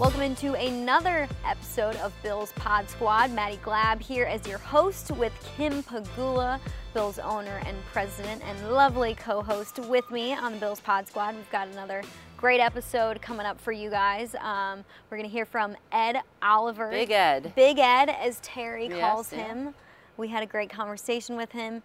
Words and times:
Welcome 0.00 0.22
into 0.22 0.54
another 0.54 1.28
episode 1.44 1.94
of 1.96 2.14
Bill's 2.22 2.52
Pod 2.52 2.88
Squad. 2.88 3.32
Maddie 3.32 3.58
Glab 3.58 4.00
here 4.00 4.24
as 4.24 4.46
your 4.48 4.56
host 4.56 5.10
with 5.10 5.30
Kim 5.58 5.82
Pegula, 5.82 6.58
Bill's 6.94 7.18
owner 7.18 7.60
and 7.66 7.76
president, 7.92 8.40
and 8.46 8.70
lovely 8.72 9.14
co-host 9.14 9.78
with 9.78 10.10
me 10.10 10.32
on 10.32 10.52
the 10.52 10.58
Bill's 10.58 10.80
Pod 10.80 11.06
Squad. 11.06 11.36
We've 11.36 11.50
got 11.50 11.68
another 11.68 12.02
great 12.38 12.60
episode 12.60 13.20
coming 13.20 13.44
up 13.44 13.60
for 13.60 13.72
you 13.72 13.90
guys. 13.90 14.34
Um, 14.36 14.86
we're 15.10 15.18
going 15.18 15.28
to 15.28 15.32
hear 15.32 15.44
from 15.44 15.76
Ed 15.92 16.16
Oliver. 16.40 16.88
Big 16.88 17.10
Ed. 17.10 17.52
Big 17.54 17.78
Ed, 17.78 18.08
as 18.08 18.40
Terry 18.40 18.88
Yes, 18.88 19.00
calls 19.00 19.30
yeah. 19.34 19.48
him. 19.48 19.74
We 20.16 20.28
had 20.28 20.42
a 20.42 20.46
great 20.46 20.70
conversation 20.70 21.36
with 21.36 21.52
him. 21.52 21.82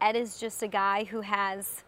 Ed 0.00 0.16
is 0.16 0.38
just 0.40 0.62
a 0.62 0.68
guy 0.68 1.04
who 1.04 1.20
has 1.20 1.84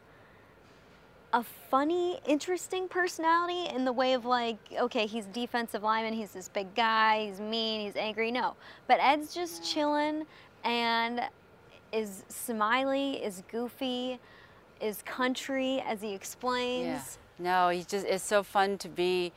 a 1.32 1.42
funny, 1.70 2.20
interesting 2.26 2.88
personality 2.88 3.74
in 3.74 3.84
the 3.84 3.92
way 3.92 4.12
of 4.12 4.24
like, 4.24 4.58
okay, 4.78 5.06
he's 5.06 5.26
defensive 5.26 5.82
lineman, 5.82 6.12
he's 6.12 6.32
this 6.32 6.48
big 6.48 6.74
guy, 6.74 7.26
he's 7.26 7.40
mean, 7.40 7.80
he's 7.80 7.96
angry. 7.96 8.30
No, 8.30 8.54
but 8.86 8.98
Ed's 9.00 9.34
just 9.34 9.64
chilling 9.64 10.26
and 10.64 11.22
is 11.92 12.24
smiley, 12.28 13.22
is 13.24 13.42
goofy, 13.50 14.18
is 14.80 15.02
country, 15.02 15.82
as 15.86 16.02
he 16.02 16.12
explains. 16.12 16.86
Yeah. 16.86 17.02
No, 17.38 17.68
he 17.70 17.82
just 17.82 18.06
it's 18.06 18.24
so 18.24 18.42
fun 18.42 18.78
to 18.78 18.88
be 18.88 19.32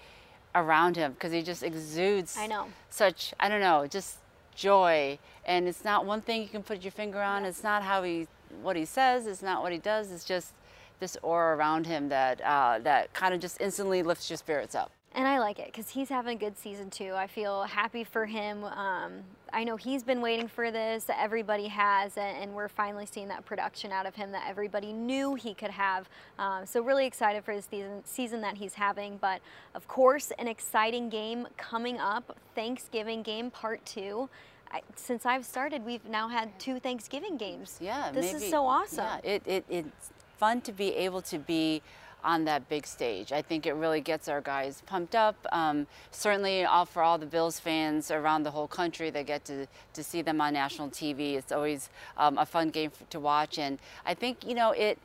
around 0.53 0.95
him 0.95 1.13
because 1.13 1.31
he 1.31 1.41
just 1.41 1.63
exudes 1.63 2.37
I 2.37 2.47
know. 2.47 2.67
such 2.89 3.33
I 3.39 3.49
don't 3.49 3.61
know, 3.61 3.87
just 3.87 4.17
joy. 4.53 5.17
And 5.45 5.67
it's 5.67 5.83
not 5.83 6.05
one 6.05 6.21
thing 6.21 6.41
you 6.41 6.47
can 6.47 6.63
put 6.63 6.83
your 6.83 6.91
finger 6.91 7.21
on. 7.21 7.45
It's 7.45 7.63
not 7.63 7.83
how 7.83 8.03
he 8.03 8.27
what 8.61 8.75
he 8.75 8.85
says, 8.85 9.27
it's 9.27 9.41
not 9.41 9.61
what 9.61 9.71
he 9.71 9.77
does, 9.77 10.11
it's 10.11 10.25
just 10.25 10.53
this 10.99 11.17
aura 11.21 11.55
around 11.55 11.85
him 11.85 12.09
that 12.09 12.41
uh, 12.41 12.79
that 12.79 13.13
kind 13.13 13.33
of 13.33 13.39
just 13.39 13.61
instantly 13.61 14.03
lifts 14.03 14.29
your 14.29 14.37
spirits 14.37 14.75
up. 14.75 14.91
And 15.15 15.25
I 15.25 15.39
like 15.39 15.59
it 15.59 15.67
because 15.67 15.89
he's 15.89 16.09
having 16.09 16.35
a 16.35 16.39
good 16.39 16.57
season 16.57 16.89
too. 16.89 17.13
I 17.15 17.25
feel 17.25 17.63
happy 17.63 18.03
for 18.03 18.25
him. 18.25 18.65
Um, 18.65 19.23
I 19.53 19.63
know 19.63 19.77
he's 19.77 20.03
been 20.03 20.19
waiting 20.19 20.49
for 20.49 20.69
this, 20.71 21.05
everybody 21.09 21.67
has, 21.67 22.17
and, 22.17 22.53
we're 22.53 22.67
finally 22.67 23.05
seeing 23.05 23.29
that 23.29 23.45
production 23.45 23.93
out 23.93 24.05
of 24.05 24.13
him 24.13 24.31
that 24.33 24.43
everybody 24.47 24.91
knew 24.91 25.35
he 25.35 25.53
could 25.53 25.71
have. 25.71 26.09
Um, 26.37 26.65
so, 26.65 26.81
really 26.81 27.05
excited 27.05 27.43
for 27.45 27.55
this 27.55 27.65
season, 27.65 28.01
season 28.03 28.41
that 28.41 28.57
he's 28.57 28.73
having. 28.73 29.17
But, 29.17 29.41
of 29.73 29.87
course, 29.87 30.31
an 30.37 30.47
exciting 30.47 31.09
game 31.09 31.47
coming 31.55 31.97
up 31.99 32.37
Thanksgiving 32.53 33.23
game 33.23 33.49
part 33.49 33.85
two. 33.85 34.29
I, 34.71 34.81
since 34.95 35.25
I've 35.25 35.45
started, 35.45 35.85
we've 35.85 36.03
now 36.05 36.27
had 36.27 36.57
two 36.59 36.79
Thanksgiving 36.79 37.37
games. 37.37 37.77
Yeah, 37.79 38.11
This 38.11 38.33
maybe, 38.33 38.45
is 38.45 38.51
so 38.51 38.65
awesome. 38.65 39.05
Yeah, 39.05 39.31
it, 39.31 39.43
it, 39.45 39.65
it's 39.69 40.11
fun 40.37 40.61
to 40.61 40.71
be 40.71 40.95
able 40.95 41.21
to 41.23 41.37
be 41.37 41.81
on 42.25 42.45
that 42.45 42.67
big 42.67 42.87
stage. 42.87 43.31
I 43.31 43.41
think 43.41 43.67
it 43.67 43.73
really 43.73 44.01
gets 44.01 44.27
our 44.27 44.41
guys 44.41 44.81
pumped 44.87 45.15
up. 45.15 45.35
Um, 45.51 45.85
certainly, 46.11 46.65
all 46.65 46.85
for 46.85 47.03
all 47.03 47.17
the 47.17 47.27
Bills 47.27 47.59
fans 47.59 48.09
around 48.09 48.43
the 48.43 48.51
whole 48.51 48.67
country 48.67 49.11
that 49.11 49.27
get 49.27 49.45
to, 49.45 49.67
to 49.93 50.03
see 50.03 50.23
them 50.23 50.41
on 50.41 50.53
national 50.53 50.89
TV. 50.89 51.35
It's 51.35 51.51
always 51.51 51.89
um, 52.17 52.37
a 52.37 52.45
fun 52.45 52.71
game 52.71 52.91
to 53.11 53.19
watch, 53.19 53.59
and 53.59 53.77
I 54.05 54.15
think 54.15 54.45
you 54.45 54.55
know 54.55 54.71
it. 54.71 54.97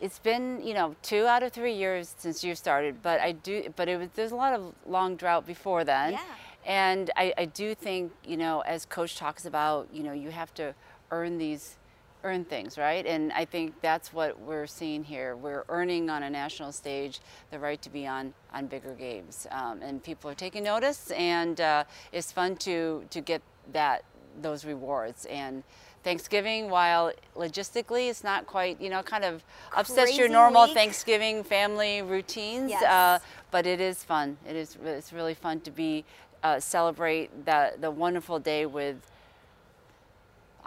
It's 0.00 0.18
been 0.18 0.60
you 0.64 0.74
know 0.74 0.96
two 1.02 1.26
out 1.26 1.42
of 1.42 1.52
three 1.52 1.74
years 1.74 2.14
since 2.18 2.44
you 2.44 2.54
started, 2.54 3.02
but 3.02 3.20
I 3.20 3.32
do. 3.32 3.72
But 3.76 3.88
it 3.88 3.98
was 3.98 4.08
there's 4.16 4.32
a 4.32 4.36
lot 4.36 4.52
of 4.52 4.74
long 4.86 5.16
drought 5.16 5.46
before 5.46 5.84
then. 5.84 6.12
Yeah. 6.12 6.20
And 6.66 7.10
I, 7.16 7.32
I 7.38 7.44
do 7.46 7.74
think, 7.74 8.12
you 8.26 8.36
know, 8.36 8.60
as 8.60 8.84
coach 8.84 9.16
talks 9.16 9.46
about, 9.46 9.88
you 9.90 10.02
know, 10.02 10.12
you 10.12 10.30
have 10.30 10.52
to 10.54 10.74
earn 11.10 11.38
these 11.38 11.77
earn 12.24 12.44
things, 12.44 12.76
right? 12.78 13.06
And 13.06 13.32
I 13.32 13.44
think 13.44 13.80
that's 13.80 14.12
what 14.12 14.38
we're 14.40 14.66
seeing 14.66 15.04
here. 15.04 15.36
We're 15.36 15.64
earning 15.68 16.10
on 16.10 16.22
a 16.22 16.30
national 16.30 16.72
stage 16.72 17.20
the 17.50 17.58
right 17.58 17.80
to 17.82 17.90
be 17.90 18.06
on 18.06 18.34
on 18.52 18.66
bigger 18.66 18.94
games, 18.94 19.46
um, 19.50 19.82
and 19.82 20.02
people 20.02 20.30
are 20.30 20.34
taking 20.34 20.64
notice, 20.64 21.10
and 21.12 21.60
uh, 21.60 21.84
it's 22.12 22.32
fun 22.32 22.56
to 22.56 23.04
to 23.10 23.20
get 23.20 23.42
that 23.72 24.04
those 24.42 24.64
rewards 24.64 25.26
and. 25.26 25.62
Thanksgiving, 26.04 26.70
while 26.70 27.12
logistically 27.36 28.08
it's 28.08 28.22
not 28.22 28.46
quite, 28.46 28.80
you 28.80 28.88
know, 28.88 29.02
kind 29.02 29.24
of 29.24 29.44
upsets 29.76 30.16
your 30.16 30.28
normal 30.28 30.64
week. 30.64 30.74
Thanksgiving 30.74 31.42
family 31.42 32.02
routines, 32.02 32.70
Yes. 32.70 32.82
uh, 32.84 33.18
but 33.50 33.66
it 33.66 33.80
is 33.80 34.04
fun. 34.04 34.38
It 34.48 34.54
is 34.54 34.78
it's 34.84 35.12
really 35.12 35.34
fun 35.34 35.60
to 35.62 35.72
be 35.72 36.04
uh, 36.44 36.60
celebrate 36.60 37.44
the 37.44 37.72
the 37.80 37.90
wonderful 37.90 38.38
day 38.38 38.64
with 38.64 38.96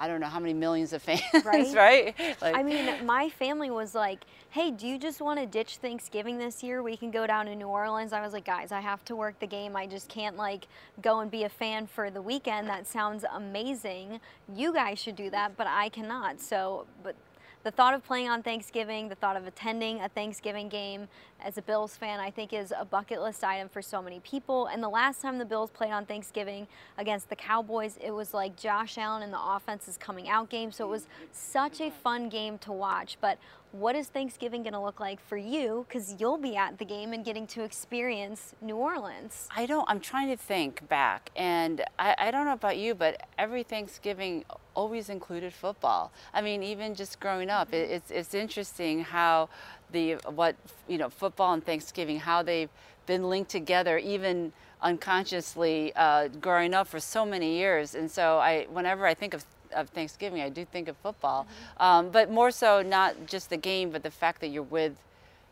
I 0.02 0.08
don't 0.08 0.20
know 0.20 0.26
how 0.28 0.40
many 0.40 0.56
millions 0.56 0.94
of 0.94 1.04
fans, 1.04 1.22
Right? 1.46 1.76
right? 1.76 2.16
Like, 2.42 2.56
I 2.56 2.64
mean, 2.64 3.06
my 3.06 3.30
family 3.30 3.70
was 3.70 3.94
like, 3.94 4.26
hey, 4.50 4.72
do 4.72 4.88
you 4.88 4.98
just 4.98 5.22
want 5.22 5.40
to 5.40 5.46
ditch 5.46 5.78
Thanksgiving 5.78 6.40
this 6.40 6.64
year? 6.64 6.82
We 6.82 6.98
can 6.98 7.12
go 7.12 7.28
down 7.28 7.46
to 7.46 7.56
New 7.56 7.68
Orleans. 7.68 8.12
I 8.12 8.20
was 8.20 8.34
like, 8.34 8.44
guys, 8.46 8.72
I 8.72 8.80
have 8.80 9.06
to 9.06 9.16
work 9.16 9.40
the 9.40 9.46
game. 9.46 9.76
I 9.76 9.86
just 9.86 10.10
can't 10.10 10.38
like 10.38 10.68
go 11.04 11.20
and 11.20 11.30
be 11.30 11.44
a 11.44 11.50
fan 11.50 11.86
for 11.86 12.10
the 12.10 12.22
weekend. 12.22 12.68
That 12.68 12.88
sounds 12.88 13.24
amazing. 13.32 14.20
You 14.52 14.74
guys 14.74 14.98
should 14.98 15.16
do 15.16 15.30
that, 15.30 15.56
but 15.56 15.68
I 15.68 15.90
cannot. 15.90 16.42
So, 16.42 16.88
but 17.04 17.16
the 17.64 17.70
thought 17.70 17.94
of 17.94 18.04
playing 18.04 18.28
on 18.28 18.42
Thanksgiving, 18.42 19.08
the 19.08 19.14
thought 19.14 19.38
of 19.38 19.46
attending 19.46 20.02
a 20.02 20.10
Thanksgiving 20.10 20.68
game 20.68 21.08
as 21.44 21.58
a 21.58 21.62
Bills 21.62 21.96
fan, 21.98 22.20
I 22.20 22.32
think 22.32 22.54
is 22.54 22.74
a 22.78 22.86
bucket 22.86 23.22
list 23.22 23.44
item 23.44 23.70
for 23.70 23.82
so 23.82 24.02
many 24.02 24.20
people. 24.20 24.68
And 24.68 24.82
the 24.82 24.90
last 24.90 25.22
time 25.22 25.38
the 25.38 25.46
Bills 25.46 25.70
played 25.70 25.92
on 25.92 26.06
Thanksgiving 26.06 26.68
against 26.98 27.30
the 27.30 27.36
Cowboys, 27.36 27.98
it 28.02 28.12
was 28.12 28.34
like 28.34 28.56
Josh 28.56 28.98
Allen 28.98 29.24
and 29.24 29.34
the 29.34 29.42
offense 29.42 29.88
is 29.88 29.98
coming 29.98 30.30
out 30.30 30.50
game. 30.50 30.72
So 30.72 30.86
it 30.86 30.90
was 30.90 31.08
such 31.32 31.82
a 31.82 31.92
fun 31.92 32.30
game 32.30 32.58
to 32.60 32.72
watch. 32.72 33.18
But 33.22 33.38
what 33.72 33.96
is 33.96 34.08
Thanksgiving 34.08 34.64
going 34.64 34.74
to 34.74 34.82
look 34.82 35.00
like 35.00 35.26
for 35.26 35.38
you? 35.38 35.86
Because 35.88 36.20
you'll 36.20 36.38
be 36.38 36.56
at 36.56 36.78
the 36.78 36.86
game 36.86 37.14
and 37.14 37.24
getting 37.24 37.48
to 37.48 37.64
experience 37.64 38.54
New 38.62 38.76
Orleans. 38.76 39.48
I 39.56 39.66
don't. 39.66 39.86
I'm 39.90 40.02
trying 40.02 40.30
to 40.30 40.36
think 40.36 40.88
back, 40.90 41.32
and 41.36 41.82
I, 41.98 42.16
I 42.18 42.32
don't 42.32 42.46
know 42.46 42.54
about 42.54 42.78
you, 42.78 42.96
but 42.96 43.22
every 43.38 43.64
Thanksgiving 43.64 44.44
always 44.74 45.10
included 45.10 45.54
football. 45.54 46.12
I 46.34 46.42
mean, 46.42 46.64
even 46.64 46.96
just 46.96 47.20
growing 47.20 47.50
up, 47.50 47.68
mm-hmm. 47.68 47.76
it, 47.76 47.92
it's 47.92 48.12
it's 48.12 48.34
interesting 48.34 49.04
how 49.04 49.50
the 49.92 50.14
what 50.30 50.56
you 50.88 50.98
know 50.98 51.10
football 51.10 51.54
and 51.54 51.66
Thanksgiving 51.66 52.20
how 52.20 52.44
they've 52.44 52.70
been 53.06 53.30
linked 53.30 53.52
together, 53.52 53.98
even 53.98 54.54
unconsciously 54.82 55.92
uh, 55.96 56.28
growing 56.28 56.74
up 56.74 56.88
for 56.88 57.00
so 57.00 57.26
many 57.26 57.58
years. 57.58 57.96
And 57.96 58.10
so 58.10 58.40
I, 58.40 58.66
whenever 58.70 59.06
I 59.06 59.14
think 59.14 59.34
of 59.34 59.46
of 59.74 59.90
Thanksgiving, 59.90 60.42
I 60.42 60.50
do 60.50 60.66
think 60.66 60.88
of 60.90 60.98
football, 60.98 61.48
um, 61.78 62.10
but 62.10 62.30
more 62.30 62.52
so 62.52 62.82
not 62.82 63.26
just 63.26 63.50
the 63.50 63.58
game, 63.58 63.90
but 63.90 64.04
the 64.04 64.12
fact 64.12 64.42
that 64.42 64.48
you're 64.48 64.64
with 64.64 64.94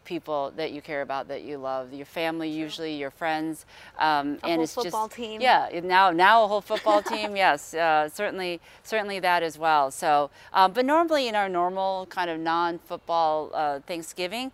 people 0.10 0.52
that 0.56 0.72
you 0.72 0.82
care 0.82 1.04
about, 1.04 1.28
that 1.28 1.44
you 1.44 1.56
love, 1.60 1.94
your 1.94 2.06
family, 2.06 2.50
usually 2.50 2.96
your 2.96 3.12
friends, 3.12 3.66
um, 4.00 4.40
A 4.42 4.48
and 4.48 4.56
whole 4.56 4.64
it's 4.64 4.74
football 4.74 5.08
just 5.08 5.18
team. 5.18 5.40
yeah. 5.40 5.70
Now, 5.84 6.10
now 6.10 6.44
a 6.44 6.48
whole 6.48 6.62
football 6.62 7.02
team, 7.14 7.36
yes, 7.36 7.76
uh, 7.76 8.10
certainly, 8.10 8.60
certainly 8.82 9.20
that 9.20 9.44
as 9.44 9.60
well. 9.60 9.92
So, 9.92 10.32
um, 10.52 10.74
but 10.74 10.84
normally 10.84 11.28
in 11.28 11.36
our 11.36 11.48
normal 11.48 12.08
kind 12.08 12.30
of 12.32 12.40
non-football 12.40 13.52
uh, 13.54 13.80
Thanksgiving, 13.86 14.52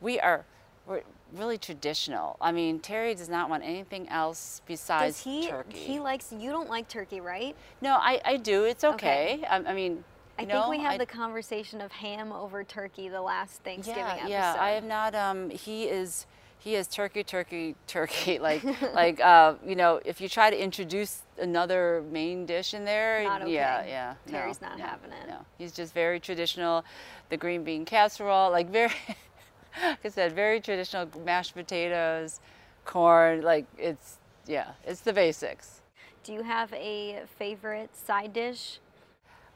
we 0.00 0.18
are 0.18 0.46
we're 0.86 1.02
really 1.34 1.58
traditional. 1.58 2.36
I 2.40 2.50
mean, 2.52 2.78
Terry 2.80 3.14
does 3.14 3.28
not 3.28 3.50
want 3.50 3.62
anything 3.62 4.08
else 4.08 4.62
besides 4.66 5.16
Does 5.16 5.24
he? 5.24 5.48
turkey. 5.48 5.78
He 5.78 6.00
likes. 6.00 6.32
You 6.32 6.50
don't 6.50 6.70
like 6.70 6.88
turkey, 6.88 7.20
right? 7.20 7.54
no, 7.82 7.92
I, 8.00 8.20
I 8.24 8.36
do. 8.38 8.64
It's 8.64 8.84
Okay. 8.84 9.40
okay. 9.40 9.44
I, 9.44 9.56
I 9.70 9.74
mean, 9.74 10.04
I 10.38 10.44
think 10.44 10.68
we 10.68 10.78
had 10.78 11.00
the 11.00 11.06
conversation 11.06 11.80
of 11.80 11.92
ham 11.92 12.32
over 12.32 12.64
turkey 12.64 13.08
the 13.08 13.22
last 13.22 13.62
Thanksgiving 13.62 14.02
yeah, 14.02 14.14
episode. 14.14 14.28
Yeah, 14.30 14.56
I 14.58 14.70
have 14.70 14.84
not. 14.84 15.14
Um, 15.14 15.50
he 15.50 15.84
is 15.84 16.26
he 16.58 16.74
is 16.76 16.88
turkey, 16.88 17.22
turkey, 17.22 17.76
turkey. 17.86 18.38
Like 18.44 18.64
like 18.94 19.20
uh, 19.20 19.54
you 19.64 19.76
know, 19.76 20.00
if 20.04 20.20
you 20.20 20.28
try 20.28 20.50
to 20.50 20.60
introduce 20.60 21.22
another 21.38 22.02
main 22.10 22.46
dish 22.46 22.74
in 22.74 22.84
there, 22.84 23.22
Not 23.24 23.48
yeah, 23.48 23.78
okay. 23.80 23.88
yeah. 23.90 24.14
no, 24.26 24.32
Terry's 24.32 24.60
not 24.60 24.78
no, 24.78 24.84
having 24.84 25.12
it. 25.12 25.28
No, 25.28 25.44
he's 25.58 25.72
just 25.72 25.94
very 25.94 26.18
traditional. 26.18 26.84
The 27.28 27.36
green 27.36 27.64
bean 27.64 27.84
casserole, 27.84 28.50
like 28.50 28.70
very, 28.70 28.92
like 29.82 30.04
I 30.04 30.08
said, 30.08 30.32
very 30.32 30.60
traditional 30.60 31.08
mashed 31.24 31.54
potatoes, 31.54 32.40
corn. 32.84 33.42
Like 33.42 33.66
it's 33.78 34.18
yeah, 34.46 34.72
it's 34.86 35.00
the 35.00 35.12
basics. 35.12 35.80
Do 36.22 36.32
you 36.32 36.42
have 36.42 36.72
a 36.72 37.22
favorite 37.38 37.94
side 37.94 38.32
dish? 38.32 38.78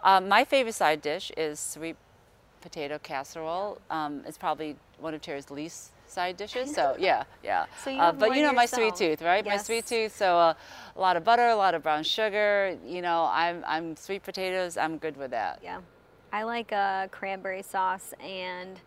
Um, 0.03 0.29
my 0.29 0.45
favorite 0.45 0.75
side 0.75 1.03
dish 1.03 1.33
is 1.37 1.59
sweet 1.59 1.97
potato 2.61 2.99
casserole. 2.99 3.79
Um, 3.91 4.23
it's 4.27 4.39
probably 4.39 4.77
one 4.99 5.15
of 5.15 5.23
Terry's 5.23 5.51
least 5.51 5.91
side 6.07 6.37
dishes. 6.37 6.75
So 6.75 6.97
yeah, 6.99 7.25
yeah. 7.43 7.67
So 7.83 7.91
you 7.91 7.99
uh, 7.99 8.13
but 8.13 8.35
you 8.35 8.43
know 8.43 8.53
my 8.53 8.67
sweet 8.67 8.97
tooth, 8.97 9.23
right? 9.23 9.45
My 9.45 9.57
sweet 9.57 9.87
tooth. 9.87 10.17
So 10.17 10.37
uh, 10.37 10.55
a 10.97 11.01
lot 11.01 11.17
of 11.17 11.25
butter, 11.25 11.49
a 11.49 11.57
lot 11.57 11.75
of 11.75 11.83
brown 11.83 12.03
sugar. 12.03 12.77
You 12.87 13.03
know, 13.03 13.29
I'm 13.31 13.65
I'm 13.67 13.97
sweet 13.97 14.23
potatoes. 14.23 14.77
I'm 14.77 14.99
good 14.99 15.17
with 15.17 15.31
that. 15.33 15.61
Yeah, 15.63 15.81
I 16.33 16.43
like 16.45 16.73
a 16.73 17.09
cranberry 17.11 17.63
sauce 17.63 18.15
and 18.21 18.81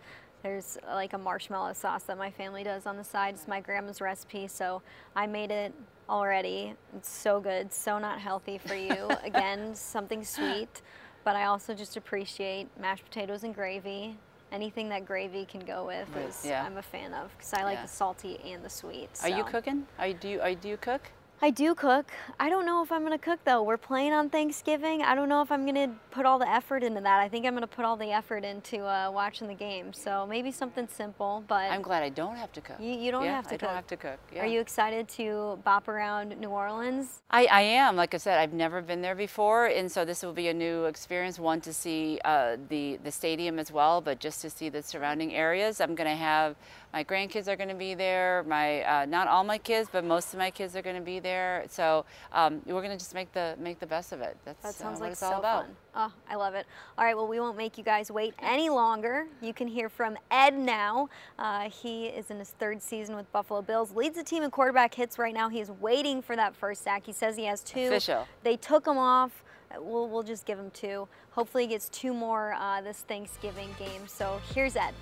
there's 0.44 0.78
uh, 0.90 0.96
like 0.96 1.14
a 1.14 1.18
marshmallow 1.18 1.74
sauce 1.74 2.04
that 2.04 2.18
my 2.18 2.32
family 2.32 2.64
does 2.64 2.86
on 2.86 2.98
the 2.98 3.04
side. 3.04 3.36
It's 3.36 3.48
my 3.48 3.60
grandma's 3.60 4.02
recipe, 4.02 4.48
so 4.48 4.82
I 5.16 5.28
made 5.28 5.52
it 5.52 5.74
already. 6.10 6.74
It's 6.96 7.10
so 7.10 7.40
good, 7.40 7.72
so 7.72 8.00
not 8.00 8.20
healthy 8.20 8.58
for 8.58 8.76
you. 8.76 9.10
Again, 9.24 9.76
something 9.76 10.24
sweet, 10.24 10.82
but 11.24 11.36
I 11.36 11.46
also 11.46 11.74
just 11.74 11.98
appreciate 11.98 12.68
mashed 12.80 13.04
potatoes 13.06 13.44
and 13.44 13.54
gravy. 13.54 14.18
anything 14.52 14.90
that 14.90 15.06
gravy 15.06 15.46
can 15.46 15.62
go 15.62 15.86
with 15.86 16.10
is 16.28 16.44
yeah. 16.46 16.66
I'm 16.66 16.76
a 16.78 16.82
fan 16.82 17.14
of 17.14 17.32
because 17.38 17.54
I 17.54 17.64
like 17.64 17.78
Yeah. 17.78 17.84
the 17.84 17.88
salty 17.88 18.38
and 18.46 18.62
the 18.66 18.70
sweet. 18.70 19.10
Are 19.24 19.30
you 19.30 19.46
cooking? 19.46 19.88
Are 19.98 20.08
you, 20.08 20.14
do 20.14 20.28
you, 20.28 20.42
are, 20.42 20.54
do 20.54 20.68
you 20.68 20.76
cook? 20.78 21.02
I 21.44 21.50
do 21.50 21.74
cook. 21.74 22.12
I 22.40 22.50
don't 22.50 22.68
know 22.68 22.84
if 22.84 22.92
I'm 22.92 23.02
gonna 23.02 23.18
cook 23.18 23.40
though. 23.46 23.64
We're 23.64 23.76
playing 23.76 24.14
on 24.14 24.30
Thanksgiving. 24.30 25.02
I 25.02 25.16
don't 25.16 25.28
know 25.28 25.42
if 25.42 25.52
I'm 25.52 25.66
gonna 25.66 25.90
put 26.12 26.28
all 26.28 26.38
the 26.38 26.48
effort 26.48 26.84
into 26.84 27.02
that. 27.02 27.20
I 27.20 27.28
think 27.28 27.48
I'm 27.48 27.56
gonna 27.56 27.66
put 27.66 27.84
all 27.84 27.98
the 27.98 28.12
effort 28.12 28.44
into 28.44 28.86
uh, 28.86 29.10
watching 29.12 29.48
the 29.48 29.56
game. 29.56 29.92
So 29.92 30.28
maybe 30.28 30.52
something 30.52 30.88
simple, 30.88 31.44
but 31.48 31.72
I'm 31.72 31.82
glad 31.82 32.04
I 32.04 32.10
don't 32.10 32.36
have 32.36 32.52
to 32.52 32.62
cook. 32.62 32.76
you, 32.80 32.92
you 32.94 33.10
don't 33.10 33.26
yeah, 33.26 33.36
have 33.36 33.48
to 33.48 33.56
I 33.56 33.58
cook. 33.58 33.62
don't 33.62 33.76
have 33.76 33.88
to 33.88 33.98
cook. 33.98 34.20
Yeah. 34.32 34.44
Are 34.44 34.46
you 34.46 34.60
excited 34.60 35.08
to 35.10 35.58
bop 35.64 35.88
around 35.88 36.40
New 36.40 36.50
Orleans? 36.50 37.24
I, 37.32 37.46
I 37.46 37.62
am. 37.62 37.96
Like 37.96 38.14
I 38.14 38.18
said, 38.18 38.38
I've 38.38 38.54
never 38.54 38.80
been 38.80 39.02
there 39.02 39.16
before, 39.16 39.66
and 39.66 39.92
so 39.92 40.06
this 40.06 40.22
will 40.22 40.34
be 40.34 40.50
a 40.50 40.54
new 40.54 40.86
experience. 40.86 41.40
One 41.40 41.60
to 41.62 41.74
see 41.74 42.20
uh, 42.24 42.58
the 42.70 43.00
the 43.04 43.12
stadium 43.12 43.58
as 43.58 43.72
well, 43.72 44.00
but 44.00 44.20
just 44.20 44.42
to 44.42 44.50
see 44.52 44.70
the 44.70 44.84
surrounding 44.84 45.34
areas. 45.34 45.82
I'm 45.82 45.96
going 45.96 46.10
to 46.10 46.16
have 46.16 46.56
my 46.94 47.04
grandkids 47.04 47.48
are 47.48 47.56
going 47.56 47.70
to 47.70 47.76
be 47.76 47.94
there. 47.94 48.44
My 48.48 48.84
uh, 48.84 49.06
not 49.06 49.28
all 49.28 49.44
my 49.44 49.58
kids, 49.58 49.90
but 49.92 50.04
most 50.04 50.34
of 50.34 50.40
my 50.40 50.52
kids 50.52 50.76
are 50.76 50.82
going 50.82 50.96
to 50.96 51.02
be 51.02 51.20
there. 51.20 51.66
So 51.70 52.06
um, 52.34 52.62
we're 52.66 52.82
going 52.82 52.92
to 52.92 52.98
just 52.98 53.14
make 53.14 53.32
the 53.32 53.56
make 53.60 53.80
the 53.80 53.86
best 53.88 54.12
of 54.12 54.22
it. 54.22 54.38
That's 54.46 54.62
That 54.62 54.76
sounds 54.76 54.98
uh, 54.98 55.02
what 55.02 55.06
like 55.06 55.12
it's 55.12 55.20
so 55.22 55.28
all 55.34 55.40
about. 55.40 55.66
fun. 55.66 55.76
Oh, 55.96 56.14
I 56.30 56.36
love 56.36 56.54
it. 56.56 56.66
All 56.98 57.04
right, 57.06 57.16
well, 57.16 57.28
we 57.28 57.40
won't 57.40 57.58
make 57.58 57.78
you 57.78 57.84
guys 57.84 58.10
wait 58.12 58.34
any 58.40 58.70
longer. 58.70 59.28
You 59.42 59.54
can 59.54 59.68
hear 59.68 59.90
from 59.90 60.18
Ed 60.30 60.58
now. 60.58 61.10
Uh, 61.38 61.70
he 61.70 62.06
is 62.06 62.32
in 62.32 62.40
his 62.40 62.52
third 62.52 62.82
season 62.82 63.16
with 63.16 63.30
Buffalo 63.32 63.62
Bills, 63.62 63.94
leads 63.94 64.16
the 64.16 64.24
team 64.24 64.44
in 64.44 64.52
quarterback 64.52 64.94
hits 64.94 65.20
right 65.20 65.34
now. 65.34 65.50
He's 65.50 65.70
waiting 65.70 66.22
for 66.22 66.36
that 66.36 66.56
first 66.56 66.84
sack. 66.84 67.06
He 67.06 67.12
says 67.14 67.36
he 67.36 67.46
has 67.46 67.62
two. 67.62 67.88
Official. 67.88 68.28
They 68.44 68.56
took 68.58 68.88
him 68.88 68.98
off. 68.98 69.44
We'll, 69.78 70.10
we'll 70.10 70.24
just 70.24 70.46
give 70.46 70.60
him 70.60 70.72
two. 70.72 71.08
Hopefully, 71.32 71.64
he 71.64 71.70
gets 71.70 71.88
two 71.90 72.14
more 72.14 72.54
uh, 72.54 72.82
this 72.82 73.00
Thanksgiving 73.08 73.70
game. 73.80 74.08
So 74.08 74.42
here's 74.54 74.76
Ed. 74.76 74.94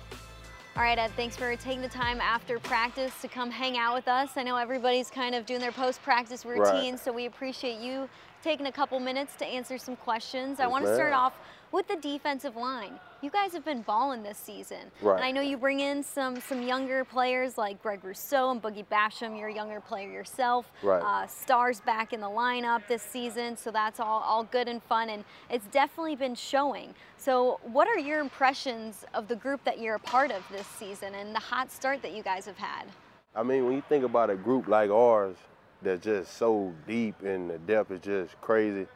All 0.76 0.84
right, 0.84 0.98
Ed, 0.98 1.10
thanks 1.16 1.36
for 1.36 1.54
taking 1.56 1.82
the 1.82 1.88
time 1.88 2.20
after 2.20 2.58
practice 2.60 3.12
to 3.22 3.28
come 3.28 3.50
hang 3.50 3.76
out 3.76 3.94
with 3.94 4.06
us. 4.06 4.30
I 4.36 4.44
know 4.44 4.56
everybody's 4.56 5.10
kind 5.10 5.34
of 5.34 5.44
doing 5.44 5.60
their 5.60 5.72
post 5.72 6.00
practice 6.02 6.46
routine, 6.46 6.96
so 6.96 7.12
we 7.12 7.26
appreciate 7.26 7.80
you 7.80 8.08
taking 8.42 8.66
a 8.66 8.72
couple 8.72 8.98
minutes 9.00 9.34
to 9.36 9.46
answer 9.46 9.78
some 9.78 9.96
questions. 9.96 10.60
I 10.60 10.68
want 10.68 10.84
to 10.84 10.94
start 10.94 11.12
off 11.12 11.34
with 11.72 11.88
the 11.88 11.96
defensive 11.96 12.54
line. 12.56 13.00
You 13.22 13.30
guys 13.30 13.52
have 13.52 13.66
been 13.66 13.82
balling 13.82 14.22
this 14.22 14.38
season. 14.38 14.90
Right. 15.02 15.16
And 15.16 15.24
I 15.24 15.30
know 15.30 15.42
you 15.42 15.58
bring 15.58 15.80
in 15.80 16.02
some 16.02 16.40
some 16.40 16.62
younger 16.62 17.04
players 17.04 17.58
like 17.58 17.82
Greg 17.82 18.02
Rousseau 18.02 18.50
and 18.50 18.62
Boogie 18.62 18.86
Basham. 18.86 19.38
You're 19.38 19.48
a 19.48 19.54
younger 19.54 19.80
player 19.80 20.10
yourself. 20.10 20.70
Right. 20.82 21.02
Uh, 21.02 21.26
stars 21.26 21.80
back 21.80 22.14
in 22.14 22.20
the 22.20 22.28
lineup 22.28 22.86
this 22.88 23.02
season, 23.02 23.58
so 23.58 23.70
that's 23.70 24.00
all, 24.00 24.20
all 24.20 24.44
good 24.44 24.68
and 24.68 24.82
fun, 24.82 25.10
and 25.10 25.24
it's 25.50 25.66
definitely 25.66 26.16
been 26.16 26.34
showing. 26.34 26.94
So, 27.18 27.60
what 27.62 27.88
are 27.88 27.98
your 27.98 28.20
impressions 28.20 29.04
of 29.12 29.28
the 29.28 29.36
group 29.36 29.62
that 29.64 29.78
you're 29.78 29.96
a 29.96 30.00
part 30.00 30.30
of 30.30 30.42
this 30.50 30.66
season 30.66 31.14
and 31.14 31.34
the 31.34 31.40
hot 31.40 31.70
start 31.70 32.00
that 32.00 32.14
you 32.14 32.22
guys 32.22 32.46
have 32.46 32.56
had? 32.56 32.86
I 33.34 33.42
mean, 33.42 33.66
when 33.66 33.74
you 33.74 33.82
think 33.86 34.04
about 34.04 34.30
a 34.30 34.36
group 34.36 34.66
like 34.66 34.90
ours 34.90 35.36
that's 35.82 36.02
just 36.02 36.38
so 36.38 36.72
deep 36.88 37.22
and 37.22 37.50
the 37.50 37.58
depth 37.58 37.90
is 37.90 38.00
just 38.00 38.40
crazy, 38.40 38.86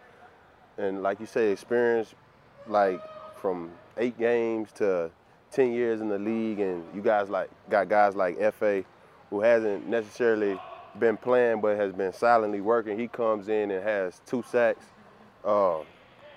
and 0.78 1.02
like 1.02 1.20
you 1.20 1.26
say, 1.26 1.52
experience 1.52 2.14
like 2.66 3.02
from 3.36 3.70
eight 3.96 4.18
games 4.18 4.72
to 4.72 5.10
10 5.52 5.72
years 5.72 6.00
in 6.00 6.08
the 6.08 6.18
league, 6.18 6.60
and 6.60 6.84
you 6.94 7.00
guys 7.02 7.28
like 7.28 7.50
got 7.70 7.88
guys 7.88 8.14
like 8.16 8.38
Efe 8.38 8.84
who 9.30 9.40
hasn't 9.40 9.86
necessarily 9.88 10.58
been 10.98 11.16
playing 11.16 11.60
but 11.60 11.76
has 11.76 11.92
been 11.92 12.12
silently 12.12 12.60
working. 12.60 12.98
He 12.98 13.08
comes 13.08 13.48
in 13.48 13.70
and 13.70 13.82
has 13.82 14.20
two 14.26 14.44
sacks. 14.50 14.84
Uh, 15.44 15.78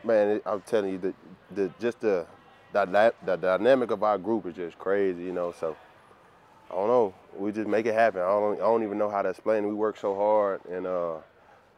man, 0.03 0.41
I'm 0.45 0.61
telling 0.61 0.91
you, 0.91 0.97
the, 0.97 1.13
the 1.53 1.71
just 1.79 1.99
the, 2.01 2.25
the 2.73 3.13
the 3.25 3.35
dynamic 3.35 3.91
of 3.91 4.03
our 4.03 4.17
group 4.17 4.45
is 4.45 4.55
just 4.55 4.77
crazy, 4.77 5.23
you 5.23 5.31
know. 5.33 5.53
So 5.57 5.75
I 6.69 6.75
don't 6.75 6.87
know. 6.87 7.13
We 7.35 7.51
just 7.51 7.67
make 7.67 7.85
it 7.85 7.93
happen. 7.93 8.21
I 8.21 8.25
don't, 8.25 8.55
I 8.55 8.59
don't 8.59 8.83
even 8.83 8.97
know 8.97 9.09
how 9.09 9.21
to 9.21 9.29
explain 9.29 9.63
it. 9.63 9.67
We 9.67 9.73
work 9.73 9.97
so 9.97 10.15
hard, 10.15 10.61
and 10.69 10.85
uh, 10.85 11.17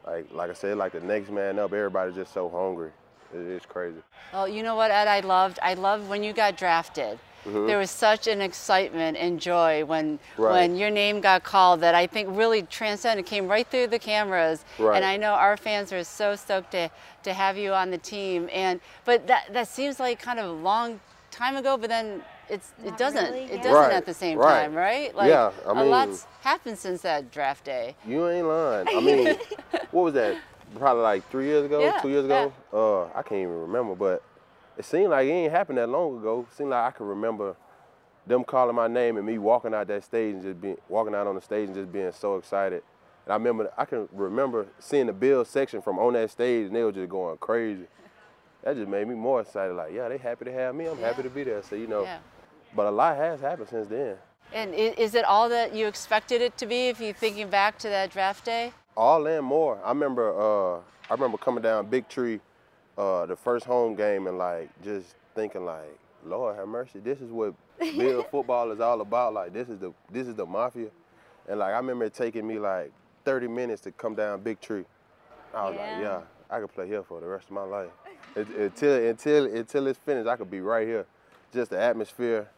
like 0.06 0.26
like 0.32 0.50
I 0.50 0.54
said, 0.54 0.78
like 0.78 0.92
the 0.92 1.00
next 1.00 1.30
man 1.30 1.58
up, 1.58 1.72
everybody's 1.72 2.14
just 2.14 2.32
so 2.32 2.48
hungry. 2.48 2.90
It, 3.34 3.38
it's 3.38 3.66
crazy. 3.66 3.98
Well, 4.32 4.48
you 4.48 4.62
know 4.62 4.74
what, 4.76 4.90
Ed? 4.90 5.08
I 5.08 5.20
loved. 5.20 5.58
I 5.62 5.74
loved 5.74 6.08
when 6.08 6.22
you 6.22 6.32
got 6.32 6.56
drafted. 6.56 7.18
Mm-hmm. 7.46 7.66
There 7.68 7.78
was 7.78 7.90
such 7.90 8.26
an 8.26 8.42
excitement 8.42 9.16
and 9.16 9.40
joy 9.40 9.82
when 9.86 10.18
Right. 10.36 10.52
when 10.60 10.76
your 10.76 10.90
name 10.90 11.20
got 11.22 11.42
called 11.42 11.80
that 11.80 11.94
I 11.94 12.06
think 12.06 12.28
really 12.32 12.62
transcended, 12.64 13.24
came 13.24 13.48
right 13.48 13.66
through 13.66 13.86
the 13.86 13.98
cameras. 13.98 14.64
Right. 14.78 14.96
And 14.96 15.04
I 15.06 15.16
know 15.16 15.32
our 15.32 15.56
fans 15.56 15.90
are 15.92 16.04
so 16.04 16.36
stoked 16.36 16.72
to 16.72 16.90
to 17.22 17.32
have 17.32 17.56
you 17.56 17.72
on 17.72 17.90
the 17.90 17.98
team. 17.98 18.48
And 18.52 18.78
but 19.06 19.26
that 19.26 19.52
that 19.54 19.68
seems 19.68 19.98
like 19.98 20.20
kind 20.20 20.38
of 20.38 20.46
a 20.50 20.52
long 20.52 21.00
time 21.30 21.56
ago, 21.56 21.78
but 21.78 21.88
then 21.88 22.22
it's 22.50 22.72
it 22.84 22.98
doesn't 22.98 23.24
really, 23.32 23.44
it 23.44 23.62
doesn't 23.62 23.72
Right, 23.72 23.92
at 23.92 24.04
the 24.04 24.12
same 24.14 24.36
right. 24.36 24.62
time, 24.64 24.74
right? 24.74 25.14
Like 25.16 25.30
Yeah, 25.30 25.50
I 25.66 25.70
a 25.70 25.74
mean- 25.74 25.84
a 25.86 25.88
lot's 25.88 26.26
happened 26.42 26.78
since 26.78 27.00
that 27.02 27.30
draft 27.32 27.64
day. 27.64 27.96
You 28.06 28.28
ain't 28.28 28.46
lying. 28.46 28.86
I 28.88 29.00
mean, 29.00 29.38
what 29.92 30.02
was 30.02 30.14
that? 30.14 30.36
Probably 30.76 31.02
like 31.02 31.28
three 31.30 31.46
years 31.46 31.64
ago, 31.64 31.80
Yeah, 31.80 32.00
two 32.00 32.08
years 32.08 32.24
ago. 32.24 32.52
Uh, 32.72 33.04
I 33.18 33.22
can't 33.22 33.42
even 33.42 33.60
remember, 33.60 33.94
but 33.94 34.22
it 34.78 34.84
seemed 34.84 35.10
like 35.10 35.26
it 35.26 35.30
ain't 35.32 35.52
happened 35.52 35.78
that 35.78 35.88
long 35.88 36.18
ago. 36.18 36.46
It 36.50 36.56
seemed 36.56 36.70
like 36.70 36.84
I 36.84 36.90
could 36.96 37.06
remember 37.06 37.56
them 38.26 38.44
calling 38.44 38.76
my 38.76 38.86
name 38.86 39.16
and 39.16 39.26
me 39.26 39.38
walking 39.38 39.74
out 39.74 39.88
that 39.88 40.04
stage 40.04 40.34
and 40.34 40.42
just 40.42 40.60
being 40.60 40.76
walking 40.88 41.14
out 41.14 41.26
on 41.26 41.34
the 41.34 41.40
stage 41.40 41.66
and 41.66 41.74
just 41.74 41.92
being 41.92 42.12
so 42.12 42.36
excited. 42.36 42.82
And 43.26 43.32
I 43.32 43.36
remember 43.36 43.72
I 43.76 43.84
can 43.84 44.08
remember 44.12 44.66
seeing 44.78 45.06
the 45.06 45.12
bill 45.12 45.44
section 45.44 45.82
from 45.82 45.98
on 45.98 46.12
that 46.14 46.30
stage 46.30 46.66
and 46.68 46.76
they 46.76 46.82
were 46.82 46.92
just 46.92 47.08
going 47.10 47.36
crazy. 47.38 47.86
That 48.62 48.76
just 48.76 48.88
made 48.88 49.08
me 49.08 49.14
more 49.14 49.40
excited. 49.40 49.74
Like, 49.74 49.92
yeah, 49.92 50.08
they 50.08 50.18
happy 50.18 50.44
to 50.44 50.52
have 50.52 50.74
me. 50.74 50.86
I'm 50.86 50.98
happy 50.98 51.22
to 51.22 51.30
be 51.30 51.44
there. 51.44 51.62
So 51.62 51.74
you 51.76 51.86
know, 51.86 52.02
Yeah. 52.04 52.18
but 52.76 52.86
a 52.86 52.90
lot 52.90 53.16
has 53.16 53.40
happened 53.40 53.68
since 53.68 53.88
then. 53.88 54.16
And 54.52 54.74
is 54.74 55.14
it 55.14 55.24
all 55.24 55.48
that 55.48 55.74
you 55.74 55.86
expected 55.86 56.42
it 56.42 56.56
to 56.58 56.66
be 56.66 56.88
if 56.88 57.00
you're 57.00 57.14
thinking 57.14 57.48
back 57.48 57.78
to 57.78 57.88
that 57.88 58.10
draft 58.10 58.44
day? 58.44 58.72
All 58.96 59.26
and 59.26 59.44
more. 59.44 59.78
I 59.84 59.88
remember 59.90 60.30
uh 60.38 60.78
I 61.08 61.14
remember 61.14 61.38
coming 61.38 61.62
down 61.62 61.86
Big 61.86 62.08
Tree 62.08 62.40
uh 62.98 63.26
the 63.26 63.36
first 63.36 63.64
home 63.66 63.94
game 63.94 64.26
and 64.26 64.36
like 64.38 64.68
just 64.82 65.14
thinking 65.34 65.64
like, 65.64 65.98
Lord 66.24 66.56
have 66.56 66.68
mercy, 66.68 66.98
this 67.00 67.20
is 67.20 67.30
what 67.30 67.54
Bill 67.78 68.22
football 68.30 68.70
is 68.72 68.80
all 68.80 69.00
about. 69.00 69.32
Like 69.34 69.52
this 69.52 69.68
is 69.68 69.78
the 69.78 69.92
this 70.10 70.26
is 70.26 70.34
the 70.34 70.46
mafia. 70.46 70.88
And 71.48 71.58
like 71.60 71.72
I 71.72 71.76
remember 71.76 72.04
it 72.04 72.14
taking 72.14 72.46
me 72.46 72.58
like 72.58 72.92
30 73.24 73.48
minutes 73.48 73.80
to 73.82 73.92
come 73.92 74.14
down 74.14 74.40
Big 74.42 74.60
Tree. 74.60 74.84
I 75.54 75.68
was 75.68 75.74
Yeah. 75.76 75.82
like, 75.82 76.02
yeah, 76.02 76.20
I 76.56 76.60
could 76.60 76.72
play 76.72 76.86
here 76.86 77.02
for 77.02 77.20
the 77.20 77.26
rest 77.26 77.46
of 77.46 77.52
my 77.52 77.62
life. 77.64 77.90
It- 78.36 78.48
until 78.48 79.08
until 79.08 79.44
until 79.46 79.86
it's 79.86 79.98
finished, 79.98 80.28
I 80.28 80.36
could 80.36 80.50
be 80.50 80.60
right 80.60 80.86
here. 80.86 81.06
Just 81.52 81.70
the 81.70 81.80
atmosphere. 81.80 82.48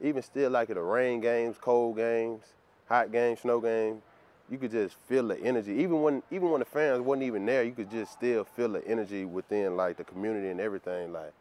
Even 0.00 0.22
still 0.22 0.50
like 0.50 0.68
the 0.68 0.80
rain 0.80 1.20
games, 1.20 1.56
cold 1.60 1.96
games, 1.96 2.42
hot 2.88 3.12
games, 3.12 3.40
snow 3.40 3.60
games, 3.60 4.02
you 4.50 4.58
could 4.58 4.72
just 4.72 4.96
feel 5.08 5.28
the 5.28 5.40
energy. 5.40 5.72
Even 5.72 6.02
when 6.02 6.22
even 6.30 6.50
when 6.50 6.58
the 6.60 6.64
fans 6.64 7.00
wasn't 7.00 7.22
even 7.24 7.46
there, 7.46 7.62
you 7.62 7.72
could 7.72 7.90
just 7.90 8.12
still 8.12 8.44
feel 8.44 8.68
the 8.68 8.86
energy 8.86 9.24
within 9.24 9.76
like 9.76 9.96
the 9.96 10.04
community 10.04 10.48
and 10.48 10.60
everything. 10.60 11.12
Like 11.12 11.32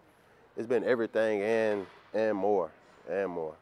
it's 0.55 0.67
been 0.67 0.83
everything 0.83 1.41
and 1.41 1.85
and 2.13 2.37
more 2.37 2.69
and 3.09 3.29
more. 3.29 3.55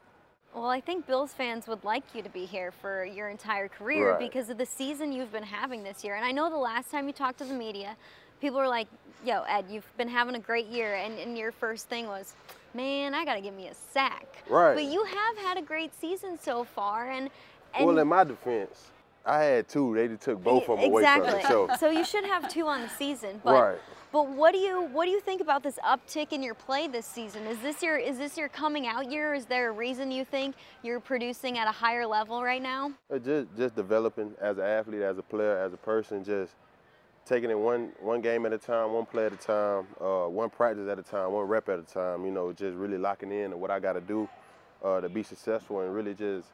Well, 0.54 0.70
I 0.70 0.82
think 0.82 1.06
Bills 1.06 1.34
fans 1.34 1.68
would 1.68 1.84
like 1.84 2.04
you 2.16 2.24
to 2.24 2.30
be 2.30 2.46
here 2.46 2.72
for 2.72 3.06
your 3.06 3.30
entire 3.30 3.68
career 3.68 4.12
Right. 4.12 4.20
because 4.20 4.50
of 4.50 4.58
the 4.58 4.66
season 4.66 5.12
you've 5.12 5.32
been 5.32 5.44
having 5.44 5.84
this 5.84 6.04
year. 6.04 6.16
And 6.16 6.26
I 6.26 6.32
know 6.32 6.50
the 6.50 6.58
last 6.58 6.90
time 6.90 7.06
you 7.06 7.14
talked 7.14 7.38
to 7.40 7.46
the 7.46 7.54
media, 7.54 7.96
people 8.42 8.58
were 8.58 8.68
like, 8.68 8.88
yo, 9.24 9.44
Ed, 9.44 9.66
you've 9.70 9.86
been 9.98 10.08
having 10.08 10.34
a 10.36 10.40
great 10.40 10.66
year. 10.68 10.96
And, 10.96 11.20
and 11.20 11.38
your 11.38 11.52
first 11.52 11.90
thing 11.90 12.08
was, 12.08 12.34
man, 12.74 13.14
I 13.14 13.24
got 13.24 13.36
to 13.36 13.42
give 13.42 13.54
me 13.54 13.68
a 13.68 13.76
sack. 13.94 14.26
Right. 14.50 14.74
But 14.74 14.86
you 14.86 15.04
have 15.04 15.38
had 15.38 15.58
a 15.58 15.62
great 15.62 15.94
season 16.00 16.40
so 16.42 16.64
far. 16.64 17.12
And, 17.12 17.30
and 17.76 17.86
well, 17.86 18.00
in 18.00 18.08
my 18.08 18.24
defense, 18.24 18.90
I 19.28 19.44
had 19.44 19.68
two. 19.68 19.94
They 19.94 20.08
just 20.08 20.22
took 20.22 20.44
both 20.44 20.70
of 20.70 20.80
them 20.80 20.90
away 20.90 21.04
from 21.04 21.22
exactly. 21.22 21.44
me. 21.44 21.50
So 21.50 21.70
so 21.80 21.90
you 21.90 22.06
should 22.06 22.24
have 22.24 22.50
two 22.50 22.68
on 22.68 22.82
the 22.82 22.90
season. 22.90 23.42
But, 23.44 23.54
Right. 23.54 23.80
But 24.12 24.30
what 24.30 24.54
do 24.54 24.58
you 24.58 24.84
what 24.94 25.06
do 25.06 25.12
you 25.12 25.20
think 25.20 25.42
about 25.42 25.64
this 25.64 25.78
uptick 25.86 26.32
in 26.32 26.42
your 26.42 26.54
play 26.54 26.88
this 26.88 27.06
season? 27.06 27.46
Is 27.46 27.60
this 27.60 27.84
your 27.84 27.98
is 27.98 28.18
this 28.18 28.38
your 28.38 28.48
coming 28.48 28.88
out 28.88 29.12
year? 29.12 29.34
Is 29.34 29.46
there 29.46 29.70
a 29.70 29.72
reason 29.72 30.12
you 30.12 30.24
think 30.24 30.56
you're 30.82 31.02
producing 31.02 31.58
at 31.58 31.68
a 31.68 31.72
higher 31.72 32.06
level 32.06 32.42
right 32.42 32.62
now? 32.62 32.94
Uh, 33.14 33.20
just 33.20 33.48
just 33.58 33.76
developing 33.76 34.34
as 34.40 34.58
an 34.58 34.64
athlete, 34.64 35.02
as 35.02 35.18
a 35.18 35.22
player, 35.22 35.58
as 35.58 35.74
a 35.74 35.78
person, 35.78 36.24
just 36.24 36.54
taking 37.26 37.50
it 37.50 37.60
one 37.60 37.92
one 38.00 38.22
game 38.22 38.46
at 38.46 38.54
a 38.54 38.58
time, 38.58 38.94
one 38.94 39.06
play 39.06 39.26
at 39.26 39.34
a 39.34 39.38
time, 39.38 39.86
uh, 40.00 40.28
one 40.28 40.50
practice 40.50 40.88
at 40.88 40.98
a 40.98 41.04
time, 41.04 41.34
one 41.34 41.46
rep 41.46 41.68
at 41.68 41.80
a 41.80 41.84
time. 41.84 42.24
You 42.24 42.32
know, 42.32 42.54
just 42.54 42.78
really 42.78 42.98
locking 42.98 43.32
in 43.34 43.52
on 43.52 43.60
what 43.60 43.72
I 43.72 43.80
got 43.82 43.94
to 43.94 44.02
do 44.02 44.30
uh, 44.86 45.02
to 45.02 45.10
be 45.10 45.22
successful, 45.22 45.82
and 45.82 45.94
really 45.94 46.14
just 46.14 46.48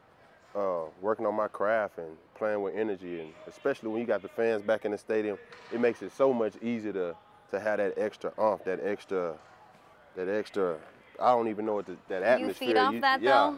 uh, 0.55 0.85
working 1.01 1.27
on 1.27 1.35
my 1.35 1.47
craft 1.47 1.99
and 1.99 2.17
playing 2.35 2.61
with 2.61 2.75
energy. 2.75 3.21
And 3.21 3.33
especially 3.47 3.89
when 3.89 4.01
you 4.01 4.07
got 4.07 4.21
the 4.21 4.29
fans 4.29 4.61
back 4.61 4.85
in 4.85 4.91
the 4.91 4.97
stadium, 4.97 5.37
it 5.71 5.79
makes 5.79 6.01
it 6.01 6.11
so 6.11 6.33
much 6.33 6.53
easier 6.61 6.93
to 6.93 7.15
to 7.51 7.59
have 7.59 7.77
that 7.77 7.93
extra 7.97 8.31
umph, 8.39 8.63
that 8.63 8.79
extra, 8.83 9.35
that 10.15 10.27
extra. 10.27 10.77
I 11.19 11.29
don't 11.29 11.47
even 11.47 11.65
know 11.65 11.75
what 11.75 11.85
the, 11.85 11.95
that 12.07 12.23
atmosphere. 12.23 12.69
You 12.69 12.73
feed 12.73 12.79
off 12.79 13.01
that, 13.01 13.21
yeah, 13.21 13.55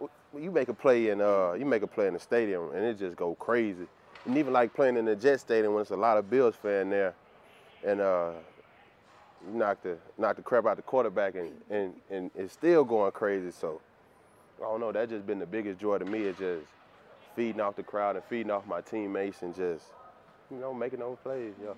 though? 0.00 0.08
you 0.38 0.50
make 0.50 0.68
a 0.68 0.74
play 0.74 1.10
in 1.10 1.20
uh 1.20 1.52
you 1.52 1.64
make 1.64 1.82
a 1.82 1.86
play 1.86 2.08
in 2.08 2.14
the 2.14 2.20
stadium 2.20 2.70
and 2.74 2.84
it 2.84 2.98
just 2.98 3.16
go 3.16 3.34
crazy. 3.34 3.86
And 4.24 4.36
even 4.38 4.52
like 4.52 4.74
playing 4.74 4.96
in 4.96 5.04
the 5.04 5.14
Jet 5.14 5.40
Stadium 5.40 5.74
when 5.74 5.82
it's 5.82 5.90
a 5.90 5.96
lot 5.96 6.16
of 6.16 6.30
Bills 6.30 6.56
fan 6.56 6.90
there, 6.90 7.14
and 7.84 8.00
uh 8.00 8.32
you 9.46 9.58
knock 9.58 9.82
the 9.82 9.98
knock 10.16 10.36
the 10.36 10.42
crap 10.42 10.66
out 10.66 10.76
the 10.76 10.82
quarterback, 10.82 11.34
and 11.34 11.52
and 11.70 11.94
and 12.10 12.30
it's 12.34 12.54
still 12.54 12.84
going 12.84 13.12
crazy. 13.12 13.50
So 13.50 13.80
I 14.58 14.64
don't 14.64 14.80
know. 14.80 14.92
That 14.92 15.08
just 15.08 15.26
been 15.26 15.38
the 15.38 15.46
biggest 15.46 15.78
joy 15.78 15.98
to 15.98 16.04
me. 16.04 16.22
Is 16.22 16.38
just 16.38 16.66
feeding 17.34 17.60
off 17.60 17.76
the 17.76 17.82
crowd 17.82 18.16
and 18.16 18.24
feeding 18.24 18.50
off 18.50 18.66
my 18.66 18.80
teammates 18.80 19.42
and 19.42 19.54
just 19.54 19.84
you 20.50 20.56
know 20.58 20.72
making 20.72 21.00
those 21.00 21.18
plays. 21.22 21.54
Yeah. 21.62 21.72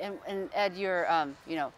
And, 0.00 0.18
and 0.26 0.48
Ed, 0.54 0.74
you're 0.74 1.10
um, 1.12 1.36
you 1.46 1.56
know 1.56 1.72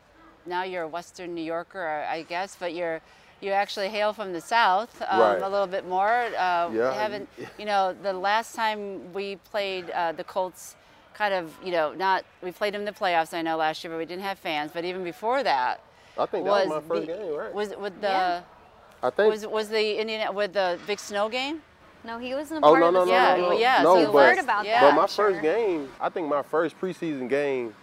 now 0.46 0.62
you're 0.62 0.82
a 0.84 0.88
Western 0.88 1.34
New 1.34 1.42
Yorker, 1.42 2.06
I 2.08 2.22
guess, 2.22 2.56
but 2.58 2.74
you're 2.74 3.00
you 3.40 3.50
actually 3.50 3.88
hail 3.88 4.12
from 4.12 4.32
the 4.32 4.40
south 4.40 5.02
um, 5.08 5.20
Right. 5.20 5.42
a 5.42 5.48
little 5.48 5.66
bit 5.66 5.86
more. 5.86 6.26
Uh, 6.38 6.70
Yeah. 6.72 6.92
Haven't 6.94 7.28
you 7.58 7.64
know 7.64 7.94
the 8.02 8.12
last 8.12 8.54
time 8.54 9.12
we 9.12 9.36
played 9.36 9.90
uh, 9.90 10.12
the 10.12 10.24
Colts, 10.24 10.76
kind 11.14 11.34
of 11.34 11.52
you 11.62 11.72
know 11.72 11.92
not 11.92 12.24
we 12.42 12.52
played 12.52 12.74
them 12.74 12.82
in 12.82 12.86
the 12.86 12.92
playoffs. 12.92 13.34
I 13.34 13.42
know 13.42 13.56
last 13.56 13.84
year, 13.84 13.92
but 13.92 13.98
we 13.98 14.06
didn't 14.06 14.22
have 14.22 14.38
fans. 14.38 14.70
But 14.72 14.84
even 14.84 15.04
before 15.04 15.42
that, 15.42 15.80
I 16.16 16.26
think 16.26 16.44
that 16.44 16.50
was, 16.50 16.68
my 16.68 16.80
first 16.80 17.06
the, 17.06 17.12
game, 17.12 17.34
right? 17.34 17.52
Was 17.52 17.74
with 17.76 18.00
the 18.00 18.08
Yeah. 18.08 18.42
I 19.02 19.10
think. 19.10 19.30
was 19.30 19.46
was 19.46 19.68
the 19.68 20.00
Indian 20.00 20.34
with 20.34 20.54
the 20.54 20.78
big 20.86 20.98
snow 20.98 21.28
game? 21.28 21.60
No, 22.04 22.18
he 22.18 22.34
wasn't 22.34 22.62
a 22.62 22.66
oh 22.66 22.70
part 22.70 22.80
no 22.80 22.88
of 22.88 22.94
no 22.94 23.04
the 23.06 23.06
no 23.06 23.12
Yeah, 23.12 23.36
no 23.36 23.40
no. 23.42 23.48
well, 23.48 23.60
yeah, 23.60 23.82
no, 23.82 23.94
so 23.94 24.00
you 24.00 24.12
but, 24.12 24.36
heard 24.36 24.44
about 24.44 24.66
yeah. 24.66 24.80
that. 24.80 24.90
but 24.90 25.00
my 25.00 25.06
sure. 25.06 25.30
first 25.30 25.42
game, 25.42 25.88
I 26.00 26.08
think 26.10 26.28
my 26.28 26.42
first 26.42 26.78
preseason 26.78 27.28
game 27.28 27.74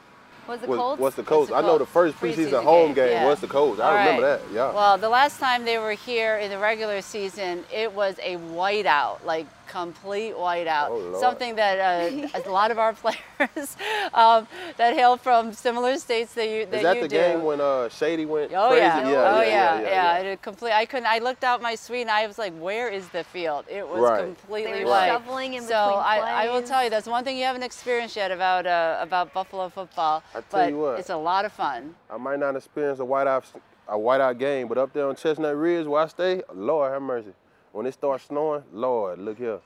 was 0.48 0.60
the 0.60 0.68
was, 0.68 0.78
Colts. 0.78 1.00
was 1.00 1.16
the 1.16 1.24
Colts. 1.24 1.51
I 1.51 1.62
know 1.62 1.78
the 1.78 1.86
first 1.86 2.18
preseason, 2.18 2.51
Preseason 2.51 2.63
home 2.63 2.94
game, 2.94 3.08
game 3.08 3.12
yeah. 3.13 3.25
was 3.25 3.40
the 3.40 3.48
Colts. 3.48 3.80
I 3.80 3.86
All 3.90 3.98
remember 3.98 4.28
right. 4.28 4.42
that. 4.42 4.54
Yeah. 4.54 4.74
Well, 4.74 4.98
the 4.98 5.10
last 5.10 5.40
time 5.40 5.66
they 5.66 5.78
were 5.78 5.94
here 5.94 6.38
in 6.38 6.51
the 6.51 6.58
regular 6.58 7.01
season, 7.01 7.63
it 7.74 7.92
was 7.94 8.16
a 8.22 8.36
whiteout, 8.38 9.24
like 9.24 9.48
complete 9.72 10.34
whiteout. 10.36 10.88
Oh, 10.90 11.20
Something 11.20 11.56
that 11.56 11.75
uh, 11.80 12.40
a 12.46 12.50
lot 12.50 12.72
of 12.72 12.78
our 12.78 12.94
players 12.94 13.78
um, 14.13 14.48
that 14.78 14.94
hail 14.94 15.16
from 15.18 15.54
similar 15.54 15.96
states 15.98 16.34
that 16.34 16.48
you 16.50 16.66
that, 16.66 16.75
Is 16.78 16.84
that 16.84 16.96
you 16.98 17.01
the 17.04 17.08
do. 17.08 17.16
game 17.16 17.44
when 17.44 17.62
uh, 17.62 17.88
Shady 17.90 18.25
went 18.25 18.51
Oh 18.54 18.70
crazy? 18.70 18.82
yeah. 18.82 19.34
oh 19.36 19.42
yeah, 19.42 19.82
yeah, 19.82 19.82
yeah. 19.82 20.18
It 20.32 20.42
complete. 20.42 20.74
I 20.74 20.86
couldn't. 20.86 21.08
I 21.08 21.20
looked 21.20 21.44
out 21.44 21.62
my 21.62 21.75
suite 21.75 22.01
and 22.01 22.12
I 22.12 22.28
was 22.28 22.38
like, 22.38 22.54
"Where 22.68 22.90
is 22.90 23.08
the 23.10 23.24
field?" 23.24 23.66
It 23.70 23.88
was 23.88 24.01
Right. 24.01 24.22
completely 24.25 24.72
They 24.80 24.84
were 24.84 24.92
white. 24.92 25.08
shoveling 25.08 25.54
in 25.54 25.62
so 25.63 25.68
between 25.68 26.00
I, 26.13 26.46
I 26.46 26.50
will 26.51 26.63
tell 26.63 26.84
you, 26.84 26.90
that's 26.90 27.08
one 27.08 27.24
thing 27.24 27.38
you 27.38 27.46
haven't 27.46 27.63
experienced 27.63 28.16
yet 28.16 28.32
about 28.32 28.66
uh, 28.68 28.98
about 29.08 29.34
Buffalo 29.34 29.70
football. 29.70 30.22
I 30.36 30.42
tell 30.42 30.44
but 30.51 30.70
you 30.70 30.78
what. 30.80 31.00
it's 31.00 31.10
a 31.10 31.18
lot 31.32 31.46
of 31.46 31.51
fun. 31.54 31.96
I 32.10 32.18
might 32.18 32.40
not 32.40 32.56
experience 32.56 33.00
a 33.00 33.04
whiteout 33.04 33.46
a 33.88 33.98
whiteout 33.98 34.38
game, 34.38 34.68
but 34.68 34.78
up 34.78 34.92
there 34.94 35.08
on 35.08 35.16
Chestnut 35.16 35.56
Ridge 35.56 35.86
where 35.88 36.04
I 36.04 36.08
stay, 36.08 36.42
Lord 36.54 36.92
have 36.92 37.01
mercy. 37.01 37.34
When 37.72 37.86
it 37.86 37.94
starts 37.94 38.25
snowing, 38.25 38.63
Lord, 38.74 39.20
look 39.20 39.38
here. 39.38 39.60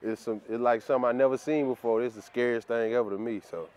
It's 0.00 0.22
some 0.22 0.40
it's 0.48 0.60
like 0.60 0.82
something 0.82 1.08
I 1.08 1.12
never 1.12 1.36
seen 1.36 1.68
before. 1.68 2.00
This 2.00 2.10
is 2.10 2.16
the 2.16 2.22
scariest 2.22 2.68
thing 2.68 2.92
ever 2.94 3.10
to 3.10 3.18
me. 3.18 3.40
So, 3.48 3.68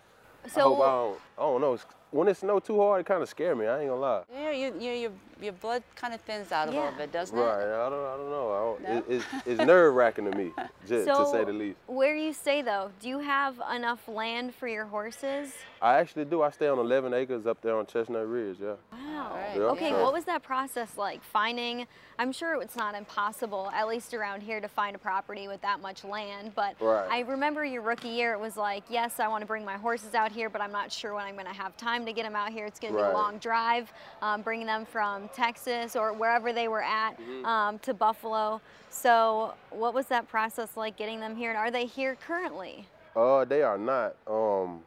I 0.45 0.59
hope 0.59 0.79
I 0.79 0.85
don't 0.85 1.19
I 1.37 1.41
don't 1.41 1.61
know. 1.61 1.73
It's- 1.75 1.85
When 2.11 2.27
it 2.29 2.37
snow 2.37 2.59
too 2.59 2.79
hard, 2.79 3.01
it 3.01 3.05
kind 3.05 3.21
of 3.21 3.27
scare 3.27 3.55
me. 3.55 3.67
I 3.67 3.79
ain't 3.81 3.89
gonna 3.89 3.99
lie. 3.99 4.23
Yeah, 4.33 4.51
you, 4.51 4.73
you, 4.79 4.91
your, 4.91 5.11
your 5.41 5.53
blood 5.53 5.83
kind 5.95 6.13
of 6.13 6.21
thins 6.21 6.49
out 6.51 6.69
a 6.69 6.71
Yeah. 6.71 6.79
little 6.85 6.97
bit, 6.97 7.11
doesn't 7.11 7.37
Right. 7.37 7.61
it? 7.61 7.73
I 7.85 7.89
don't 7.89 8.05
I 8.13 8.15
don't 8.19 8.29
know. 8.29 8.47
I 8.53 8.59
don't, 8.65 8.81
No? 8.83 8.97
it, 8.97 9.03
it's 9.15 9.25
it's 9.45 9.61
nerve 9.61 9.93
wracking 9.93 10.31
to 10.31 10.37
me, 10.37 10.51
just, 10.87 11.07
to 11.07 11.25
say 11.31 11.43
the 11.43 11.51
least. 11.51 11.77
where 11.87 12.15
you 12.15 12.31
stay 12.31 12.61
though, 12.61 12.89
do 13.01 13.09
you 13.09 13.19
have 13.19 13.55
enough 13.75 14.07
land 14.07 14.55
for 14.55 14.67
your 14.69 14.85
horses? 14.85 15.53
I 15.81 15.91
actually 15.99 16.25
do. 16.25 16.41
I 16.41 16.51
stay 16.51 16.67
on 16.69 16.79
11 16.79 17.13
acres 17.13 17.45
up 17.45 17.59
there 17.61 17.75
on 17.75 17.85
Chestnut 17.85 18.25
Ridge. 18.27 18.57
Yeah. 18.61 18.75
Wow. 18.93 19.14
Right, 19.33 19.55
Yeah, 19.55 19.61
okay, 19.63 19.89
so- 19.91 20.03
what 20.03 20.13
was 20.13 20.25
that 20.25 20.43
process 20.43 20.97
like? 20.97 21.23
Finding, 21.23 21.87
I'm 22.19 22.31
sure 22.31 22.61
it's 22.61 22.75
not 22.75 22.95
impossible, 22.95 23.69
at 23.73 23.87
least 23.87 24.13
around 24.13 24.41
here, 24.41 24.59
to 24.61 24.67
find 24.67 24.95
a 24.95 24.99
property 24.99 25.47
with 25.47 25.61
that 25.61 25.81
much 25.81 26.03
land. 26.03 26.53
But 26.55 26.75
Right. 26.79 27.07
I 27.09 27.19
remember 27.21 27.63
your 27.65 27.81
rookie 27.81 28.09
year, 28.09 28.33
it 28.33 28.39
was 28.39 28.55
like, 28.57 28.83
yes, 28.89 29.19
I 29.19 29.27
want 29.27 29.41
to 29.41 29.45
bring 29.45 29.65
my 29.65 29.77
horses 29.77 30.15
out 30.15 30.31
here, 30.31 30.49
but 30.49 30.61
I'm 30.61 30.71
not 30.71 30.91
sure 30.91 31.13
when 31.13 31.25
I'm 31.25 31.33
going 31.35 31.45
to 31.47 31.53
have 31.53 31.75
time 31.77 32.05
to 32.05 32.13
get 32.13 32.23
them 32.23 32.35
out 32.35 32.51
here. 32.51 32.65
It's 32.65 32.79
going 32.79 32.93
to 32.93 32.99
be 32.99 33.03
a 33.05 33.11
long 33.13 33.37
drive, 33.39 33.91
um, 34.21 34.41
bringing 34.41 34.67
them 34.67 34.85
from 34.85 35.27
Texas 35.29 35.95
or 35.95 36.13
wherever 36.13 36.53
they 36.53 36.67
were 36.67 36.83
at 36.83 37.17
Mm-hmm. 37.19 37.45
um, 37.45 37.79
to 37.79 37.93
Buffalo. 37.93 38.61
So, 38.89 39.53
what 39.71 39.93
was 39.93 40.05
that 40.07 40.27
process 40.29 40.77
like 40.77 40.95
getting 40.95 41.19
them 41.19 41.35
here? 41.35 41.49
And 41.49 41.57
are 41.57 41.69
they 41.71 41.85
here 41.85 42.15
currently? 42.25 42.87
Uh, 43.15 43.43
they 43.45 43.61
are 43.61 43.77
not. 43.77 44.15
Um, 44.27 44.83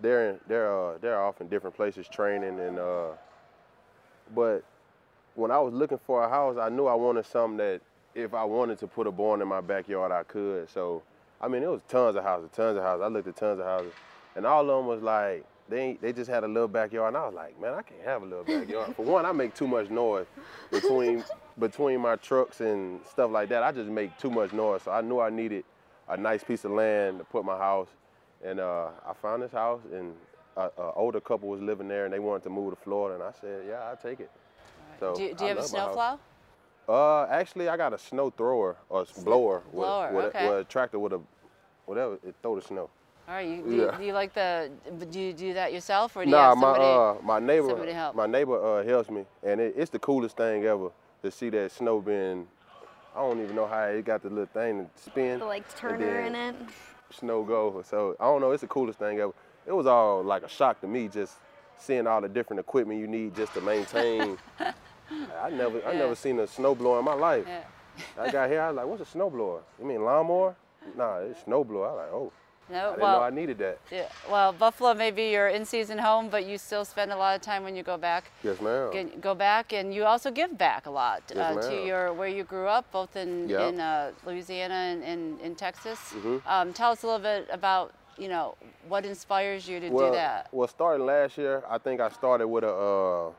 they're 0.00 0.30
in, 0.30 0.40
they're 0.46 0.72
uh, 0.72 0.98
they're 1.00 1.20
off 1.20 1.40
in 1.40 1.48
different 1.48 1.74
places 1.74 2.06
training 2.06 2.60
and 2.60 2.78
uh, 2.78 3.06
but 4.34 4.64
when 5.34 5.50
I 5.50 5.58
was 5.58 5.72
looking 5.72 5.98
for 6.06 6.24
a 6.24 6.28
house, 6.28 6.56
I 6.58 6.68
knew 6.68 6.86
I 6.86 6.94
wanted 6.94 7.26
something 7.26 7.58
that 7.58 7.80
if 8.14 8.34
I 8.34 8.44
wanted 8.44 8.78
to 8.80 8.86
put 8.86 9.06
a 9.06 9.12
barn 9.12 9.40
in 9.40 9.48
my 9.48 9.60
backyard, 9.60 10.10
I 10.10 10.24
could. 10.24 10.68
So, 10.68 11.02
I 11.40 11.48
mean, 11.48 11.62
it 11.62 11.68
was 11.68 11.80
tons 11.88 12.16
of 12.16 12.24
houses, 12.24 12.50
tons 12.52 12.76
of 12.76 12.82
houses. 12.82 13.02
I 13.04 13.08
looked 13.08 13.28
at 13.28 13.36
tons 13.36 13.60
of 13.60 13.66
houses, 13.66 13.92
and 14.34 14.44
all 14.44 14.62
of 14.62 14.66
them 14.66 14.86
was 14.86 15.02
like 15.02 15.44
they 15.68 15.98
they 16.00 16.12
just 16.12 16.30
had 16.30 16.44
a 16.44 16.48
little 16.48 16.68
backyard, 16.68 17.14
and 17.14 17.16
I 17.16 17.26
was 17.26 17.34
like, 17.34 17.60
man, 17.60 17.74
I 17.74 17.82
can't 17.82 18.02
have 18.04 18.22
a 18.22 18.26
little 18.26 18.44
backyard. 18.44 18.96
for 18.96 19.04
one, 19.04 19.24
I 19.26 19.32
make 19.32 19.54
too 19.54 19.68
much 19.68 19.90
noise 19.90 20.26
between 20.70 21.24
between 21.58 22.00
my 22.00 22.16
trucks 22.16 22.60
and 22.60 23.00
stuff 23.10 23.30
like 23.30 23.48
that. 23.50 23.62
I 23.62 23.72
just 23.72 23.88
make 23.88 24.16
too 24.18 24.30
much 24.30 24.52
noise, 24.52 24.82
so 24.82 24.90
I 24.90 25.00
knew 25.00 25.20
I 25.20 25.30
needed 25.30 25.64
a 26.08 26.16
nice 26.16 26.42
piece 26.42 26.64
of 26.64 26.72
land 26.72 27.18
to 27.18 27.24
put 27.24 27.44
my 27.44 27.56
house. 27.56 27.88
And 28.44 28.60
uh, 28.60 28.88
I 29.06 29.12
found 29.20 29.42
this 29.42 29.52
house, 29.52 29.80
and 29.92 30.14
an 30.64 30.92
older 30.96 31.20
couple 31.20 31.48
was 31.48 31.60
living 31.60 31.88
there, 31.88 32.04
and 32.04 32.12
they 32.12 32.18
wanted 32.18 32.42
to 32.44 32.50
move 32.50 32.70
to 32.74 32.76
Florida, 32.76 33.14
and 33.14 33.22
I 33.22 33.32
said, 33.40 33.64
yeah, 33.68 33.80
I'll 33.88 33.96
take 33.96 34.20
it. 34.20 34.30
So 35.00 35.14
Do, 35.14 35.34
do 35.34 35.44
you 35.44 35.48
have 35.48 35.58
a 35.58 35.60
love 35.60 35.66
snowplow? 35.70 36.18
Uh, 36.88 37.26
actually, 37.30 37.68
I 37.68 37.76
got 37.76 37.92
a 37.92 37.98
snow 37.98 38.30
thrower 38.30 38.76
or 38.88 39.02
s- 39.02 39.12
blower, 39.12 39.62
with, 39.72 39.86
blower, 39.86 40.12
with, 40.12 40.24
okay. 40.26 40.46
a, 40.46 40.48
with 40.50 40.60
a 40.60 40.64
tractor 40.64 40.98
with 40.98 41.12
a 41.12 41.20
whatever 41.86 42.14
it 42.26 42.34
throw 42.42 42.56
the 42.56 42.62
snow. 42.62 42.88
All 43.28 43.34
right. 43.34 43.46
You, 43.46 43.62
do, 43.62 43.76
Yeah. 43.76 43.96
do 43.98 44.04
you 44.04 44.12
like 44.14 44.32
the? 44.32 44.70
Do 45.10 45.20
you 45.20 45.34
do 45.34 45.52
that 45.52 45.72
yourself, 45.72 46.16
or 46.16 46.24
do 46.24 46.30
you 46.30 46.34
Nah, 46.36 46.48
have 46.48 46.56
my 46.58 46.72
somebody? 46.72 46.84
uh 46.84 47.14
my 47.22 47.38
neighbor 47.38 47.68
somebody 47.68 47.92
help? 47.92 48.16
my 48.16 48.26
neighbor 48.26 48.64
uh 48.80 48.82
helps 48.84 49.10
me, 49.10 49.26
and 49.42 49.60
it, 49.60 49.74
it's 49.76 49.90
the 49.90 49.98
coolest 49.98 50.38
thing 50.38 50.64
ever 50.64 50.90
to 51.22 51.30
see 51.30 51.50
that 51.50 51.70
snow 51.72 52.00
being. 52.00 52.48
I 53.14 53.20
don't 53.20 53.42
even 53.42 53.54
know 53.54 53.66
how 53.66 53.82
it 53.82 54.02
got 54.06 54.22
the 54.22 54.30
little 54.30 54.46
thing 54.46 54.88
to 54.96 55.02
spin. 55.02 55.40
The 55.40 55.44
like 55.44 55.64
and 55.82 55.98
Turner 55.98 56.20
in 56.20 56.34
it? 56.34 56.54
Snow 57.10 57.42
go. 57.44 57.82
So 57.82 58.16
I 58.18 58.24
don't 58.24 58.40
know. 58.40 58.52
It's 58.52 58.62
the 58.62 58.66
coolest 58.68 58.98
thing 58.98 59.18
ever. 59.20 59.32
It 59.68 59.72
was 59.76 59.86
all 59.86 60.22
like 60.24 60.42
a 60.44 60.48
shock 60.48 60.80
to 60.80 60.86
me 60.88 61.08
just 61.08 61.34
seeing 61.78 62.06
all 62.06 62.22
the 62.22 62.28
different 62.28 62.58
equipment 62.60 62.98
you 62.98 63.06
need 63.06 63.36
just 63.36 63.52
to 63.52 63.60
maintain. 63.60 64.38
I 65.40 65.50
never 65.50 65.82
I 65.86 65.92
never 65.94 66.14
seen 66.14 66.38
a 66.40 66.46
snow 66.46 66.74
blower 66.74 66.98
in 67.00 67.04
my 67.04 67.12
life. 67.14 67.44
Yeah. 67.46 67.62
I 68.18 68.30
got 68.30 68.48
here, 68.48 68.62
I 68.62 68.68
was 68.68 68.76
like, 68.76 68.86
what's 68.86 69.02
a 69.14 69.18
snowblower? 69.18 69.60
You 69.78 69.84
mean 69.86 70.04
lawnmower? 70.04 70.54
Nah, 70.96 71.18
it's 71.18 71.40
snowblower. 71.42 71.88
I 71.88 71.92
was 71.92 71.96
like, 71.96 72.12
oh, 72.12 72.32
I 72.68 72.72
No. 72.72 72.90
didn't 72.90 73.00
Well, 73.02 73.16
know 73.18 73.22
I 73.22 73.30
needed 73.30 73.58
that. 73.58 73.78
yeah, 73.90 74.08
well, 74.30 74.52
Buffalo 74.52 74.94
may 74.94 75.10
be 75.10 75.30
your 75.30 75.48
in-season 75.48 75.98
home, 75.98 76.28
but 76.28 76.46
you 76.46 76.58
still 76.58 76.84
spend 76.84 77.12
a 77.12 77.16
lot 77.16 77.34
of 77.34 77.42
time 77.42 77.64
when 77.64 77.74
you 77.74 77.82
go 77.82 77.96
back. 77.96 78.30
Yes, 78.44 78.60
ma'am. 78.60 79.10
Go 79.20 79.34
back, 79.34 79.72
and 79.72 79.92
you 79.92 80.04
also 80.04 80.30
give 80.30 80.56
back 80.56 80.86
a 80.86 80.90
lot 80.90 81.22
Yes, 81.34 81.56
uh, 81.56 81.68
to 81.70 81.84
your 81.84 82.12
where 82.12 82.28
you 82.28 82.44
grew 82.44 82.68
up, 82.68 82.90
both 82.92 83.16
in 83.16 83.48
Yep. 83.48 83.60
in 83.68 83.80
uh, 83.80 84.12
Louisiana 84.24 84.74
and 84.74 85.02
in, 85.02 85.38
in 85.40 85.54
Texas. 85.56 85.98
Mhm. 86.14 86.40
Um, 86.46 86.72
tell 86.72 86.92
us 86.92 87.02
a 87.02 87.06
little 87.06 87.20
bit 87.20 87.48
about 87.50 87.92
you 88.18 88.28
know 88.28 88.56
what 88.88 89.04
inspires 89.06 89.68
you 89.68 89.80
to 89.80 89.88
well, 89.90 90.08
do 90.08 90.12
that. 90.14 90.48
Well, 90.52 90.68
starting 90.68 91.06
last 91.06 91.38
year, 91.38 91.62
I 91.68 91.78
think 91.78 92.00
I 92.00 92.08
started 92.08 92.48
with 92.48 92.64
a, 92.64 92.72
uh, 92.72 93.30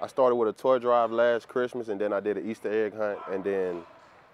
I 0.00 0.06
started 0.06 0.36
with 0.36 0.48
a 0.48 0.52
toy 0.52 0.78
drive 0.78 1.10
last 1.10 1.48
Christmas, 1.48 1.88
and 1.88 2.00
then 2.00 2.12
I 2.12 2.20
did 2.20 2.36
an 2.36 2.48
Easter 2.48 2.86
egg 2.86 2.96
hunt, 2.96 3.18
and 3.30 3.42
then 3.42 3.82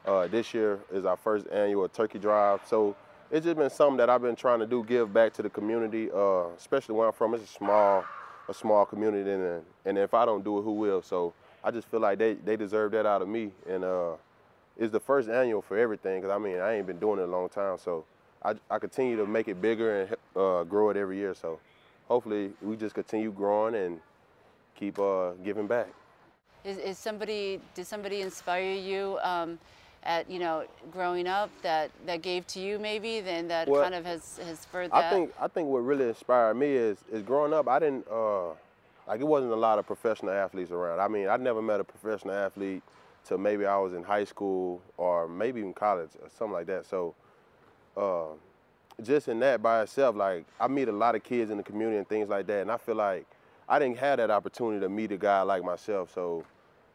uh, 0.05 0.27
this 0.27 0.53
year 0.53 0.81
is 0.93 1.05
our 1.05 1.17
first 1.17 1.47
annual 1.51 1.89
turkey 1.89 2.19
drive. 2.19 2.61
So 2.67 2.95
it's 3.31 3.45
just 3.45 3.57
been 3.57 3.71
something 3.71 3.97
that 3.97 4.11
I've 4.11 4.23
been 4.23 4.37
trying 4.37 4.61
to 4.61 4.67
do, 4.67 4.85
give 4.85 5.13
back 5.13 5.33
to 5.35 5.43
the 5.43 5.51
community, 5.51 6.11
uh, 6.15 6.49
especially 6.59 6.95
where 6.95 7.07
I'm 7.07 7.13
from. 7.15 7.35
It's 7.35 7.45
a 7.45 7.47
small, 7.47 8.05
a 8.49 8.55
small 8.55 8.85
community, 8.85 9.31
and 9.31 9.63
and 9.85 9.99
if 9.99 10.13
I 10.13 10.27
don't 10.27 10.45
do 10.45 10.59
it, 10.59 10.63
who 10.63 10.73
will? 10.73 11.03
So 11.03 11.33
I 11.63 11.71
just 11.71 11.89
feel 11.89 12.01
like 12.01 12.19
they 12.19 12.35
they 12.35 12.57
deserve 12.57 12.93
that 12.93 13.07
out 13.07 13.23
of 13.23 13.29
me, 13.29 13.53
and 13.69 13.85
uh, 13.85 14.13
it's 14.77 14.93
the 14.93 15.01
first 15.01 15.29
annual 15.31 15.63
for 15.63 15.79
everything. 15.79 16.21
Cause 16.21 16.31
I 16.31 16.39
mean 16.39 16.59
I 16.59 16.75
ain't 16.75 16.87
been 16.87 16.99
doing 16.99 17.19
it 17.19 17.23
a 17.23 17.27
long 17.27 17.49
time, 17.49 17.79
so 17.79 18.05
I, 18.45 18.55
I 18.71 18.79
continue 18.79 19.17
to 19.17 19.27
make 19.27 19.49
it 19.49 19.61
bigger 19.61 20.03
and 20.03 20.17
uh, 20.37 20.65
grow 20.65 20.91
it 20.91 20.97
every 20.97 21.17
year. 21.17 21.35
So 21.35 21.59
hopefully 22.09 22.53
we 22.61 22.77
just 22.77 22.95
continue 22.95 23.33
growing 23.33 23.75
and 23.75 24.01
keep 24.75 24.99
uh, 24.99 25.33
giving 25.45 25.67
back. 25.67 25.89
Is, 26.65 26.79
is 26.79 26.99
somebody 26.99 27.61
did 27.75 27.87
somebody 27.87 28.21
inspire 28.23 28.73
you 28.75 29.19
um, 29.23 29.59
at 30.03 30.31
you 30.31 30.39
know 30.39 30.65
growing 30.91 31.27
up 31.27 31.51
that 31.63 31.91
that 32.07 32.23
gave 32.23 32.47
to 32.49 32.61
you 32.61 32.79
maybe 32.79 33.21
then 33.21 33.49
that 33.49 33.69
Well, 33.69 33.83
kind 33.83 33.95
of 33.95 34.05
has 34.05 34.41
has 34.45 34.61
spurred 34.61 34.91
that? 34.91 35.05
I 35.05 35.11
think 35.11 35.33
I 35.41 35.49
think 35.49 35.69
what 35.69 35.81
really 35.81 36.09
inspired 36.09 36.55
me 36.55 36.69
is 36.69 36.99
is 37.13 37.23
growing 37.23 37.53
up. 37.53 37.69
I 37.69 37.79
didn't 37.79 38.07
uh, 38.11 38.49
like 39.07 39.21
it 39.21 39.27
wasn't 39.27 39.53
a 39.53 39.57
lot 39.57 39.79
of 39.79 39.87
professional 39.87 40.33
athletes 40.33 40.71
around. 40.71 41.01
I 41.01 41.09
mean, 41.09 41.29
I 41.29 41.37
never 41.37 41.61
met 41.61 41.81
a 41.81 41.85
professional 41.85 42.35
athlete 42.35 42.83
till 43.27 43.39
maybe 43.39 43.67
I 43.67 43.77
was 43.79 43.93
in 43.93 44.03
high 44.03 44.25
school 44.25 44.81
or 44.97 45.29
maybe 45.29 45.61
even 45.61 45.75
college 45.75 46.11
or 46.23 46.29
something 46.31 46.53
like 46.53 46.67
that. 46.67 46.87
So 46.87 47.15
uh, 47.97 48.35
just 49.03 49.29
in 49.29 49.41
that 49.41 49.63
by 49.63 49.83
itself, 49.83 50.17
like 50.17 50.47
I 50.61 50.69
meet 50.69 50.89
a 50.89 50.93
lot 50.93 51.15
of 51.15 51.23
kids 51.23 51.51
in 51.51 51.57
the 51.57 51.63
community 51.63 51.99
and 51.99 52.09
things 52.09 52.29
like 52.29 52.47
that, 52.47 52.63
and 52.63 52.71
I 52.71 52.77
feel 52.77 52.97
like 52.97 53.27
I 53.69 53.79
didn't 53.79 53.99
have 53.99 54.19
that 54.19 54.31
opportunity 54.31 54.81
to 54.81 54.89
meet 54.89 55.13
a 55.13 55.17
guy 55.17 55.43
like 55.43 55.65
myself. 55.65 56.13
So 56.15 56.45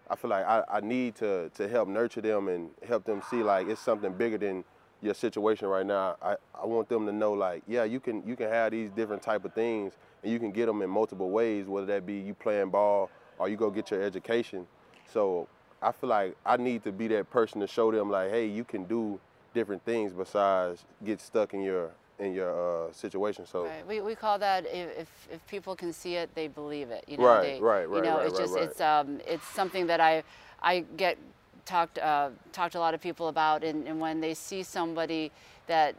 I 0.09 0.15
feel 0.15 0.29
like 0.29 0.45
I, 0.45 0.63
I 0.71 0.79
need 0.79 1.15
to 1.15 1.49
to 1.55 1.67
help 1.67 1.87
nurture 1.87 2.21
them 2.21 2.47
and 2.47 2.69
help 2.87 3.03
them 3.05 3.21
see 3.29 3.43
like 3.43 3.67
it's 3.67 3.81
something 3.81 4.13
bigger 4.13 4.37
than 4.37 4.63
your 5.01 5.13
situation 5.13 5.67
right 5.67 5.85
now, 5.85 6.17
I, 6.21 6.35
I 6.53 6.65
want 6.65 6.89
them 6.89 7.05
to 7.05 7.11
know 7.11 7.33
like, 7.33 7.63
yeah, 7.67 7.83
you 7.83 7.99
can 7.99 8.25
you 8.27 8.35
can 8.35 8.49
have 8.49 8.71
these 8.71 8.91
different 8.91 9.21
type 9.21 9.45
of 9.45 9.53
things 9.53 9.93
and 10.23 10.31
you 10.31 10.39
can 10.39 10.51
get 10.51 10.65
them 10.65 10.81
in 10.81 10.89
multiple 10.89 11.29
ways, 11.29 11.67
whether 11.67 11.87
that 11.87 12.05
be 12.05 12.15
you 12.15 12.33
playing 12.33 12.69
ball 12.69 13.09
or 13.37 13.47
you 13.47 13.55
go 13.55 13.69
get 13.69 13.91
your 13.91 14.01
education. 14.01 14.67
So 15.11 15.47
I 15.81 15.91
feel 15.91 16.09
like 16.09 16.35
I 16.45 16.57
need 16.57 16.83
to 16.83 16.91
be 16.91 17.07
that 17.09 17.29
person 17.29 17.61
to 17.61 17.67
show 17.67 17.91
them 17.91 18.09
like, 18.09 18.31
hey, 18.31 18.45
you 18.45 18.63
can 18.63 18.83
do 18.83 19.19
different 19.59 19.83
things 19.83 20.13
besides 20.13 20.85
get 21.03 21.19
stuck 21.19 21.53
in 21.53 21.61
your 21.61 21.85
in 22.17 22.33
your 22.33 22.51
uh, 22.87 22.91
situation. 23.03 23.45
So 23.45 23.57
Right. 23.63 23.85
We, 23.87 24.01
we 24.01 24.13
call 24.23 24.37
that 24.39 24.65
if, 24.65 24.87
if, 25.03 25.09
if 25.35 25.47
people 25.47 25.73
can 25.75 25.91
see 25.93 26.15
it, 26.21 26.27
they 26.35 26.47
believe 26.49 26.89
it. 26.97 27.03
You 27.07 27.17
know, 27.17 27.23
Right, 27.33 27.41
they, 27.41 27.59
right, 27.61 27.83
You 27.83 27.95
right, 27.95 28.03
know, 28.03 28.17
right, 28.17 28.25
it's 28.27 28.33
right, 28.39 28.43
just 28.43 28.55
right. 28.55 28.63
it's 28.69 28.81
um 28.81 29.07
it's 29.33 29.47
something 29.59 29.85
that 29.91 29.99
I 30.11 30.23
I 30.71 30.73
get 31.03 31.17
talked 31.65 31.97
uh, 31.99 32.29
talked 32.57 32.73
to 32.73 32.79
a 32.79 32.85
lot 32.87 32.93
of 32.97 33.01
people 33.07 33.27
about, 33.35 33.63
and, 33.69 33.87
and 33.89 33.95
when 34.05 34.15
they 34.25 34.33
see 34.47 34.61
somebody 34.63 35.23
that 35.67 35.95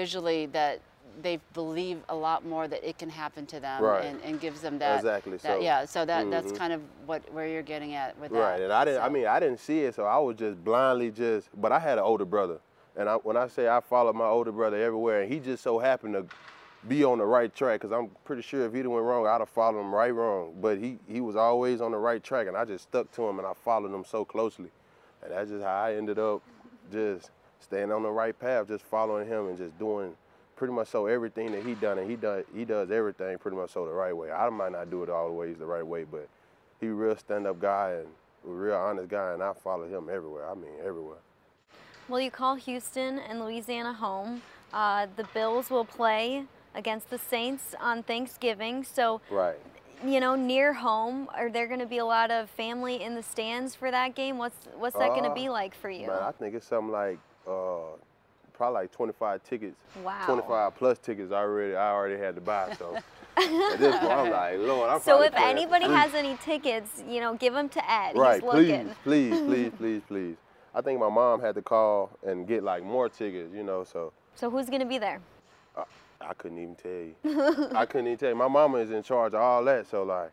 visually 0.00 0.46
that 0.58 0.80
they 1.22 1.36
believe 1.54 1.98
a 2.08 2.14
lot 2.28 2.40
more 2.52 2.64
that 2.72 2.82
it 2.90 2.96
can 3.02 3.10
happen 3.10 3.44
to 3.54 3.58
them, 3.60 3.82
Right. 3.82 4.04
and, 4.06 4.16
and 4.26 4.40
gives 4.40 4.60
them 4.66 4.78
that. 4.78 4.96
Exactly, 5.00 5.36
that- 5.36 5.42
so- 5.58 5.60
yeah. 5.68 5.84
So 5.94 6.04
that 6.12 6.22
that's 6.34 6.52
Mhm. 6.52 6.58
kind 6.62 6.72
of 6.76 6.80
what 7.08 7.20
where 7.34 7.46
you're 7.52 7.68
getting 7.74 7.92
at 8.02 8.10
with 8.20 8.30
that. 8.32 8.38
Right, 8.46 8.60
and 8.64 8.72
I 8.72 8.82
didn't. 8.86 9.02
I 9.06 9.08
mean, 9.16 9.26
I 9.36 9.38
didn't 9.44 9.60
see 9.68 9.80
it, 9.86 9.94
so 9.94 10.02
I 10.16 10.18
was 10.26 10.34
just 10.44 10.56
blindly 10.68 11.10
just. 11.24 11.44
But 11.62 11.70
I 11.72 11.78
had 11.88 11.96
an 11.98 12.04
older 12.04 12.24
brother, 12.34 12.58
and 12.96 13.08
I, 13.08 13.14
when 13.16 13.36
I 13.36 13.48
say 13.48 13.68
I 13.68 13.80
followed 13.80 14.16
my 14.16 14.26
older 14.26 14.52
brother 14.52 14.76
everywhere, 14.76 15.22
and 15.22 15.32
he 15.32 15.38
just 15.40 15.62
so 15.62 15.78
happened 15.78 16.14
to 16.14 16.26
be 16.88 17.04
on 17.04 17.18
the 17.18 17.24
right 17.24 17.54
track. 17.54 17.80
Cause 17.80 17.92
I'm 17.92 18.10
pretty 18.24 18.42
sure 18.42 18.64
if 18.64 18.72
he'd 18.72 18.86
went 18.86 19.04
wrong, 19.04 19.26
I'd 19.26 19.40
have 19.40 19.48
followed 19.48 19.80
him 19.80 19.94
right 19.94 20.14
wrong. 20.14 20.54
But 20.60 20.78
he 20.78 20.98
he 21.08 21.20
was 21.20 21.36
always 21.36 21.80
on 21.80 21.92
the 21.92 21.98
right 21.98 22.22
track, 22.22 22.46
and 22.46 22.56
I 22.56 22.64
just 22.64 22.84
stuck 22.84 23.10
to 23.12 23.28
him, 23.28 23.38
and 23.38 23.46
I 23.46 23.52
followed 23.64 23.94
him 23.94 24.04
so 24.04 24.24
closely, 24.24 24.70
and 25.22 25.32
that's 25.32 25.50
just 25.50 25.64
how 25.64 25.82
I 25.82 25.94
ended 25.94 26.18
up 26.18 26.42
just 26.92 27.30
staying 27.60 27.92
on 27.92 28.02
the 28.02 28.10
right 28.10 28.38
path, 28.38 28.68
just 28.68 28.84
following 28.84 29.28
him 29.28 29.48
and 29.48 29.58
just 29.58 29.78
doing 29.78 30.14
pretty 30.56 30.72
much 30.74 30.88
so 30.88 31.06
everything 31.06 31.52
that 31.52 31.64
he 31.64 31.74
done, 31.74 31.98
and 31.98 32.10
he 32.10 32.16
does 32.16 32.44
he 32.54 32.64
does 32.64 32.90
everything 32.90 33.38
pretty 33.38 33.56
much 33.56 33.70
so 33.70 33.86
the 33.86 33.92
right 33.92 34.16
way. 34.16 34.30
I 34.30 34.48
might 34.50 34.72
not 34.72 34.90
do 34.90 35.02
it 35.02 35.10
all 35.10 35.26
the 35.26 35.32
ways 35.32 35.56
the 35.58 35.66
right 35.66 35.86
way, 35.86 36.04
but 36.04 36.28
he 36.80 36.88
real 36.88 37.16
stand 37.16 37.46
up 37.46 37.60
guy 37.60 37.92
and 37.92 38.08
a 38.46 38.50
real 38.50 38.76
honest 38.76 39.08
guy, 39.08 39.32
and 39.32 39.42
I 39.42 39.52
follow 39.52 39.86
him 39.86 40.08
everywhere. 40.10 40.48
I 40.48 40.54
mean 40.54 40.72
everywhere. 40.84 41.18
Well, 42.10 42.20
you 42.20 42.30
call 42.32 42.56
Houston 42.56 43.20
and 43.20 43.38
Louisiana 43.38 43.92
home. 43.92 44.42
Uh, 44.74 45.06
the 45.14 45.22
Bills 45.32 45.70
will 45.70 45.84
play 45.84 46.44
against 46.74 47.08
the 47.08 47.18
Saints 47.18 47.72
on 47.80 48.02
Thanksgiving. 48.02 48.82
So, 48.82 49.20
Right. 49.30 49.56
you 50.04 50.18
know, 50.18 50.34
near 50.34 50.72
home, 50.72 51.28
are 51.34 51.48
there 51.48 51.68
going 51.68 51.78
to 51.78 51.86
be 51.86 51.98
a 51.98 52.04
lot 52.04 52.32
of 52.32 52.50
family 52.50 53.00
in 53.00 53.14
the 53.14 53.22
stands 53.22 53.76
for 53.76 53.92
that 53.92 54.16
game? 54.16 54.38
What's 54.38 54.56
what's 54.76 54.96
that 54.96 55.10
going 55.10 55.22
to 55.22 55.30
Uh, 55.30 55.34
be 55.34 55.48
like 55.48 55.72
for 55.72 55.88
you? 55.88 56.08
Man, 56.08 56.18
I 56.20 56.32
think 56.32 56.56
it's 56.56 56.66
something 56.66 56.90
like 56.90 57.18
uh, 57.46 57.94
probably 58.54 58.80
like 58.82 58.90
25 58.92 59.44
tickets. 59.44 59.76
Wow. 60.02 60.24
25 60.26 60.74
plus 60.74 60.98
tickets 60.98 61.30
already. 61.30 61.76
I 61.76 61.92
already 61.92 62.16
had 62.20 62.34
to 62.34 62.40
buy. 62.40 62.74
So 62.76 62.96
at 63.36 63.78
this 63.78 63.96
point, 64.00 64.10
I'm 64.12 64.30
like, 64.30 64.58
Lord, 64.58 64.90
I'm 64.90 65.00
so 65.00 65.22
if 65.22 65.32
anybody 65.36 65.84
free. 65.86 65.94
has 65.94 66.12
any 66.14 66.36
tickets, 66.38 67.04
you 67.08 67.20
know, 67.20 67.34
give 67.34 67.52
them 67.54 67.68
to 67.68 67.88
Ed. 67.90 68.16
Right, 68.16 68.42
He's 68.42 68.50
please, 68.50 68.68
looking. 68.68 68.94
please, 69.04 69.40
please, 69.40 69.72
please, 69.78 70.02
please. 70.08 70.36
I 70.74 70.80
think 70.80 71.00
my 71.00 71.08
mom 71.08 71.40
had 71.40 71.54
to 71.56 71.62
call 71.62 72.10
and 72.26 72.46
get 72.46 72.62
like 72.62 72.84
more 72.84 73.08
tickets, 73.08 73.52
you 73.54 73.62
know, 73.64 73.84
so 73.84 74.12
So 74.34 74.50
who's 74.50 74.66
going 74.66 74.80
to 74.80 74.86
be 74.86 74.98
there? 74.98 75.20
I 76.20 76.34
couldn't 76.34 76.58
even 76.58 76.74
tell 76.74 76.90
you. 76.90 77.68
I 77.74 77.86
couldn't 77.86 78.06
even 78.06 78.18
tell 78.18 78.28
you. 78.28 78.34
My 78.34 78.48
mama 78.48 78.78
is 78.78 78.90
in 78.90 79.02
charge 79.02 79.32
of 79.32 79.40
all 79.40 79.64
that, 79.64 79.86
so 79.86 80.02
like, 80.02 80.30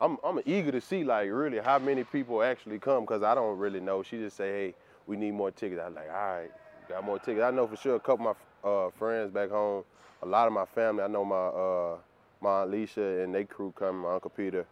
I'm 0.00 0.16
I'm 0.22 0.40
eager 0.46 0.70
to 0.70 0.80
see 0.80 1.02
like 1.04 1.28
really 1.30 1.58
how 1.58 1.78
many 1.78 2.04
people 2.04 2.42
actually 2.42 2.78
come 2.78 3.02
because 3.02 3.22
I 3.22 3.34
don't 3.34 3.58
really 3.58 3.80
know. 3.80 4.02
She 4.02 4.18
just 4.18 4.36
say, 4.36 4.48
hey, 4.48 4.74
we 5.06 5.16
need 5.16 5.32
more 5.32 5.50
tickets. 5.50 5.80
I 5.82 5.86
was 5.86 5.96
like, 5.96 6.08
all 6.08 6.36
right, 6.36 6.50
got 6.88 7.04
more 7.04 7.18
tickets. 7.18 7.42
I 7.42 7.50
know 7.50 7.66
for 7.66 7.76
sure 7.76 7.96
a 7.96 8.00
couple 8.00 8.28
of 8.28 8.36
my 8.62 8.70
uh, 8.70 8.90
friends 8.90 9.32
back 9.32 9.50
home, 9.50 9.84
a 10.22 10.26
lot 10.26 10.46
of 10.46 10.52
my 10.52 10.66
family. 10.66 11.02
I 11.02 11.08
know 11.08 11.24
my 11.24 11.36
uh, 11.36 11.96
my 12.40 12.62
Aunt 12.62 12.70
Leisha 12.70 13.24
and 13.24 13.34
they 13.34 13.44
crew 13.44 13.72
coming, 13.76 14.02
my 14.02 14.14
Uncle 14.14 14.30
Peter. 14.30 14.66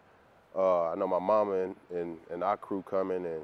Uh, 0.55 0.91
I 0.91 0.95
know 0.95 1.07
my 1.07 1.19
mama 1.19 1.53
and, 1.53 1.75
and, 1.93 2.17
and 2.31 2.43
our 2.43 2.57
crew 2.57 2.83
coming, 2.87 3.25
and 3.25 3.41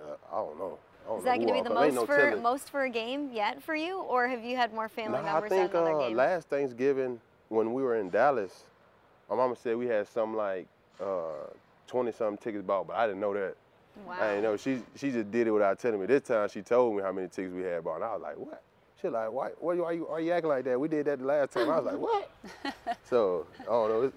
uh, 0.00 0.14
I 0.32 0.36
don't 0.36 0.58
know. 0.58 0.78
I 1.04 1.08
don't 1.08 1.18
Is 1.18 1.24
that 1.24 1.36
going 1.36 1.48
to 1.48 1.54
be 1.54 1.60
the 1.60 1.74
most 1.74 1.94
no 1.94 2.06
for 2.06 2.16
telling. 2.16 2.42
most 2.42 2.70
for 2.70 2.84
a 2.84 2.90
game 2.90 3.30
yet 3.32 3.62
for 3.62 3.74
you, 3.74 4.00
or 4.00 4.28
have 4.28 4.44
you 4.44 4.56
had 4.56 4.72
more 4.72 4.88
family 4.88 5.18
I 5.18 5.22
members 5.22 5.50
think 5.50 5.70
at 5.70 5.76
another 5.76 6.00
uh, 6.00 6.08
game? 6.08 6.16
last 6.16 6.48
Thanksgiving 6.48 7.20
when 7.48 7.72
we 7.72 7.82
were 7.82 7.96
in 7.96 8.10
Dallas, 8.10 8.64
my 9.28 9.36
mama 9.36 9.56
said 9.56 9.76
we 9.76 9.86
had 9.86 10.08
some 10.08 10.36
like 10.36 10.66
twenty 11.86 12.12
something 12.12 12.38
tickets 12.38 12.64
bought, 12.64 12.86
but 12.86 12.96
I 12.96 13.06
didn't 13.06 13.20
know 13.20 13.34
that. 13.34 13.56
wow. 14.06 14.16
I 14.20 14.28
didn't 14.28 14.42
know. 14.44 14.56
She 14.56 14.82
she 14.96 15.10
just 15.10 15.30
did 15.30 15.46
it 15.46 15.50
without 15.50 15.78
telling 15.78 16.00
me. 16.00 16.06
This 16.06 16.22
time 16.22 16.48
she 16.48 16.62
told 16.62 16.96
me 16.96 17.02
how 17.02 17.12
many 17.12 17.28
tickets 17.28 17.54
we 17.54 17.62
had 17.62 17.84
bought, 17.84 17.96
and 17.96 18.04
I 18.04 18.12
was 18.14 18.22
like, 18.22 18.36
what? 18.36 18.62
She 19.00 19.08
like, 19.08 19.30
why? 19.30 19.50
Why, 19.58 19.74
why, 19.76 19.92
you, 19.92 20.04
why 20.04 20.18
you 20.20 20.32
acting 20.32 20.48
like 20.48 20.64
that? 20.64 20.80
We 20.80 20.88
did 20.88 21.06
that 21.06 21.18
the 21.18 21.24
last 21.26 21.52
time. 21.52 21.68
I 21.70 21.78
was 21.78 21.84
like, 21.84 21.98
what? 21.98 22.30
so 23.10 23.46
I 23.60 23.64
don't 23.64 23.90
know. 23.90 24.02
It's, 24.02 24.16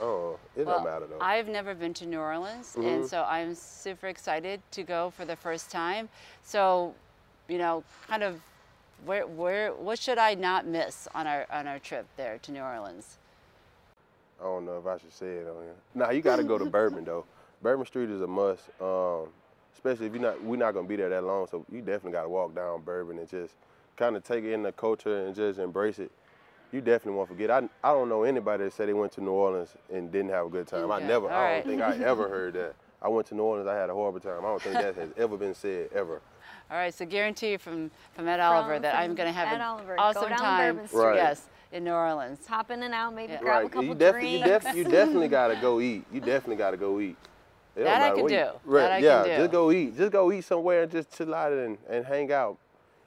oh, 0.00 0.38
it 0.56 0.66
Well, 0.66 0.76
don't 0.76 0.84
matter 0.84 1.06
though. 1.06 1.18
I've 1.20 1.48
never 1.48 1.74
been 1.74 1.94
to 1.94 2.06
New 2.06 2.18
Orleans, 2.20 2.74
Mm-hmm. 2.76 2.88
and 2.88 3.06
so 3.06 3.24
I'm 3.24 3.54
super 3.54 4.08
excited 4.08 4.60
to 4.72 4.82
go 4.82 5.10
for 5.10 5.24
the 5.24 5.36
first 5.36 5.70
time. 5.70 6.08
So, 6.44 6.94
you 7.48 7.58
know, 7.58 7.84
kind 8.08 8.22
of, 8.22 8.40
where, 9.04 9.26
where, 9.26 9.72
what 9.74 9.98
should 9.98 10.18
I 10.18 10.34
not 10.34 10.66
miss 10.66 11.06
on 11.14 11.26
our 11.26 11.46
on 11.52 11.66
our 11.66 11.78
trip 11.78 12.06
there 12.16 12.38
to 12.38 12.52
New 12.52 12.62
Orleans? 12.62 13.18
I 14.40 14.44
don't 14.44 14.64
know 14.66 14.78
if 14.78 14.86
I 14.86 14.98
should 14.98 15.12
say 15.12 15.26
it 15.26 15.46
on 15.46 15.62
here. 15.62 15.74
Nah, 15.94 16.10
you 16.10 16.22
got 16.22 16.36
to 16.36 16.44
go 16.44 16.58
to 16.58 16.64
Bourbon 16.76 17.04
though. 17.04 17.24
Bourbon 17.62 17.86
Street 17.86 18.10
is 18.10 18.20
a 18.20 18.26
must, 18.26 18.62
um, 18.80 19.28
especially 19.74 20.06
if 20.06 20.12
you're 20.12 20.22
not. 20.22 20.42
We're 20.42 20.56
not 20.56 20.72
gonna 20.74 20.88
be 20.88 20.96
there 20.96 21.08
that 21.08 21.24
long, 21.24 21.46
so 21.46 21.64
you 21.70 21.80
definitely 21.80 22.12
got 22.12 22.22
to 22.24 22.28
walk 22.28 22.54
down 22.54 22.82
Bourbon 22.82 23.18
and 23.18 23.28
just 23.28 23.54
kind 23.96 24.16
of 24.16 24.24
take 24.24 24.44
in 24.44 24.62
the 24.62 24.72
culture 24.72 25.24
and 25.26 25.34
just 25.34 25.58
embrace 25.58 25.98
it. 25.98 26.10
You 26.74 26.80
definitely 26.80 27.12
won't 27.16 27.28
forget. 27.28 27.52
I 27.52 27.58
I 27.84 27.92
don't 27.92 28.08
know 28.08 28.24
anybody 28.24 28.64
that 28.64 28.72
said 28.72 28.88
they 28.88 28.94
went 28.94 29.12
to 29.12 29.20
New 29.20 29.30
Orleans 29.30 29.76
and 29.92 30.10
didn't 30.10 30.30
have 30.30 30.46
a 30.46 30.48
good 30.48 30.66
time. 30.66 30.90
I 30.90 30.98
never. 30.98 31.30
all 31.30 31.38
I 31.40 31.42
right. 31.44 31.64
don't 31.64 31.78
think 31.78 31.82
I 31.82 32.04
ever 32.04 32.28
heard 32.28 32.54
that. 32.54 32.74
I 33.02 33.06
went 33.06 33.28
to 33.28 33.36
New 33.36 33.44
Orleans. 33.44 33.68
I 33.68 33.76
had 33.76 33.90
a 33.90 33.92
horrible 33.94 34.18
time. 34.18 34.38
I 34.40 34.48
don't 34.48 34.60
think 34.60 34.74
that 34.74 34.96
has 34.96 35.10
ever 35.16 35.36
been 35.36 35.54
said 35.54 35.90
ever. 35.94 36.20
All 36.68 36.76
right, 36.76 36.92
so 36.92 37.06
guarantee 37.06 37.58
from 37.58 37.92
from 38.14 38.26
Ed 38.26 38.40
Oliver 38.40 38.80
that 38.80 38.96
I'm 38.96 39.14
going 39.14 39.28
to 39.28 39.32
have 39.32 39.48
Ed 39.52 39.54
an 39.56 39.60
Oliver. 39.60 39.94
Go 39.94 40.02
awesome 40.02 40.30
down 40.30 40.38
time. 40.38 40.74
Bourbon 40.74 40.88
Street. 40.88 41.00
Right. 41.00 41.16
Yes, 41.16 41.42
in 41.70 41.84
New 41.84 41.92
Orleans. 41.92 42.44
Hop 42.48 42.72
in 42.72 42.82
and 42.82 42.92
out, 42.92 43.14
maybe 43.14 43.34
Yeah. 43.34 43.40
grab 43.40 43.66
a 43.66 43.68
couple 43.68 43.84
You 43.84 43.94
definitely, 43.94 44.38
you, 44.38 44.44
drinks. 44.44 44.64
def- 44.64 44.74
you 44.76 44.82
definitely 44.84 45.28
got 45.38 45.48
to 45.48 45.56
go 45.56 45.80
eat. 45.80 46.04
You 46.12 46.18
definitely 46.18 46.56
got 46.56 46.72
to 46.72 46.76
go 46.76 46.98
eat. 46.98 47.16
It 47.76 47.84
That 47.84 48.02
I 48.02 48.10
can 48.14 48.24
where 48.24 48.32
you- 48.32 48.38
do. 48.38 48.50
Right. 48.64 48.80
That 48.82 48.92
I 48.92 48.96
can 48.96 49.04
yeah, 49.04 49.36
do. 49.36 49.42
just 49.44 49.52
go 49.52 49.70
eat. 49.70 49.96
Just 49.96 50.10
go 50.12 50.32
eat 50.32 50.40
somewhere 50.44 50.82
and 50.82 50.90
just 50.90 51.16
chill 51.16 51.32
out 51.34 51.52
and, 51.52 51.78
and 51.88 52.04
hang 52.04 52.32
out. 52.32 52.56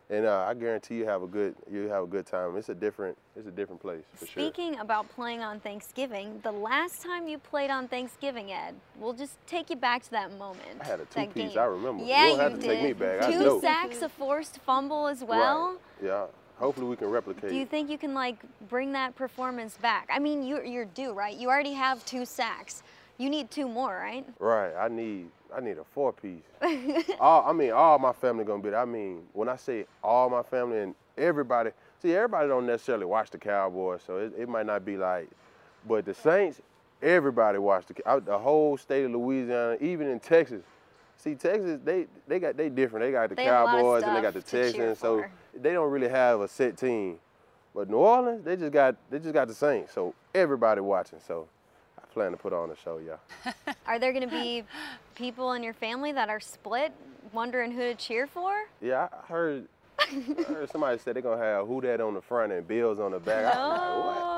And 0.10 0.26
uh, 0.26 0.46
I 0.48 0.54
guarantee 0.54 0.96
you 0.96 1.06
have 1.06 1.22
a 1.22 1.28
good 1.28 1.56
you 1.70 1.90
have 1.90 2.04
a 2.04 2.08
good 2.08 2.26
time. 2.26 2.56
It's 2.56 2.70
a 2.70 2.76
different 2.76 3.18
it's 3.36 3.48
a 3.48 3.52
different 3.52 3.82
place 3.82 4.04
for 4.14 4.26
sure. 4.26 4.44
Speaking 4.44 4.80
about 4.80 5.10
playing 5.10 5.42
on 5.42 5.60
Thanksgiving, 5.60 6.40
the 6.44 6.52
last 6.52 7.02
time 7.02 7.28
you 7.28 7.38
played 7.38 7.70
on 7.70 7.90
Thanksgiving, 7.90 8.52
Ed, 8.52 8.76
we'll 8.98 9.14
just 9.14 9.34
take 9.48 9.70
you 9.70 9.76
back 9.76 10.04
to 10.04 10.12
that 10.12 10.38
moment. 10.38 10.80
I 10.80 10.86
had 10.86 11.02
a 11.02 11.06
two-piece, 11.06 11.50
game. 11.52 11.60
I 11.60 11.66
remember. 11.66 12.04
You 12.04 12.10
Yeah, 12.10 12.28
don't 12.28 12.40
have 12.40 12.52
you 12.54 12.58
to 12.58 12.62
did. 12.64 12.70
take 12.70 12.84
me 12.84 12.94
back, 12.94 13.30
Two 13.30 13.60
sacks, 13.60 14.02
a 14.02 14.08
forced 14.08 14.60
fumble 14.60 15.08
as 15.08 15.24
well. 15.26 15.78
Right. 16.02 16.08
Yeah. 16.08 16.26
Hopefully 16.58 16.88
we 16.88 16.96
can 16.96 17.10
replicate. 17.10 17.50
Do 17.50 17.56
you 17.56 17.66
think 17.66 17.90
you 17.90 17.98
can 17.98 18.14
like 18.14 18.38
bring 18.70 18.94
that 18.94 19.14
performance 19.16 19.78
back? 19.78 20.10
I 20.12 20.20
mean, 20.20 20.42
you're 20.42 20.64
you're 20.64 20.86
due, 20.86 21.12
right? 21.12 21.36
You 21.36 21.50
already 21.50 21.74
have 21.74 22.04
two 22.06 22.26
sacks. 22.26 22.82
You 23.18 23.30
need 23.30 23.50
two 23.50 23.68
more, 23.68 23.96
right? 23.96 24.26
Right. 24.40 24.74
I 24.76 24.88
need 24.88 25.30
I 25.56 25.60
need 25.62 25.78
a 25.78 25.84
four 25.84 26.14
piece. 26.14 26.44
all 27.20 27.44
I 27.48 27.54
mean, 27.54 27.72
all 27.72 27.98
my 28.00 28.14
family 28.14 28.44
gonna 28.44 28.62
be 28.62 28.70
there. 28.70 28.80
I 28.80 28.86
mean, 28.86 29.24
when 29.34 29.50
I 29.50 29.56
say 29.56 29.86
all 30.04 30.30
my 30.30 30.44
family 30.44 30.80
and 30.80 30.96
everybody, 31.18 31.72
see, 32.02 32.14
everybody 32.14 32.48
don't 32.48 32.68
necessarily 32.68 33.06
watch 33.06 33.32
the 33.32 33.38
Cowboys, 33.38 34.02
so 34.06 34.18
it, 34.18 34.34
it 34.38 34.50
might 34.50 34.66
not 34.66 34.86
be 34.86 34.98
like, 34.98 35.30
but 35.88 36.06
the 36.06 36.14
Saints, 36.14 36.62
everybody 37.02 37.58
watched 37.58 37.88
the 37.88 38.22
the 38.24 38.38
whole 38.38 38.78
state 38.78 39.06
of 39.06 39.12
Louisiana, 39.12 39.78
even 39.82 40.08
in 40.08 40.20
Texas. 40.20 40.64
See, 41.18 41.34
Texas, 41.34 41.80
they 41.84 42.06
they 42.28 42.40
got 42.40 42.56
they 42.56 42.70
different. 42.70 43.06
They 43.06 43.12
got 43.12 43.30
the 43.30 43.36
They 43.36 43.46
have 43.46 43.62
a 43.62 43.66
lot 43.66 43.76
of 43.76 43.82
Cowboys 43.82 44.04
and 44.04 44.16
they 44.16 44.22
got 44.22 44.34
the 44.36 44.42
stuff 44.42 44.52
to 44.52 44.58
cheer 44.58 44.72
Texans, 44.72 45.00
so 45.00 45.26
they 45.60 45.74
don't 45.74 45.90
really 45.90 46.10
have 46.10 46.42
a 46.42 46.48
set 46.48 46.78
team. 46.78 47.18
But 47.74 47.90
New 47.90 47.98
Orleans, 47.98 48.44
they 48.44 48.56
just 48.56 48.72
got 48.72 48.96
they 49.10 49.18
just 49.18 49.34
got 49.34 49.48
the 49.48 49.56
Saints, 49.56 49.94
so 49.94 50.14
everybody 50.36 50.82
watching. 50.82 51.20
So 51.26 51.48
plan 52.14 52.32
to 52.32 52.38
put 52.38 52.54
on 52.54 52.72
a 52.72 52.76
show, 52.84 53.00
y'all. 53.00 53.54
Are 53.88 54.00
there 54.00 54.12
going 54.12 54.28
to 54.28 54.36
be 54.36 54.64
people 55.16 55.54
in 55.54 55.64
your 55.64 55.74
family 55.74 56.12
that 56.12 56.30
are 56.30 56.40
split, 56.40 56.92
wondering 57.34 57.72
who 57.72 57.80
to 57.80 57.96
cheer 57.96 58.28
for? 58.28 58.54
Yeah, 58.82 59.08
I 59.12 59.26
heard. 59.28 59.68
I 60.00 60.44
heard 60.48 60.70
somebody 60.70 61.00
said 61.00 61.16
they're 61.16 61.24
gonna 61.24 61.42
have 61.42 61.66
who 61.68 61.82
that 61.82 62.00
on 62.00 62.14
the 62.14 62.22
front 62.22 62.52
and 62.52 62.68
Bills 62.68 63.00
on 63.00 63.12
the 63.12 63.20
back. 63.20 63.54
I 63.56 63.98
what? 63.98 64.37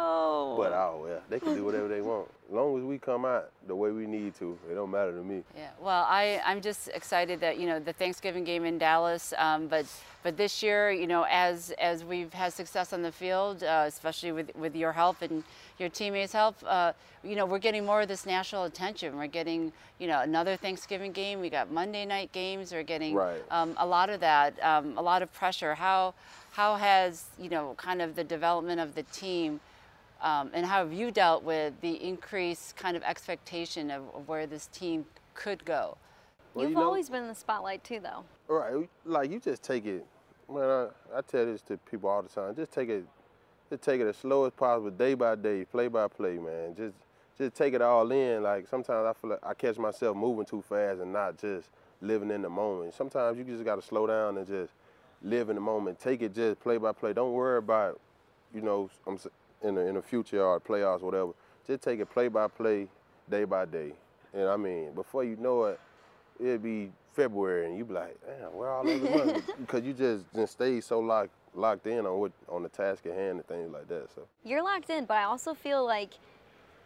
Oh. 0.50 0.58
But 0.58 0.74
oh 0.74 1.06
yeah, 1.08 1.20
they 1.30 1.40
can 1.40 1.56
do 1.56 1.64
whatever 1.64 1.88
they 1.88 2.02
want. 2.02 2.28
As 2.48 2.54
long 2.56 2.78
as 2.78 2.84
we 2.84 2.98
come 2.98 3.26
out 3.26 3.52
the 3.68 3.76
way 3.76 3.92
we 3.92 4.08
need 4.08 4.34
to, 4.36 4.58
it 4.70 4.74
don't 4.74 4.90
matter 4.90 5.12
to 5.12 5.24
me. 5.24 5.44
Yeah, 5.56 5.70
well, 5.80 6.06
I, 6.10 6.42
I'm 6.44 6.62
just 6.62 6.88
excited 6.90 7.40
that, 7.42 7.60
you 7.60 7.68
know, 7.68 7.80
the 7.80 7.94
Thanksgiving 7.94 8.44
game 8.44 8.66
in 8.66 8.80
Dallas, 8.80 9.34
um, 9.38 9.68
but 9.68 9.86
but 10.24 10.36
this 10.36 10.64
year, 10.64 10.92
you 10.92 11.06
know, 11.08 11.26
as 11.30 11.72
as 11.80 12.04
we've 12.04 12.34
had 12.34 12.52
success 12.54 12.92
on 12.92 13.04
the 13.04 13.12
field, 13.12 13.64
uh, 13.64 13.86
especially 13.88 14.32
with, 14.32 14.56
with 14.56 14.76
your 14.76 14.92
help 14.92 15.22
and 15.22 15.44
your 15.78 15.90
teammates' 15.90 16.34
help, 16.34 16.56
uh, 16.66 16.94
you 17.24 17.36
know, 17.36 17.46
we're 17.46 17.60
getting 17.60 17.86
more 17.86 18.02
of 18.02 18.08
this 18.08 18.26
national 18.26 18.64
attention. 18.64 19.16
We're 19.16 19.28
getting, 19.28 19.72
you 20.00 20.08
know, 20.08 20.22
another 20.22 20.56
Thanksgiving 20.58 21.12
game. 21.12 21.40
We 21.40 21.50
got 21.50 21.72
Monday 21.72 22.06
night 22.06 22.32
games. 22.32 22.72
We're 22.72 22.84
getting 22.84 23.14
Right. 23.14 23.42
um, 23.52 23.76
a 23.78 23.86
lot 23.86 24.10
of 24.10 24.20
that, 24.22 24.62
um, 24.64 24.98
a 24.98 25.02
lot 25.02 25.22
of 25.22 25.32
pressure. 25.34 25.76
How 25.76 26.16
how 26.54 26.76
has, 26.76 27.26
you 27.38 27.50
know, 27.50 27.76
kind 27.78 28.02
of 28.02 28.16
the 28.16 28.24
development 28.24 28.82
of 28.82 28.96
the 28.96 29.04
team 29.04 29.60
um, 30.22 30.50
and 30.54 30.66
how 30.66 30.80
have 30.80 30.94
you 30.94 31.12
dealt 31.12 31.44
with 31.44 31.74
the 31.82 31.94
increased 32.04 32.76
kind 32.76 32.96
of 32.98 33.04
expectation 33.04 33.90
of, 33.92 34.04
of 34.14 34.28
where 34.28 34.46
this 34.48 34.68
team 34.68 35.06
could 35.34 35.64
go? 35.66 35.98
Well, 36.54 36.64
You've 36.64 36.72
you 36.72 36.78
know- 36.78 36.84
always 36.86 37.10
been 37.10 37.24
in 37.24 37.30
the 37.30 37.36
spotlight 37.36 37.84
too, 37.84 38.00
though. 38.00 38.24
Right, 38.48 38.90
like 39.06 39.30
you 39.32 39.40
just 39.40 39.62
take 39.64 39.86
it. 39.86 40.06
Man, 40.52 40.64
I, 40.64 40.88
I 41.18 41.22
tell 41.22 41.46
this 41.46 41.62
to 41.64 41.78
people 41.78 42.10
all 42.10 42.24
the 42.24 42.30
time. 42.30 42.56
Just 42.56 42.72
take 42.72 42.90
it, 42.90 43.06
just 43.70 43.84
take 43.84 44.02
it 44.02 44.08
as 44.08 44.18
slow 44.18 44.46
as 44.46 44.52
possible, 44.54 44.90
day 44.90 45.14
by 45.14 45.36
day, 45.36 45.64
play 45.66 45.88
by 45.88 46.08
play, 46.08 46.38
man. 46.40 46.74
Just, 46.76 46.96
just 47.38 47.54
take 47.54 47.76
it 47.76 47.82
all 47.84 48.12
in. 48.12 48.42
Like 48.42 48.68
sometimes 48.68 49.06
I 49.06 49.14
feel 49.14 49.30
like 49.32 49.40
I 49.44 49.54
catch 49.54 49.78
myself 49.78 50.18
moving 50.18 50.46
too 50.46 50.64
fast 50.68 51.00
and 51.02 51.14
not 51.14 51.38
just 51.38 51.70
living 52.02 52.32
in 52.32 52.42
the 52.42 52.50
moment. 52.50 52.96
Sometimes 52.96 53.38
you 53.38 53.44
just 53.44 53.64
gotta 53.64 53.84
slow 53.84 54.08
down 54.08 54.38
and 54.38 54.48
just 54.48 54.74
live 55.22 55.50
in 55.50 55.56
the 55.56 55.62
moment. 55.62 56.00
Take 56.00 56.24
it 56.24 56.34
just 56.34 56.60
play 56.62 56.78
by 56.78 56.94
play. 56.94 57.14
Don't 57.14 57.34
worry 57.34 57.60
about, 57.60 58.00
you 58.54 58.62
know, 58.62 58.90
I'm 59.06 59.16
s- 59.16 59.28
in 59.64 59.76
the 59.76 59.82
in 59.82 59.96
the 59.96 60.02
future 60.02 60.44
or 60.44 60.60
playoffs, 60.60 61.02
whatever. 61.02 61.32
Just 61.68 61.84
take 61.84 62.00
it 62.00 62.10
play 62.10 62.28
by 62.28 62.48
play, 62.48 62.88
day 63.30 63.44
by 63.44 63.66
day. 63.66 63.94
And 64.34 64.48
I 64.48 64.58
mean, 64.58 64.94
before 64.94 65.24
you 65.24 65.36
know 65.36 65.66
it, 65.66 65.80
it'd 66.40 66.64
be 66.64 66.92
February 67.14 67.66
and 67.66 67.78
you 67.78 67.86
be 67.86 67.94
like, 67.94 68.18
damn, 68.26 68.54
where 68.56 68.70
all 68.70 68.84
those 68.84 69.02
money? 69.02 69.42
because 69.60 69.84
you 69.84 69.94
just 69.94 70.26
just 70.36 70.54
stay 70.54 70.80
so 70.80 71.00
locked 71.00 71.32
locked 71.56 71.88
in 71.88 72.06
on 72.06 72.20
what 72.20 72.32
on 72.48 72.64
the 72.64 72.70
task 72.70 73.06
at 73.06 73.14
hand 73.14 73.38
and 73.40 73.48
things 73.48 73.72
like 73.72 73.88
that. 73.88 74.08
So 74.14 74.28
You're 74.44 74.64
locked 74.64 74.90
in, 74.90 75.06
but 75.06 75.18
I 75.18 75.24
also 75.24 75.54
feel 75.54 75.86
like 75.86 76.12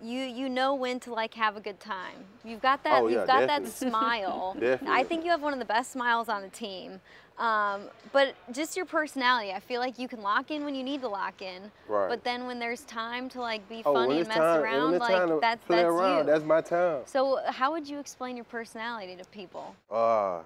you 0.04 0.20
you 0.22 0.50
know 0.50 0.76
when 0.76 1.00
to 1.02 1.14
like 1.14 1.34
have 1.34 1.56
a 1.56 1.62
good 1.62 1.80
time. 1.80 2.26
You've 2.44 2.62
got 2.62 2.84
that 2.84 3.02
Oh, 3.02 3.08
yeah, 3.08 3.20
you've 3.20 3.28
got 3.28 3.48
definitely. 3.48 3.70
that 3.70 3.92
smile. 3.92 4.58
I 4.88 5.04
think 5.04 5.24
you 5.24 5.32
have 5.32 5.42
one 5.42 5.54
of 5.54 5.60
the 5.60 5.66
best 5.66 5.92
smiles 5.92 6.30
on 6.30 6.42
the 6.42 6.50
team. 6.50 7.00
Um, 7.38 7.86
but 8.12 8.36
just 8.52 8.78
your 8.78 8.86
personality, 8.86 9.52
I 9.52 9.60
feel 9.60 9.80
like 9.80 9.98
you 9.98 10.08
can 10.08 10.22
lock 10.22 10.52
in 10.52 10.64
when 10.66 10.76
you 10.76 10.84
need 10.84 11.02
to 11.02 11.08
lock 11.08 11.42
in. 11.42 11.72
Right. 11.88 12.08
But 12.08 12.24
then 12.24 12.46
when 12.46 12.60
there's 12.60 12.82
time 12.82 13.28
to 13.30 13.42
like 13.42 13.68
be 13.68 13.82
oh, 13.86 13.94
funny 13.94 14.20
and 14.20 14.28
mess 14.28 14.38
time, 14.38 14.62
around, 14.62 14.92
when 14.92 15.00
time 15.00 15.28
to 15.28 15.34
like 15.36 15.42
that's 15.42 15.68
that's 15.68 15.86
around, 15.86 16.28
you. 16.28 16.32
that's 16.32 16.44
my 16.44 16.62
time. 16.62 17.02
so 17.06 17.40
how 17.48 17.72
would 17.72 17.88
you 17.88 18.00
explain 18.00 18.36
your 18.36 18.46
personality 18.46 19.16
to 19.16 19.26
people? 19.30 19.76
Uh, 19.90 20.40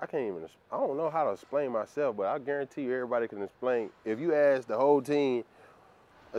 I 0.00 0.06
can't 0.06 0.24
even. 0.24 0.48
I 0.70 0.76
don't 0.76 0.96
know 0.96 1.10
how 1.10 1.24
to 1.24 1.30
explain 1.30 1.72
myself, 1.72 2.16
but 2.16 2.26
I 2.26 2.38
guarantee 2.38 2.82
you, 2.82 2.92
everybody 2.92 3.26
can 3.26 3.42
explain. 3.42 3.90
If 4.04 4.20
you 4.20 4.34
ask 4.34 4.68
the 4.68 4.76
whole 4.76 5.00
team, 5.00 5.44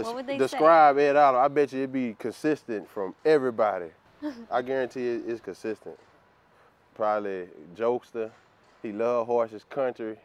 What 0.04 0.16
would 0.16 0.28
they 0.28 0.34
say? 0.34 0.38
describe 0.40 0.98
Ed 0.98 1.16
Otto, 1.16 1.38
I 1.38 1.48
bet 1.48 1.72
you 1.74 1.80
it'd 1.80 1.94
be 1.94 2.16
consistent 2.20 2.90
from 2.90 3.16
everybody. 3.24 3.88
I 4.52 4.62
guarantee 4.64 5.08
it, 5.08 5.24
it's 5.28 5.42
consistent. 5.42 5.98
Probably 6.96 7.48
jokester. 7.76 8.32
He 8.82 8.92
love 8.92 9.28
horses, 9.28 9.64
country. 9.70 10.18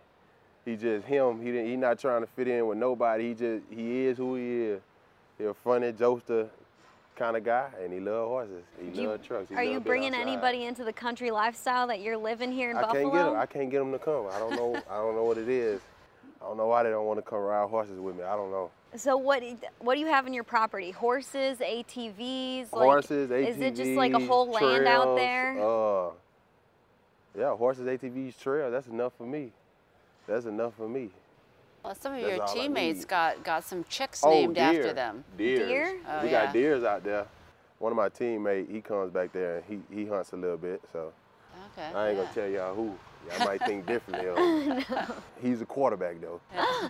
He 0.64 0.76
just 0.76 1.06
him. 1.06 1.40
He 1.40 1.50
didn't, 1.50 1.66
he 1.68 1.76
not 1.76 1.98
trying 1.98 2.20
to 2.20 2.26
fit 2.26 2.46
in 2.48 2.66
with 2.66 2.78
nobody. 2.78 3.28
He 3.28 3.35
just 3.35 3.64
he 3.70 4.06
is 4.06 4.18
who 4.18 4.35
he 4.37 4.62
is. 4.66 4.83
He 5.38 5.44
a 5.44 5.54
funny 5.54 5.92
jokester 5.92 6.48
kind 7.16 7.37
of 7.37 7.44
guy, 7.44 7.68
and 7.83 7.92
he 7.92 7.98
love 8.00 8.28
horses. 8.28 8.62
He 8.80 8.90
Do 8.90 9.02
you- 9.02 9.09
love 9.09 9.22
trucks. 9.22 9.48
He 9.48 9.54
Are 9.54 9.64
you 9.64 9.80
bringing 9.80 10.14
anybody 10.14 10.64
into 10.66 10.85
the 10.85 10.92
country 10.92 11.30
lifestyle 11.30 11.87
that 11.88 12.00
you're 12.00 12.16
living 12.16 12.52
here 12.52 12.70
in 12.70 12.76
I 12.76 12.83
Buffalo? 12.83 13.02
can't 13.02 13.12
get 13.12 13.26
'em- 13.26 13.37
I 13.37 13.46
can't 13.46 13.70
get 13.70 13.78
them 13.78 13.92
to 13.92 13.98
come. 13.98 14.26
I 14.30 14.38
don't 14.38 14.52
know. 14.54 14.76
I 14.90 14.96
don't 14.96 15.16
know 15.16 15.24
what 15.24 15.38
it 15.38 15.48
is. 15.48 15.80
I 16.40 16.44
don't 16.46 16.56
know 16.56 16.66
why 16.68 16.83
they 16.83 16.90
don't 16.90 17.06
want 17.06 17.18
to 17.18 17.22
come 17.22 17.38
ride 17.40 17.68
horses 17.68 17.98
with 17.98 18.16
me. 18.16 18.22
I 18.24 18.37
don't 18.37 18.50
know. 18.50 18.70
So 18.96 19.16
what 19.16 19.42
what 19.79 19.94
do 19.94 20.00
you 20.00 20.07
have 20.07 20.26
in 20.26 20.33
your 20.33 20.44
property? 20.44 20.90
Horses, 20.90 21.59
ATVs? 21.59 22.72
Like, 22.72 22.85
horses, 22.85 23.31
ATVs. 23.31 23.48
Is 23.48 23.61
it 23.61 23.76
just 23.76 23.90
like 23.92 24.12
a 24.12 24.18
whole 24.18 24.50
land 24.50 24.87
out 24.87 25.16
there? 25.16 25.53
Uh, 25.61 26.11
yeah, 27.38 27.55
horses, 27.57 27.87
ATVs, 27.87 28.38
trail. 28.38 28.70
That's 28.70 28.88
enough 28.88 29.12
for 29.16 29.24
me. 29.26 29.53
That's 30.26 30.46
enough 30.46 30.74
for 30.76 30.88
me. 30.88 31.11
Well, 31.85 31.94
some 31.94 32.14
of 32.14 32.20
That's 32.20 32.37
your 32.37 32.46
teammates 32.48 33.05
got, 33.05 33.42
got 33.42 33.64
some 33.64 33.85
chicks 33.88 34.22
Oh, 34.22 34.31
named 34.31 34.57
deer. 34.57 34.64
after 34.64 34.92
them. 34.92 35.24
Deers. 35.38 35.68
Deer? 35.68 35.96
Oh, 36.09 36.22
we 36.22 36.31
yeah. 36.31 36.44
got 36.44 36.53
deers 36.53 36.85
out 36.85 37.05
there. 37.05 37.26
One 37.79 37.90
of 37.92 37.96
my 37.96 38.11
teammates, 38.11 38.70
he 38.70 38.83
comes 38.83 39.11
back 39.11 39.33
there 39.33 39.57
and 39.57 39.64
he, 39.90 39.94
he 39.94 40.07
hunts 40.07 40.33
a 40.33 40.37
little 40.37 40.59
bit. 40.59 40.83
So 40.92 41.12
Okay. 41.72 41.87
I 41.94 42.09
ain't 42.09 42.18
yeah. 42.18 42.24
gonna 42.24 42.35
tell 42.35 42.48
y'all 42.48 42.74
who. 42.74 42.94
Y'all 43.28 43.46
might 43.46 43.62
think 43.64 43.87
differently 43.87 44.26
him. 44.26 44.85
He's 45.42 45.61
a 45.61 45.66
quarterback 45.66 46.16
though. 46.20 46.40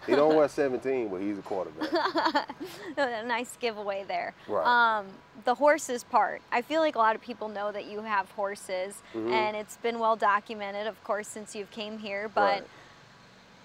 He 0.06 0.14
don't 0.14 0.34
wear 0.36 0.48
17, 0.48 1.08
but 1.08 1.20
he's 1.20 1.38
a 1.38 1.42
quarterback. 1.42 1.92
a 2.96 3.22
nice 3.24 3.56
giveaway 3.60 4.04
there. 4.06 4.34
Right. 4.48 4.64
Um, 4.98 5.06
the 5.44 5.54
horses 5.54 6.02
part. 6.04 6.40
I 6.52 6.62
feel 6.62 6.80
like 6.80 6.94
a 6.94 6.98
lot 6.98 7.14
of 7.16 7.22
people 7.22 7.48
know 7.48 7.70
that 7.72 7.86
you 7.86 8.00
have 8.02 8.30
horses, 8.32 9.02
Mhm. 9.14 9.30
and 9.32 9.56
it's 9.56 9.76
been 9.78 9.98
well 9.98 10.16
documented, 10.16 10.86
of 10.86 11.02
course, 11.04 11.28
since 11.28 11.54
you've 11.54 11.70
came 11.70 11.98
here. 11.98 12.28
But 12.28 12.62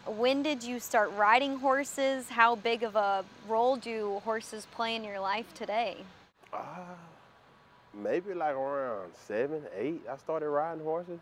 Right. 0.06 0.15
when 0.17 0.43
did 0.43 0.63
you 0.63 0.80
start 0.80 1.12
riding 1.15 1.58
horses? 1.60 2.30
How 2.30 2.56
big 2.56 2.84
of 2.84 2.95
a 2.95 3.23
role 3.47 3.75
do 3.75 4.19
horses 4.25 4.65
play 4.71 4.95
in 4.95 5.04
your 5.04 5.19
life 5.19 5.54
today? 5.54 5.97
Uh, 6.54 6.60
maybe 7.93 8.34
like 8.34 8.56
around 8.56 9.13
seven, 9.28 9.63
eight, 9.78 10.01
I 10.12 10.17
started 10.17 10.49
riding 10.49 10.84
horses. 10.84 11.19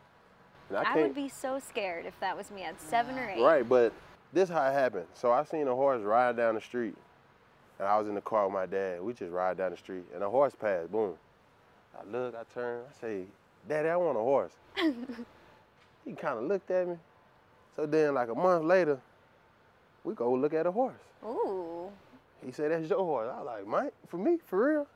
I, 0.72 0.84
can't, 0.84 1.02
would 1.02 1.16
be 1.16 1.30
so 1.30 1.60
scared 1.60 2.06
if 2.06 2.20
that 2.20 2.36
was 2.36 2.52
me 2.52 2.64
at 2.64 2.80
seven 2.82 3.18
or 3.18 3.30
eight. 3.30 3.42
Right, 3.42 3.68
but 3.68 3.94
this 4.32 4.50
how 4.50 4.66
it 4.68 4.74
happened. 4.74 5.06
So 5.14 5.32
I 5.32 5.44
seen 5.44 5.68
a 5.68 5.76
horse 5.76 6.02
ride 6.02 6.38
down 6.38 6.56
the 6.56 6.62
street, 6.62 6.96
and 7.80 7.88
I 7.88 7.98
was 7.98 8.08
in 8.08 8.16
the 8.16 8.22
car 8.22 8.46
with 8.46 8.54
my 8.54 8.66
dad. 8.66 9.02
We 9.02 9.14
just 9.14 9.32
ride 9.32 9.58
down 9.58 9.72
the 9.72 9.78
street, 9.78 10.06
and 10.14 10.24
a 10.24 10.30
horse 10.30 10.56
passed. 10.60 10.92
Boom. 10.92 11.14
I 11.98 12.10
look, 12.10 12.36
I 12.36 12.44
turn, 12.54 12.82
I 12.90 13.02
say, 13.02 13.24
Daddy, 13.68 13.90
I 13.90 13.96
want 13.96 14.18
a 14.18 14.22
horse. 14.22 14.54
he 16.06 16.14
kind 16.14 16.40
of 16.40 16.46
looked 16.46 16.70
at 16.72 16.88
me. 16.88 16.98
So 17.76 17.86
then, 17.86 18.14
like 18.14 18.30
a 18.30 18.36
month 18.36 18.66
later, 18.66 19.00
we 20.04 20.14
go 20.14 20.34
look 20.34 20.54
at 20.54 20.66
a 20.66 20.72
horse. 20.72 20.94
Ooh. 21.26 21.90
He 22.46 22.52
said, 22.52 22.72
"That's 22.72 22.90
your 22.90 23.00
horse." 23.00 23.30
I 23.34 23.38
was 23.38 23.46
like, 23.46 23.68
"Mike, 23.68 23.94
for 24.08 24.18
me, 24.18 24.38
for 24.46 24.74
real." 24.74 24.88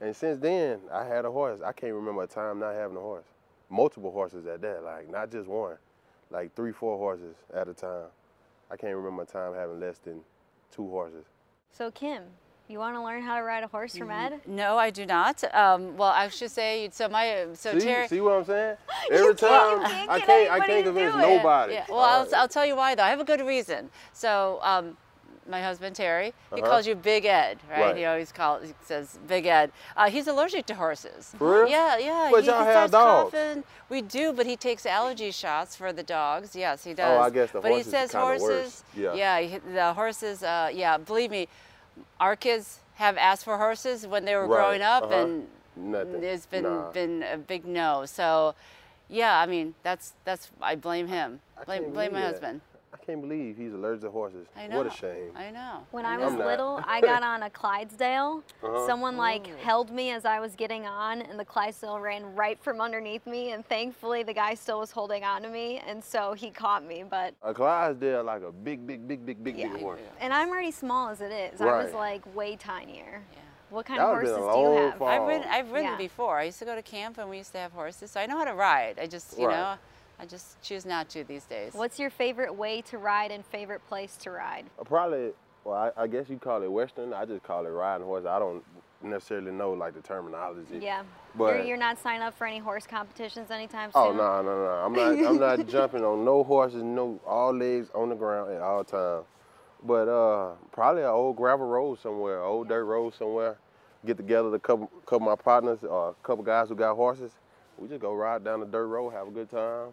And 0.00 0.14
since 0.14 0.38
then, 0.40 0.80
I 0.92 1.04
had 1.04 1.24
a 1.24 1.30
horse. 1.30 1.60
I 1.64 1.72
can't 1.72 1.94
remember 1.94 2.22
a 2.22 2.26
time 2.26 2.58
not 2.58 2.74
having 2.74 2.96
a 2.96 3.00
horse. 3.00 3.24
Multiple 3.68 4.12
horses 4.12 4.46
at 4.46 4.60
that, 4.62 4.84
like 4.84 5.10
not 5.10 5.30
just 5.30 5.48
one, 5.48 5.76
like 6.30 6.54
three, 6.54 6.72
four 6.72 6.96
horses 6.98 7.34
at 7.54 7.66
a 7.68 7.74
time. 7.74 8.06
I 8.70 8.76
can't 8.76 8.94
remember 8.96 9.22
a 9.22 9.26
time 9.26 9.54
having 9.54 9.80
less 9.80 9.98
than 9.98 10.20
two 10.70 10.88
horses. 10.88 11.24
So 11.72 11.90
Kim, 11.90 12.22
you 12.68 12.78
want 12.78 12.94
to 12.96 13.02
learn 13.02 13.22
how 13.22 13.36
to 13.36 13.42
ride 13.42 13.64
a 13.64 13.66
horse 13.68 13.96
from 13.96 14.10
Ed? 14.10 14.40
No, 14.46 14.76
I 14.76 14.90
do 14.90 15.04
not. 15.04 15.42
Um, 15.54 15.96
well, 15.96 16.10
I 16.10 16.28
should 16.28 16.50
say, 16.50 16.88
so 16.92 17.08
my, 17.08 17.46
so 17.54 17.78
see, 17.78 17.84
Terry. 17.84 18.08
see 18.08 18.20
what 18.20 18.34
I'm 18.38 18.44
saying? 18.44 18.76
You 19.10 19.16
Every 19.16 19.34
can't- 19.34 19.38
time 19.38 19.90
can't 19.90 20.10
I 20.10 20.20
can't, 20.20 20.50
I 20.50 20.58
can't 20.60 20.84
to 20.84 20.92
convince 20.92 21.14
nobody. 21.16 21.74
Yeah, 21.74 21.84
well, 21.88 21.98
I'll, 22.00 22.24
right. 22.24 22.34
I'll 22.34 22.48
tell 22.48 22.66
you 22.66 22.74
why 22.76 22.94
though. 22.96 23.04
I 23.04 23.10
have 23.10 23.20
a 23.20 23.24
good 23.24 23.40
reason. 23.40 23.88
So, 24.12 24.58
um, 24.62 24.96
my 25.48 25.62
husband 25.62 25.94
Terry, 25.96 26.32
he 26.54 26.60
Uh-huh. 26.60 26.70
calls 26.70 26.86
you 26.86 26.94
Big 26.94 27.24
Ed, 27.24 27.58
right? 27.70 27.80
Right. 27.80 27.96
He 27.96 28.04
always 28.04 28.32
calls, 28.32 28.66
he 28.68 28.74
says 28.84 29.18
Big 29.26 29.46
Ed. 29.46 29.70
Uh, 29.96 30.10
he's 30.10 30.26
allergic 30.26 30.66
to 30.66 30.74
horses. 30.74 31.34
For 31.38 31.60
real? 31.62 31.68
Yeah, 31.68 31.96
yeah. 31.98 32.28
But 32.30 32.42
he, 32.42 32.48
y'all 32.48 32.60
he 32.64 32.66
have 32.72 32.90
dogs. 32.90 33.30
coughing. 33.32 33.64
We 33.88 34.02
do, 34.02 34.32
but 34.32 34.46
he 34.46 34.56
takes 34.56 34.84
allergy 34.86 35.30
shots 35.30 35.76
for 35.76 35.92
the 35.92 36.02
dogs. 36.02 36.56
Yes, 36.56 36.84
he 36.84 36.94
does. 36.94 37.18
Oh, 37.18 37.20
I 37.22 37.30
guess 37.30 37.50
the 37.52 37.60
but 37.60 37.68
he 37.70 37.74
horses 37.76 37.90
says 37.92 38.10
kinda 38.10 38.26
worse. 38.26 38.40
horses. 38.42 38.84
Yeah. 38.96 39.14
Yeah, 39.14 39.40
he- 39.40 39.58
the 39.58 39.92
horses. 39.94 40.42
Uh, 40.42 40.70
yeah, 40.72 40.96
believe 40.98 41.30
me, 41.30 41.48
our 42.20 42.36
kids 42.36 42.80
have 42.96 43.16
asked 43.16 43.44
for 43.44 43.58
horses 43.58 44.06
when 44.06 44.24
they 44.24 44.34
were 44.34 44.46
Right, 44.46 44.56
growing 44.56 44.82
up, 44.82 45.04
uh-huh. 45.04 45.14
and 45.14 45.48
Nothing. 45.76 46.20
there's 46.20 46.46
been 46.46 46.64
Nah. 46.64 46.90
been 46.90 47.22
a 47.22 47.36
big 47.36 47.64
no. 47.66 48.04
So, 48.06 48.54
yeah, 49.08 49.38
I 49.38 49.46
mean 49.46 49.74
that's 49.82 50.14
that's 50.24 50.50
I 50.60 50.74
blame 50.74 51.06
him. 51.08 51.40
I 51.60 51.64
Blame 51.64 51.92
blame 51.92 52.12
my 52.12 52.20
that. 52.20 52.32
husband. 52.32 52.60
I 53.06 53.12
can't 53.12 53.20
believe 53.22 53.56
he's 53.56 53.72
allergic 53.72 54.00
to 54.02 54.10
horses. 54.10 54.48
I 54.56 54.66
know. 54.66 54.78
What 54.78 54.86
a 54.88 54.90
shame. 54.90 55.30
I 55.36 55.50
know. 55.52 55.86
When 55.92 56.04
I 56.04 56.14
I 56.14 56.16
know. 56.16 56.24
was 56.24 56.32
I'm 56.34 56.38
little, 56.40 56.80
I 56.84 57.00
got 57.00 57.22
on 57.22 57.44
a 57.44 57.50
Clydesdale. 57.50 58.42
Uh-huh. 58.64 58.84
Someone 58.86 59.16
like 59.16 59.46
held 59.60 59.92
me 59.92 60.10
as 60.10 60.24
I 60.24 60.40
was 60.40 60.56
getting 60.56 60.86
on, 60.86 61.22
and 61.22 61.38
the 61.38 61.44
Clydesdale 61.44 62.00
ran 62.00 62.34
right 62.34 62.58
from 62.60 62.80
underneath 62.80 63.24
me. 63.24 63.52
And 63.52 63.64
thankfully, 63.64 64.24
the 64.24 64.32
guy 64.34 64.54
still 64.54 64.80
was 64.80 64.90
holding 64.90 65.22
on 65.22 65.42
to 65.42 65.48
me, 65.48 65.80
and 65.86 66.02
so 66.02 66.32
he 66.32 66.50
caught 66.50 66.84
me. 66.84 67.04
But 67.08 67.34
A 67.44 67.54
Clydesdale 67.54 68.24
like 68.24 68.42
a 68.42 68.50
big, 68.50 68.84
big, 68.84 69.06
big, 69.06 69.24
big, 69.24 69.44
big, 69.44 69.56
Yeah. 69.56 69.72
big 69.72 69.82
horse. 69.82 70.00
and 70.20 70.32
I'm 70.32 70.48
already 70.48 70.72
small 70.72 71.08
as 71.08 71.20
it 71.20 71.30
is. 71.30 71.60
I 71.60 71.66
was 71.84 71.92
like 71.94 72.22
way 72.34 72.56
tinier. 72.56 73.22
Yeah. 73.32 73.38
What 73.70 73.86
kind 73.86 74.00
That 74.00 74.04
of 74.06 74.14
horses 74.16 74.36
do 74.36 74.42
you 74.42 74.76
have? 74.88 74.98
fall. 74.98 75.06
I've 75.08 75.22
ridden 75.28 75.48
I've 75.48 75.70
ridden 75.70 75.92
Yeah. 75.92 75.96
before. 75.96 76.38
I 76.38 76.44
used 76.44 76.58
to 76.58 76.64
go 76.64 76.74
to 76.74 76.82
camp 76.82 77.18
and 77.18 77.30
we 77.30 77.38
used 77.38 77.52
to 77.52 77.58
have 77.58 77.70
horses, 77.72 78.10
so 78.10 78.18
I 78.20 78.26
know 78.26 78.36
how 78.36 78.44
to 78.46 78.54
ride. 78.54 78.98
I 79.00 79.06
just 79.06 79.38
you 79.38 79.46
Right. 79.46 79.54
know 79.56 79.74
I 80.18 80.26
just 80.26 80.60
choose 80.62 80.86
not 80.86 81.08
to 81.10 81.24
these 81.24 81.44
days. 81.44 81.74
What's 81.74 81.98
your 81.98 82.10
favorite 82.10 82.54
way 82.54 82.80
to 82.82 82.98
ride 82.98 83.30
and 83.30 83.44
favorite 83.44 83.86
place 83.86 84.16
to 84.18 84.30
ride? 84.30 84.64
Uh, 84.78 84.84
Probably 84.84 85.32
Well, 85.64 85.92
I, 85.96 86.02
I 86.02 86.06
guess 86.06 86.28
you 86.28 86.38
call 86.38 86.62
it 86.62 86.72
Western. 86.72 87.12
I 87.12 87.24
just 87.26 87.42
call 87.42 87.66
it 87.66 87.70
riding 87.70 88.06
horse. 88.06 88.24
I 88.24 88.38
don't 88.38 88.62
necessarily 89.02 89.52
know 89.52 89.72
like 89.72 89.94
the 89.94 90.00
terminology. 90.00 90.78
Yeah. 90.80 91.02
But 91.34 91.56
you're, 91.56 91.64
you're 91.64 91.76
not 91.76 91.98
signing 91.98 92.22
up 92.22 92.36
for 92.36 92.46
any 92.46 92.58
horse 92.58 92.86
competitions 92.86 93.50
anytime 93.50 93.90
soon? 93.92 94.02
Oh 94.02 94.12
no 94.12 94.42
no 94.42 94.64
no! 94.64 94.70
I'm 94.84 94.92
not 94.92 95.26
I'm 95.30 95.38
not 95.38 95.68
jumping 95.68 96.04
on 96.04 96.24
no 96.24 96.42
horses. 96.42 96.82
No, 96.82 97.20
all 97.26 97.54
legs 97.54 97.88
on 97.94 98.08
the 98.08 98.14
ground 98.14 98.52
at 98.52 98.62
all 98.62 98.84
times. 98.84 99.26
But 99.84 100.08
uh, 100.08 100.54
probably 100.72 101.02
an 101.02 101.08
old 101.08 101.36
gravel 101.36 101.66
road 101.66 101.98
somewhere, 102.00 102.42
old 102.42 102.68
dirt 102.68 102.84
road 102.84 103.14
somewhere. 103.14 103.58
Get 104.04 104.16
together 104.16 104.54
a 104.54 104.58
couple 104.58 104.90
couple 105.04 105.28
of 105.28 105.38
my 105.38 105.42
partners 105.42 105.80
or 105.82 106.10
a 106.10 106.14
couple 106.26 106.42
guys 106.42 106.68
who 106.68 106.74
got 106.74 106.94
horses. 106.94 107.32
We 107.78 107.88
just 107.88 108.00
go 108.00 108.14
ride 108.14 108.44
down 108.44 108.60
the 108.60 108.66
dirt 108.66 108.86
road, 108.86 109.10
have 109.10 109.28
a 109.28 109.30
good 109.30 109.50
time. 109.50 109.88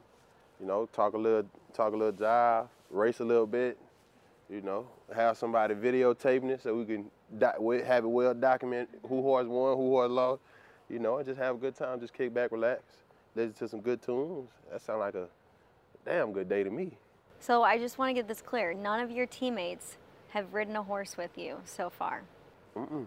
You 0.64 0.70
know, 0.70 0.88
talk 0.94 1.14
a 1.14 1.18
little 1.18 1.44
talk 1.74 1.92
a 1.92 1.98
little 1.98 2.14
jive, 2.14 2.70
race 2.90 3.20
a 3.20 3.26
little 3.26 3.46
bit. 3.46 3.78
You 4.50 4.62
know, 4.62 4.88
have 5.14 5.38
somebody 5.38 5.76
videotaping 5.76 6.52
it 6.52 6.64
so 6.64 6.74
we 6.74 6.86
can 6.86 7.12
do- 7.38 7.82
have 7.86 8.06
it 8.06 8.08
well 8.08 8.34
documented 8.34 9.02
who 9.10 9.22
horse 9.22 9.46
won, 9.46 9.76
who 9.76 9.90
horse 9.90 10.10
lost. 10.10 10.42
You 10.90 11.00
know, 11.00 11.18
and 11.18 11.28
just 11.28 11.38
have 11.38 11.56
a 11.56 11.58
good 11.58 11.76
time, 11.76 12.00
just 12.00 12.14
kick 12.14 12.34
back, 12.34 12.54
relax, 12.54 12.82
listen 13.36 13.54
to 13.56 13.68
some 13.68 13.82
good 13.82 14.02
tunes. 14.02 14.52
That 14.72 14.82
sounds 14.82 15.02
like 15.02 15.16
a 15.16 15.28
damn 16.06 16.32
good 16.32 16.48
day 16.48 16.64
to 16.64 16.70
me. 16.70 16.98
So 17.42 17.64
I 17.64 17.78
just 17.78 17.98
want 17.98 18.12
to 18.12 18.14
get 18.14 18.30
this 18.30 18.42
clear. 18.42 18.74
None 18.74 19.02
of 19.02 19.12
your 19.12 19.26
teammates 19.26 19.98
have 20.30 20.54
ridden 20.54 20.78
a 20.78 20.84
horse 20.84 21.18
with 21.18 21.38
you 21.38 21.58
so 21.66 21.90
far. 21.90 22.24
Mm-mm. 22.78 23.06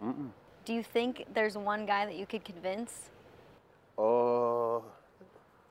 Mm-mm. 0.00 0.30
Do 0.64 0.72
you 0.72 0.84
think 0.84 1.24
there's 1.34 1.58
one 1.58 1.84
guy 1.84 2.06
that 2.06 2.14
you 2.14 2.26
could 2.26 2.44
convince? 2.44 3.10
Uh, 3.98 4.39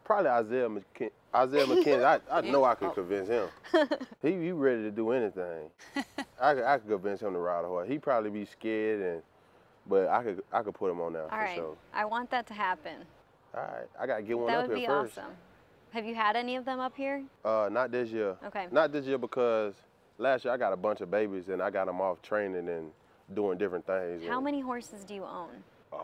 probably 0.09 0.31
Isaiah 0.31 0.67
McKin- 0.67 1.11
Isaiah 1.35 1.65
McKenzie. 1.67 2.03
I, 2.03 2.39
I 2.39 2.41
know 2.41 2.63
I 2.63 2.73
could 2.73 2.95
convince 2.95 3.27
him. 3.27 3.47
he 4.23 4.31
he 4.31 4.51
ready 4.51 4.81
to 4.81 4.91
do 4.91 5.11
anything. 5.11 5.69
I 6.41 6.55
could 6.55 6.63
I 6.63 6.77
could 6.79 6.89
convince 6.89 7.21
him 7.21 7.33
to 7.33 7.37
ride 7.37 7.63
a 7.63 7.67
horse. 7.67 7.87
He 7.87 7.99
probably 7.99 8.31
be 8.31 8.45
scared 8.45 9.01
and, 9.01 9.21
but 9.85 10.07
I 10.07 10.23
could 10.23 10.43
I 10.51 10.63
could 10.63 10.73
put 10.73 10.89
him 10.89 10.99
on 10.99 11.13
there 11.13 11.23
All 11.23 11.29
for 11.29 11.35
right. 11.35 11.55
sure. 11.55 11.77
I 11.93 12.05
want 12.05 12.31
that 12.31 12.47
to 12.47 12.55
happen. 12.55 12.95
All 13.53 13.61
right, 13.61 13.87
I 13.99 14.07
gotta 14.07 14.23
get 14.23 14.37
one 14.37 14.47
that 14.47 14.61
up 14.61 14.69
would 14.69 14.77
here 14.79 14.87
be 14.87 14.91
awesome. 14.91 15.31
Have 15.91 16.05
you 16.07 16.15
had 16.15 16.35
any 16.35 16.55
of 16.55 16.65
them 16.65 16.79
up 16.79 16.95
here? 16.97 17.23
Uh, 17.45 17.69
not 17.71 17.91
this 17.91 18.09
year. 18.09 18.35
Okay. 18.47 18.65
Not 18.71 18.91
this 18.91 19.05
year 19.05 19.19
because 19.19 19.75
last 20.17 20.43
year 20.43 20.53
I 20.55 20.57
got 20.57 20.73
a 20.73 20.77
bunch 20.77 21.01
of 21.01 21.11
babies 21.11 21.49
and 21.49 21.61
I 21.61 21.69
got 21.69 21.85
them 21.85 22.01
off 22.01 22.19
training 22.23 22.67
and 22.67 22.91
doing 23.35 23.59
different 23.59 23.85
things. 23.85 24.23
How 24.27 24.37
and, 24.37 24.45
many 24.45 24.59
horses 24.59 25.03
do 25.03 25.13
you 25.13 25.23
own? 25.23 25.49
Uh, 25.93 25.97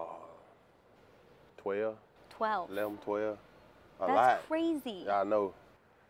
12, 1.58 1.96
12. 2.30 2.72
11, 2.72 2.98
12. 2.98 3.38
A 4.02 4.08
That's 4.08 4.16
lot. 4.16 4.48
crazy. 4.48 5.04
Yeah, 5.06 5.22
I 5.22 5.24
know. 5.24 5.54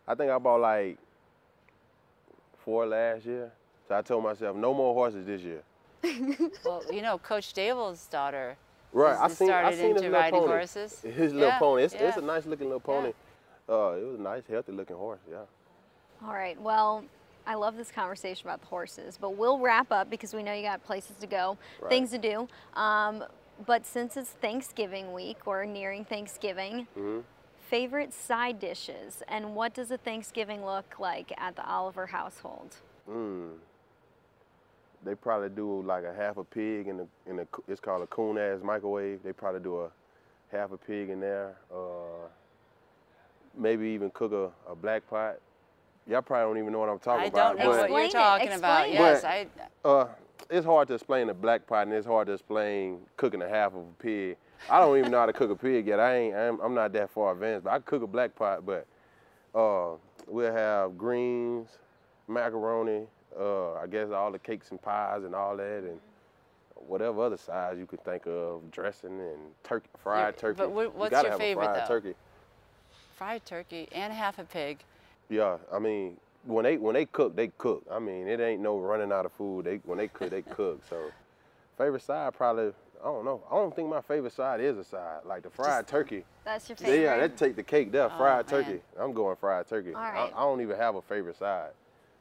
I 0.08 0.14
think 0.14 0.30
I 0.30 0.38
bought 0.38 0.60
like 0.60 0.98
four 2.64 2.86
last 2.86 3.24
year. 3.24 3.50
So 3.88 3.96
I 3.96 4.02
told 4.02 4.24
myself, 4.24 4.56
no 4.56 4.74
more 4.74 4.92
horses 4.94 5.26
this 5.26 5.40
year. 5.42 5.62
Well, 6.64 6.82
you 6.92 7.02
know, 7.02 7.18
Coach 7.18 7.52
Daboll's 7.54 8.06
daughter 8.06 8.56
Right, 8.92 9.12
has 9.12 9.20
I 9.32 9.34
seen, 9.34 9.50
I 9.50 9.52
started 9.52 9.76
seen 9.78 9.86
his 9.88 9.96
into 9.98 10.10
little 10.10 10.20
riding 10.20 10.40
pony. 10.40 10.52
horses. 10.52 11.00
His 11.04 11.32
little 11.32 11.48
Yeah, 11.48 11.58
pony. 11.58 11.82
It's, 11.84 11.94
it's 11.94 12.16
a 12.16 12.22
nice 12.22 12.46
looking 12.46 12.66
little 12.66 12.80
pony. 12.80 13.12
Uh, 13.68 13.90
it 13.92 14.04
was 14.04 14.18
a 14.18 14.22
nice, 14.22 14.42
healthy 14.48 14.72
looking 14.72 14.96
horse. 14.96 15.20
Yeah. 15.30 15.42
All 16.26 16.32
right. 16.32 16.60
Well, 16.60 17.04
I 17.46 17.54
love 17.54 17.76
this 17.76 17.90
conversation 17.90 18.46
about 18.48 18.60
the 18.60 18.66
horses, 18.66 19.18
but 19.20 19.36
we'll 19.36 19.58
wrap 19.58 19.92
up 19.92 20.08
because 20.10 20.34
we 20.34 20.42
know 20.42 20.52
you 20.52 20.62
got 20.62 20.82
places 20.84 21.16
to 21.20 21.26
go, 21.26 21.58
Right. 21.80 21.90
things 21.90 22.10
to 22.10 22.18
do. 22.18 22.48
Um, 22.74 23.22
but 23.66 23.84
since 23.86 24.16
it's 24.16 24.30
Thanksgiving 24.30 25.12
week 25.12 25.46
or 25.46 25.64
nearing 25.66 26.04
Thanksgiving, 26.04 26.86
hmm 26.94 27.20
favorite 27.68 28.12
side 28.12 28.58
dishes 28.60 29.22
and 29.28 29.54
what 29.54 29.74
does 29.74 29.90
a 29.90 29.96
Thanksgiving 29.98 30.64
look 30.64 30.98
like 30.98 31.32
at 31.38 31.56
the 31.56 31.66
Oliver 31.68 32.06
household? 32.06 32.76
Mm. 33.10 33.50
They 35.04 35.14
probably 35.14 35.48
do 35.50 35.82
like 35.82 36.04
a 36.04 36.12
half 36.14 36.36
a 36.36 36.44
pig 36.44 36.88
in 36.88 36.96
the 36.98 37.06
in 37.28 37.36
the 37.36 37.46
it's 37.68 37.80
called 37.80 38.02
a 38.02 38.06
coon 38.06 38.38
ass 38.38 38.60
microwave. 38.62 39.20
They 39.22 39.32
probably 39.32 39.60
do 39.60 39.80
a 39.82 39.90
half 40.50 40.72
a 40.72 40.76
pig 40.76 41.10
in 41.10 41.20
there. 41.20 41.56
Uh, 41.72 42.28
maybe 43.56 43.88
even 43.88 44.10
cook 44.10 44.32
a, 44.32 44.50
a 44.70 44.74
black 44.74 45.08
pot. 45.08 45.36
Y'all 46.08 46.22
probably 46.22 46.50
don't 46.54 46.58
even 46.62 46.72
know 46.72 46.78
what 46.80 46.88
I'm 46.88 46.98
talking 46.98 47.24
I 47.24 47.26
about. 47.26 47.56
don't 47.56 47.64
know 47.64 47.70
what 47.70 47.80
Explain 47.80 47.98
you're 47.98 48.08
it, 48.08 48.12
talking 48.12 48.52
about. 48.52 48.88
explain 48.88 48.94
Yes, 49.06 49.24
it. 49.24 49.48
I. 49.84 49.88
uh, 49.88 50.08
it's 50.50 50.66
hard 50.66 50.88
to 50.88 50.94
explain 50.94 51.28
a 51.30 51.34
black 51.34 51.66
pot 51.66 51.86
and 51.86 51.94
it's 51.96 52.06
hard 52.06 52.26
to 52.28 52.32
explain 52.34 52.98
cooking 53.16 53.42
a 53.42 53.48
half 53.48 53.72
of 53.74 53.80
a 53.80 54.02
pig. 54.02 54.36
I 54.70 54.80
don't 54.80 54.98
even 54.98 55.10
know 55.10 55.20
how 55.20 55.26
to 55.26 55.32
cook 55.32 55.50
a 55.50 55.56
pig 55.56 55.86
yet. 55.86 56.00
I 56.00 56.16
ain't. 56.16 56.34
I'm, 56.34 56.60
I'm 56.60 56.74
not 56.74 56.92
that 56.94 57.10
far 57.10 57.32
advanced, 57.32 57.64
but 57.64 57.72
I 57.72 57.78
cook 57.80 58.02
a 58.02 58.06
black 58.06 58.34
pot. 58.34 58.64
But 58.66 58.86
uh, 59.54 59.92
we'll 60.26 60.52
have 60.52 60.98
greens, 60.98 61.68
macaroni. 62.28 63.06
Uh, 63.38 63.74
I 63.74 63.86
guess 63.86 64.10
all 64.10 64.32
the 64.32 64.38
cakes 64.38 64.70
and 64.70 64.80
pies 64.80 65.24
and 65.24 65.34
all 65.34 65.56
that, 65.56 65.78
and 65.84 66.00
whatever 66.74 67.22
other 67.22 67.36
sides 67.36 67.78
you 67.78 67.86
can 67.86 67.98
think 67.98 68.26
of, 68.26 68.70
dressing 68.70 69.20
and 69.20 69.38
turkey, 69.62 69.88
fried 70.02 70.36
turkey. 70.38 70.56
but 70.58 70.70
what- 70.70 71.12
You 71.12 71.18
your 71.28 71.38
favorite, 71.38 71.64
fried 71.64 71.82
though? 71.82 71.88
turkey. 71.88 72.14
Fried 73.16 73.44
turkey 73.46 73.88
and 73.92 74.12
half 74.12 74.38
a 74.38 74.44
pig. 74.44 74.78
Yeah, 75.28 75.56
I 75.72 75.78
mean, 75.78 76.16
when 76.44 76.64
they 76.64 76.76
when 76.76 76.94
they 76.94 77.06
cook, 77.06 77.34
they 77.36 77.48
cook. 77.58 77.84
I 77.90 77.98
mean, 77.98 78.28
it 78.28 78.40
ain't 78.40 78.62
no 78.62 78.78
running 78.78 79.10
out 79.12 79.26
of 79.26 79.32
food. 79.32 79.64
They 79.64 79.76
when 79.84 79.98
they 79.98 80.08
cook, 80.08 80.30
they 80.30 80.42
cook. 80.42 80.82
So, 80.88 81.10
favorite 81.76 82.02
side 82.02 82.34
probably 82.34 82.72
I 83.02 83.06
don't 83.06 83.24
know. 83.24 83.42
I 83.50 83.54
don't 83.54 83.74
think 83.74 83.88
my 83.88 84.00
favorite 84.00 84.32
side 84.32 84.60
is 84.60 84.76
a 84.78 84.84
side 84.84 85.20
like 85.24 85.42
the 85.42 85.50
fried 85.50 85.86
turkey. 85.86 86.24
That's 86.44 86.68
your 86.68 86.76
Yeah, 86.80 86.86
favorite? 86.86 87.02
yeah, 87.02 87.16
that 87.18 87.36
take 87.36 87.56
the 87.56 87.62
cake 87.62 87.92
there. 87.92 88.04
Oh, 88.10 88.16
fried 88.16 88.50
man. 88.50 88.64
turkey. 88.64 88.80
I'm 88.98 89.12
going 89.12 89.36
fried 89.36 89.66
turkey. 89.68 89.94
All 89.94 90.00
I- 90.00 90.30
I, 90.34 90.40
don't 90.40 90.60
even 90.60 90.76
have 90.76 90.94
a 90.96 91.02
favorite 91.02 91.36
side. 91.36 91.70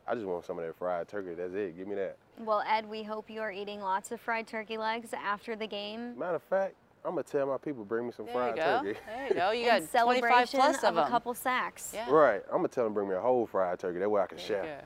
I 0.08 0.14
just 0.14 0.26
want 0.26 0.46
some 0.46 0.60
of 0.60 0.66
that 0.66 0.76
fried 0.78 1.08
turkey. 1.08 1.34
That's 1.34 1.54
it. 1.54 1.78
Give 1.78 1.88
me 1.88 1.96
that. 1.96 2.18
Well, 2.40 2.62
Ed, 2.70 2.88
we 2.88 3.02
hope 3.04 3.30
you 3.30 3.42
are 3.42 3.52
eating 3.52 3.82
lots 3.82 4.12
of 4.12 4.22
fried 4.22 4.46
turkey 4.48 4.78
legs 4.78 5.10
after 5.14 5.56
the 5.56 5.66
game. 5.68 6.18
Matter 6.20 6.36
of 6.36 6.44
fact, 6.44 6.76
I'm 7.04 7.12
gonna 7.12 7.24
tell 7.24 7.48
my 7.48 7.58
people 7.58 7.84
bring 7.86 8.06
me 8.08 8.12
some 8.12 8.26
There 8.26 8.34
fried 8.34 8.56
turkey. 8.58 9.00
There 9.08 9.28
you 9.30 9.34
go. 9.36 9.52
You 9.52 9.66
got 9.72 9.90
25 9.90 9.90
celebration 9.90 10.60
plus 10.60 10.78
of, 10.78 10.84
of, 10.84 10.96
them. 10.96 11.06
a 11.06 11.10
couple 11.10 11.34
sacks. 11.34 11.92
Yeah. 11.94 12.10
Right. 12.12 12.42
I'm 12.52 12.58
gonna 12.58 12.68
tell 12.68 12.84
them 12.84 12.94
bring 12.94 13.08
me 13.10 13.16
a 13.16 13.22
whole 13.22 13.48
fried 13.48 13.80
turkey. 13.80 14.00
That 14.00 14.10
way 14.10 14.22
I 14.22 14.28
can 14.28 14.38
There 14.38 14.46
you 14.46 14.54
share. 14.54 14.82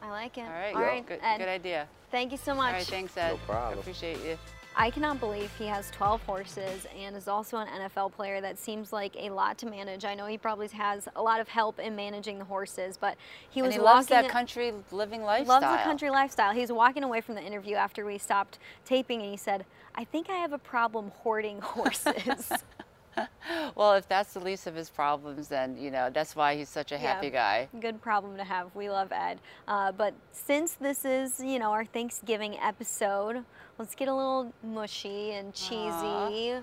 go. 0.00 0.06
I 0.06 0.10
like 0.10 0.38
it. 0.38 0.42
All 0.42 0.48
right. 0.50 0.74
All 0.74 0.80
right, 0.82 1.06
Good, 1.06 1.20
Ed. 1.22 1.38
good 1.38 1.48
idea. 1.48 1.88
Thank 2.10 2.32
you 2.32 2.38
so 2.38 2.54
much. 2.54 2.66
All 2.72 2.78
right. 2.78 2.86
Thanks, 2.86 3.16
Ed. 3.16 3.30
No 3.32 3.36
problem. 3.38 3.78
I 3.78 3.80
appreciate 3.80 4.22
you. 4.24 4.38
I 4.76 4.90
cannot 4.90 5.20
believe 5.20 5.50
he 5.58 5.66
has 5.66 5.90
12 5.90 6.22
horses 6.22 6.86
and 6.96 7.16
is 7.16 7.28
also 7.28 7.58
an 7.58 7.66
NFL 7.68 8.12
player. 8.12 8.40
That 8.40 8.58
seems 8.58 8.92
like 8.92 9.14
a 9.18 9.30
lot 9.30 9.58
to 9.58 9.66
manage. 9.66 10.04
I 10.04 10.14
know 10.14 10.26
he 10.26 10.38
probably 10.38 10.68
has 10.68 11.08
a 11.16 11.22
lot 11.22 11.40
of 11.40 11.48
help 11.48 11.78
in 11.78 11.96
managing 11.96 12.38
the 12.38 12.44
horses, 12.44 12.96
but 12.96 13.16
he 13.50 13.60
and 13.60 13.66
was 13.66 13.74
he 13.74 13.80
walking 13.80 13.94
loves 13.94 14.06
that 14.08 14.28
country 14.28 14.72
living 14.92 15.22
lifestyle. 15.22 15.60
loves 15.60 15.78
the 15.78 15.84
country 15.84 16.10
lifestyle. 16.10 16.52
He's 16.52 16.70
walking 16.70 17.02
away 17.02 17.20
from 17.20 17.34
the 17.34 17.42
interview 17.42 17.74
after 17.76 18.04
we 18.06 18.16
stopped 18.16 18.58
taping 18.84 19.20
and 19.20 19.30
he 19.30 19.36
said, 19.36 19.66
"I 19.94 20.04
think 20.04 20.30
I 20.30 20.36
have 20.36 20.52
a 20.52 20.58
problem 20.58 21.10
hoarding 21.22 21.60
horses." 21.60 22.52
Well, 23.74 23.94
if 23.94 24.08
that's 24.08 24.32
the 24.34 24.40
least 24.40 24.66
of 24.66 24.74
his 24.74 24.90
problems, 24.90 25.48
then 25.48 25.76
you 25.78 25.90
know 25.90 26.10
that's 26.10 26.34
why 26.36 26.56
he's 26.56 26.68
such 26.68 26.92
a 26.92 26.96
Yeah. 26.96 27.00
happy 27.14 27.30
guy. 27.30 27.68
Good 27.80 28.00
problem 28.02 28.36
to 28.36 28.44
have. 28.44 28.74
We 28.74 28.90
love 28.90 29.12
Ed. 29.12 29.40
Uh, 29.68 29.92
but 29.92 30.14
since 30.32 30.74
this 30.74 31.04
is, 31.04 31.40
you 31.40 31.58
know, 31.58 31.70
our 31.72 31.84
Thanksgiving 31.84 32.58
episode, 32.58 33.44
let's 33.78 33.94
get 33.94 34.08
a 34.08 34.14
little 34.14 34.52
mushy 34.62 35.32
and 35.32 35.52
cheesy. 35.54 36.60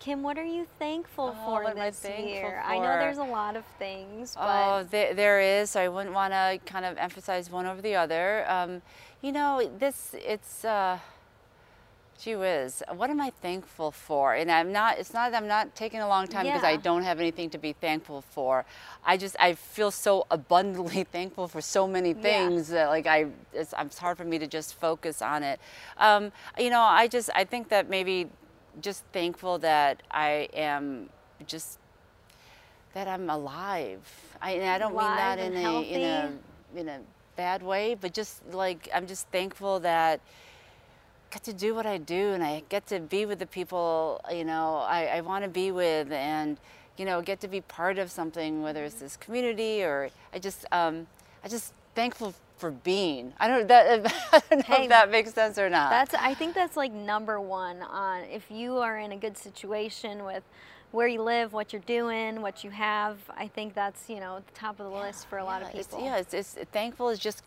Kim, 0.00 0.22
what 0.22 0.36
are 0.38 0.44
you 0.44 0.66
thankful 0.78 1.34
Oh, 1.38 1.44
for 1.44 1.64
I 1.64 1.72
this 1.74 2.00
thankful 2.00 2.26
year? 2.28 2.62
I 2.64 2.78
know 2.78 2.98
there's 2.98 3.18
a 3.18 3.24
lot 3.24 3.56
of 3.56 3.64
things, 3.78 4.34
but 4.34 4.42
Oh, 4.46 4.82
there, 4.90 5.14
there 5.14 5.40
is. 5.40 5.76
I 5.76 5.88
wouldn't 5.88 6.14
want 6.14 6.32
to 6.32 6.58
kind 6.66 6.84
of 6.84 6.98
emphasize 6.98 7.48
one 7.50 7.64
over 7.66 7.80
the 7.80 7.94
other. 7.94 8.44
Um, 8.48 8.82
you 9.22 9.32
know, 9.32 9.70
this 9.78 10.14
it's. 10.18 10.64
Uh, 10.64 10.98
Gee 12.20 12.36
whiz, 12.36 12.82
what 12.94 13.10
am 13.10 13.20
I 13.20 13.30
thankful 13.42 13.90
for? 13.90 14.34
And 14.34 14.50
I'm 14.50 14.72
not, 14.72 14.98
it's 14.98 15.12
not 15.12 15.32
that 15.32 15.42
I'm 15.42 15.48
not 15.48 15.74
taking 15.74 16.00
a 16.00 16.08
long 16.08 16.26
time 16.26 16.46
because 16.46 16.62
I 16.64 16.76
don't 16.76 17.02
have 17.02 17.18
anything 17.20 17.50
to 17.50 17.58
be 17.58 17.72
thankful 17.72 18.22
for. 18.22 18.64
I 19.04 19.16
just, 19.16 19.36
I 19.38 19.54
feel 19.54 19.90
so 19.90 20.24
abundantly 20.30 21.04
thankful 21.12 21.48
for 21.48 21.60
so 21.60 21.86
many 21.86 22.10
Yeah. 22.10 22.22
things 22.48 22.68
that 22.68 22.86
like 22.88 23.06
I, 23.06 23.26
it's, 23.52 23.74
it's 23.78 23.98
hard 23.98 24.16
for 24.16 24.24
me 24.24 24.38
to 24.38 24.46
just 24.46 24.74
focus 24.74 25.20
on 25.20 25.42
it. 25.42 25.60
Um, 25.98 26.32
you 26.56 26.70
know, 26.70 26.80
I 26.80 27.08
just, 27.08 27.30
I 27.34 27.44
think 27.44 27.68
that 27.68 27.90
maybe 27.90 28.28
just 28.80 29.04
thankful 29.12 29.58
that 29.58 30.02
I 30.10 30.48
am 30.54 31.10
just, 31.46 31.78
that 32.94 33.08
I'm 33.08 33.28
alive. 33.28 34.00
I, 34.40 34.52
and 34.52 34.70
I 34.70 34.78
don't 34.78 34.96
mean 34.96 35.16
that 35.16 35.38
in 35.40 35.52
a, 35.56 35.82
in 35.82 36.02
a, 36.04 36.32
in 36.80 36.88
a 36.88 37.00
bad 37.36 37.62
way, 37.62 37.96
but 38.00 38.14
just 38.14 38.46
like, 38.52 38.88
I'm 38.94 39.06
just 39.06 39.28
thankful 39.28 39.80
that, 39.80 40.20
get 41.34 41.42
to 41.44 41.52
do 41.52 41.74
what 41.74 41.84
I 41.84 41.98
do 41.98 42.32
and 42.32 42.44
I 42.44 42.62
get 42.68 42.86
to 42.86 43.00
be 43.00 43.26
with 43.26 43.40
the 43.40 43.46
people, 43.46 44.20
you 44.32 44.44
know, 44.44 44.76
I, 44.76 45.06
I 45.16 45.20
want 45.20 45.42
to 45.42 45.50
be 45.50 45.72
with 45.72 46.12
and, 46.12 46.56
you 46.96 47.04
know, 47.04 47.20
get 47.22 47.40
to 47.40 47.48
be 47.48 47.60
part 47.60 47.98
of 47.98 48.10
something, 48.10 48.62
whether 48.62 48.84
it's 48.84 48.94
this 49.00 49.16
community 49.16 49.82
or 49.82 50.10
I 50.32 50.38
just, 50.38 50.64
um, 50.70 51.08
I 51.44 51.48
just 51.48 51.72
thankful 51.96 52.34
for 52.56 52.70
being. 52.70 53.32
I 53.40 53.48
don't, 53.48 53.66
that, 53.66 54.06
I 54.32 54.40
don't 54.48 54.68
know 54.68 54.76
Hey, 54.76 54.84
if 54.84 54.88
that 54.90 55.10
makes 55.10 55.34
sense 55.34 55.58
or 55.58 55.68
not. 55.68 55.90
that's 55.90 56.14
I 56.14 56.34
think 56.34 56.54
that's 56.54 56.76
like 56.76 56.92
number 56.92 57.40
one 57.40 57.82
on 57.82 58.22
if 58.24 58.48
you 58.48 58.76
are 58.76 58.96
in 58.98 59.10
a 59.10 59.16
good 59.16 59.36
situation 59.36 60.24
with 60.24 60.44
where 60.92 61.08
you 61.08 61.20
live, 61.20 61.52
what 61.52 61.72
you're 61.72 61.82
doing, 61.82 62.40
what 62.42 62.62
you 62.62 62.70
have. 62.70 63.18
I 63.36 63.48
think 63.48 63.74
that's 63.74 64.08
you 64.08 64.20
know 64.20 64.38
the 64.46 64.52
top 64.52 64.78
of 64.78 64.88
the 64.88 64.96
list 64.96 65.26
for 65.26 65.38
a 65.38 65.44
lot 65.44 65.62
of 65.62 65.68
Yeah, 65.74 65.80
it's- 65.80 65.86
people. 65.88 66.04
yeah, 66.04 66.16
it's, 66.18 66.32
it's 66.32 66.54
thankful 66.70 67.08
is 67.08 67.18
just 67.18 67.42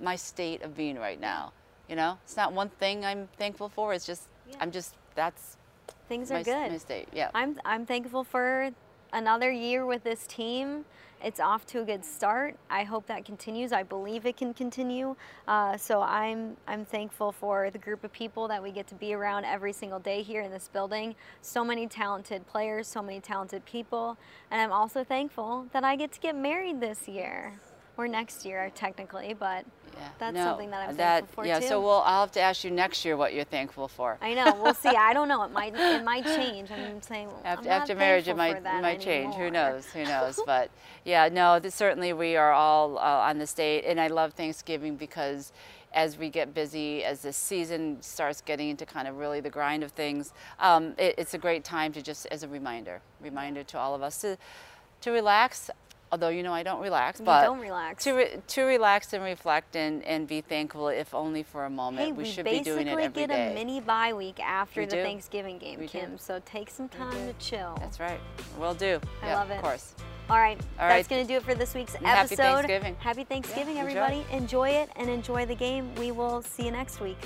my 0.00 0.14
state 0.14 0.62
of 0.62 0.76
being 0.76 0.96
right 0.96 1.20
now. 1.20 1.52
You 1.90 1.96
know, 1.96 2.18
it's 2.22 2.36
not 2.36 2.52
one 2.52 2.68
thing 2.68 3.04
I'm 3.04 3.28
thankful 3.36 3.68
for. 3.68 3.92
It's 3.92 4.06
just 4.06 4.28
Yeah. 4.48 4.56
I'm 4.60 4.70
just 4.70 4.94
that's 5.16 5.56
Things 6.08 6.30
are 6.30 6.42
good. 6.42 6.70
my 6.70 6.78
state. 6.78 7.08
Yeah. 7.12 7.30
I'm 7.34 7.58
I'm 7.64 7.84
thankful 7.84 8.22
for 8.22 8.70
another 9.12 9.50
year 9.50 9.84
with 9.84 10.04
this 10.04 10.24
team. 10.28 10.84
It's 11.22 11.40
off 11.40 11.66
to 11.66 11.80
a 11.82 11.84
good 11.84 12.04
start. 12.04 12.56
I 12.70 12.84
hope 12.84 13.06
that 13.08 13.24
continues. 13.24 13.72
I 13.72 13.82
believe 13.82 14.24
it 14.24 14.36
can 14.36 14.54
continue. 14.54 15.16
Uh, 15.48 15.76
so 15.76 16.00
I'm 16.00 16.56
I'm 16.68 16.84
thankful 16.84 17.32
for 17.32 17.70
the 17.70 17.78
group 17.78 18.04
of 18.04 18.12
people 18.12 18.46
that 18.48 18.62
we 18.62 18.70
get 18.70 18.86
to 18.86 18.94
be 18.94 19.12
around 19.12 19.44
every 19.44 19.72
single 19.72 19.98
day 19.98 20.22
here 20.22 20.42
in 20.42 20.52
this 20.52 20.68
building. 20.72 21.16
So 21.42 21.64
many 21.64 21.88
talented 21.88 22.46
players, 22.46 22.86
so 22.86 23.02
many 23.02 23.20
talented 23.20 23.64
people, 23.64 24.16
and 24.52 24.60
I'm 24.62 24.72
also 24.72 25.02
thankful 25.02 25.66
that 25.72 25.82
I 25.82 25.96
get 25.96 26.12
to 26.12 26.20
get 26.20 26.36
married 26.36 26.80
this 26.80 27.08
year 27.08 27.58
or 27.96 28.08
next 28.08 28.46
year 28.46 28.70
technically, 28.74 29.34
but 29.38 29.66
yeah. 29.94 30.08
that's 30.18 30.34
no, 30.34 30.44
something 30.44 30.70
that 30.70 30.88
I'm 30.88 30.96
that, 30.96 31.20
thankful 31.20 31.44
for 31.44 31.48
Yeah. 31.48 31.60
too. 31.60 31.66
So 31.66 31.80
we'll 31.80 32.02
I'll 32.04 32.22
have 32.22 32.32
to 32.32 32.40
ask 32.40 32.64
you 32.64 32.70
next 32.70 33.04
year 33.04 33.16
what 33.16 33.34
you're 33.34 33.44
thankful 33.44 33.88
for. 33.88 34.18
I 34.20 34.34
know. 34.34 34.56
We'll 34.62 34.74
see. 34.74 34.88
I 34.88 35.12
don't 35.12 35.28
know. 35.28 35.42
It 35.44 35.52
might 35.52 35.74
it 35.76 36.04
might 36.04 36.24
change. 36.24 36.70
I'm 36.70 37.02
saying 37.02 37.28
After, 37.44 37.68
I'm 37.68 37.82
after 37.82 37.94
marriage, 37.94 38.28
it 38.28 38.36
might 38.36 38.56
it 38.56 38.62
might 38.62 39.00
change. 39.00 39.34
Who 39.34 39.50
knows? 39.50 39.86
Who 39.86 40.04
knows? 40.04 40.40
but 40.46 40.70
yeah, 41.04 41.28
no. 41.30 41.58
This, 41.58 41.74
certainly, 41.74 42.12
we 42.12 42.36
are 42.36 42.52
all 42.52 42.98
uh, 42.98 43.28
on 43.28 43.38
the 43.38 43.46
state, 43.46 43.84
and 43.84 44.00
I 44.00 44.08
love 44.08 44.34
Thanksgiving 44.34 44.96
because 44.96 45.52
as 45.92 46.16
we 46.16 46.28
get 46.28 46.54
busy, 46.54 47.02
as 47.02 47.22
the 47.22 47.32
season 47.32 48.00
starts 48.00 48.40
getting 48.40 48.68
into 48.68 48.86
kind 48.86 49.08
of 49.08 49.16
really 49.16 49.40
the 49.40 49.50
grind 49.50 49.82
of 49.82 49.90
things, 49.92 50.32
um, 50.60 50.94
it, 50.98 51.16
it's 51.18 51.34
a 51.34 51.38
great 51.38 51.64
time 51.64 51.92
to 51.92 52.00
just 52.00 52.26
as 52.26 52.42
a 52.42 52.48
reminder, 52.48 53.00
reminder 53.20 53.64
to 53.64 53.78
all 53.78 53.94
of 53.94 54.02
us 54.02 54.20
to 54.20 54.36
to 55.00 55.10
relax. 55.10 55.70
Although 56.12 56.30
you 56.30 56.42
know 56.42 56.52
I 56.52 56.64
don't 56.64 56.80
relax, 56.80 57.20
You 57.20 57.26
but 57.26 57.44
don't 57.44 57.60
relax. 57.60 58.02
to 58.04 58.12
re- 58.12 58.36
to 58.48 58.62
relax 58.64 59.12
and 59.12 59.22
reflect 59.22 59.76
and, 59.76 60.02
and 60.04 60.26
be 60.26 60.40
thankful, 60.40 60.88
if 60.88 61.14
only 61.14 61.44
for 61.44 61.64
a 61.66 61.70
moment. 61.70 62.04
Hey, 62.06 62.12
we, 62.12 62.24
we 62.24 62.30
should 62.30 62.44
be 62.44 62.60
doing 62.60 62.88
it 62.88 62.98
every 62.98 63.08
get 63.26 63.30
a 63.30 63.54
mini 63.54 63.80
bye 63.80 64.12
week 64.12 64.40
after 64.40 64.80
We 64.80 64.86
the 64.86 64.96
do. 64.96 65.02
Thanksgiving 65.02 65.58
game, 65.58 65.78
We 65.78 65.86
do. 65.86 66.00
Kim. 66.00 66.18
So 66.18 66.40
take 66.44 66.68
some 66.68 66.88
time 66.88 67.12
to 67.28 67.32
chill. 67.38 67.76
That's 67.78 68.00
right. 68.00 68.18
We'll 68.58 68.74
do. 68.74 69.00
I 69.22 69.26
yeah, 69.28 69.36
love 69.38 69.50
it. 69.50 69.56
Of 69.58 69.62
course. 69.62 69.94
All 70.28 70.38
right, 70.38 70.60
All 70.78 70.88
that's 70.88 71.08
going 71.08 71.22
to 71.22 71.28
do 71.28 71.36
it 71.36 71.42
for 71.42 71.56
this 71.56 71.74
week's 71.74 71.94
And 71.96 72.06
happy 72.06 72.34
episode. 72.34 72.36
Thanksgiving. 72.42 72.96
Happy 73.00 73.24
Thanksgiving, 73.24 73.76
enjoy. 73.78 73.80
everybody. 73.80 74.26
Enjoy 74.30 74.68
it 74.68 74.88
and 74.96 75.10
enjoy 75.10 75.44
the 75.44 75.56
game. 75.56 75.92
We 75.96 76.12
will 76.12 76.40
see 76.42 76.64
you 76.66 76.70
next 76.70 77.00
week. 77.00 77.18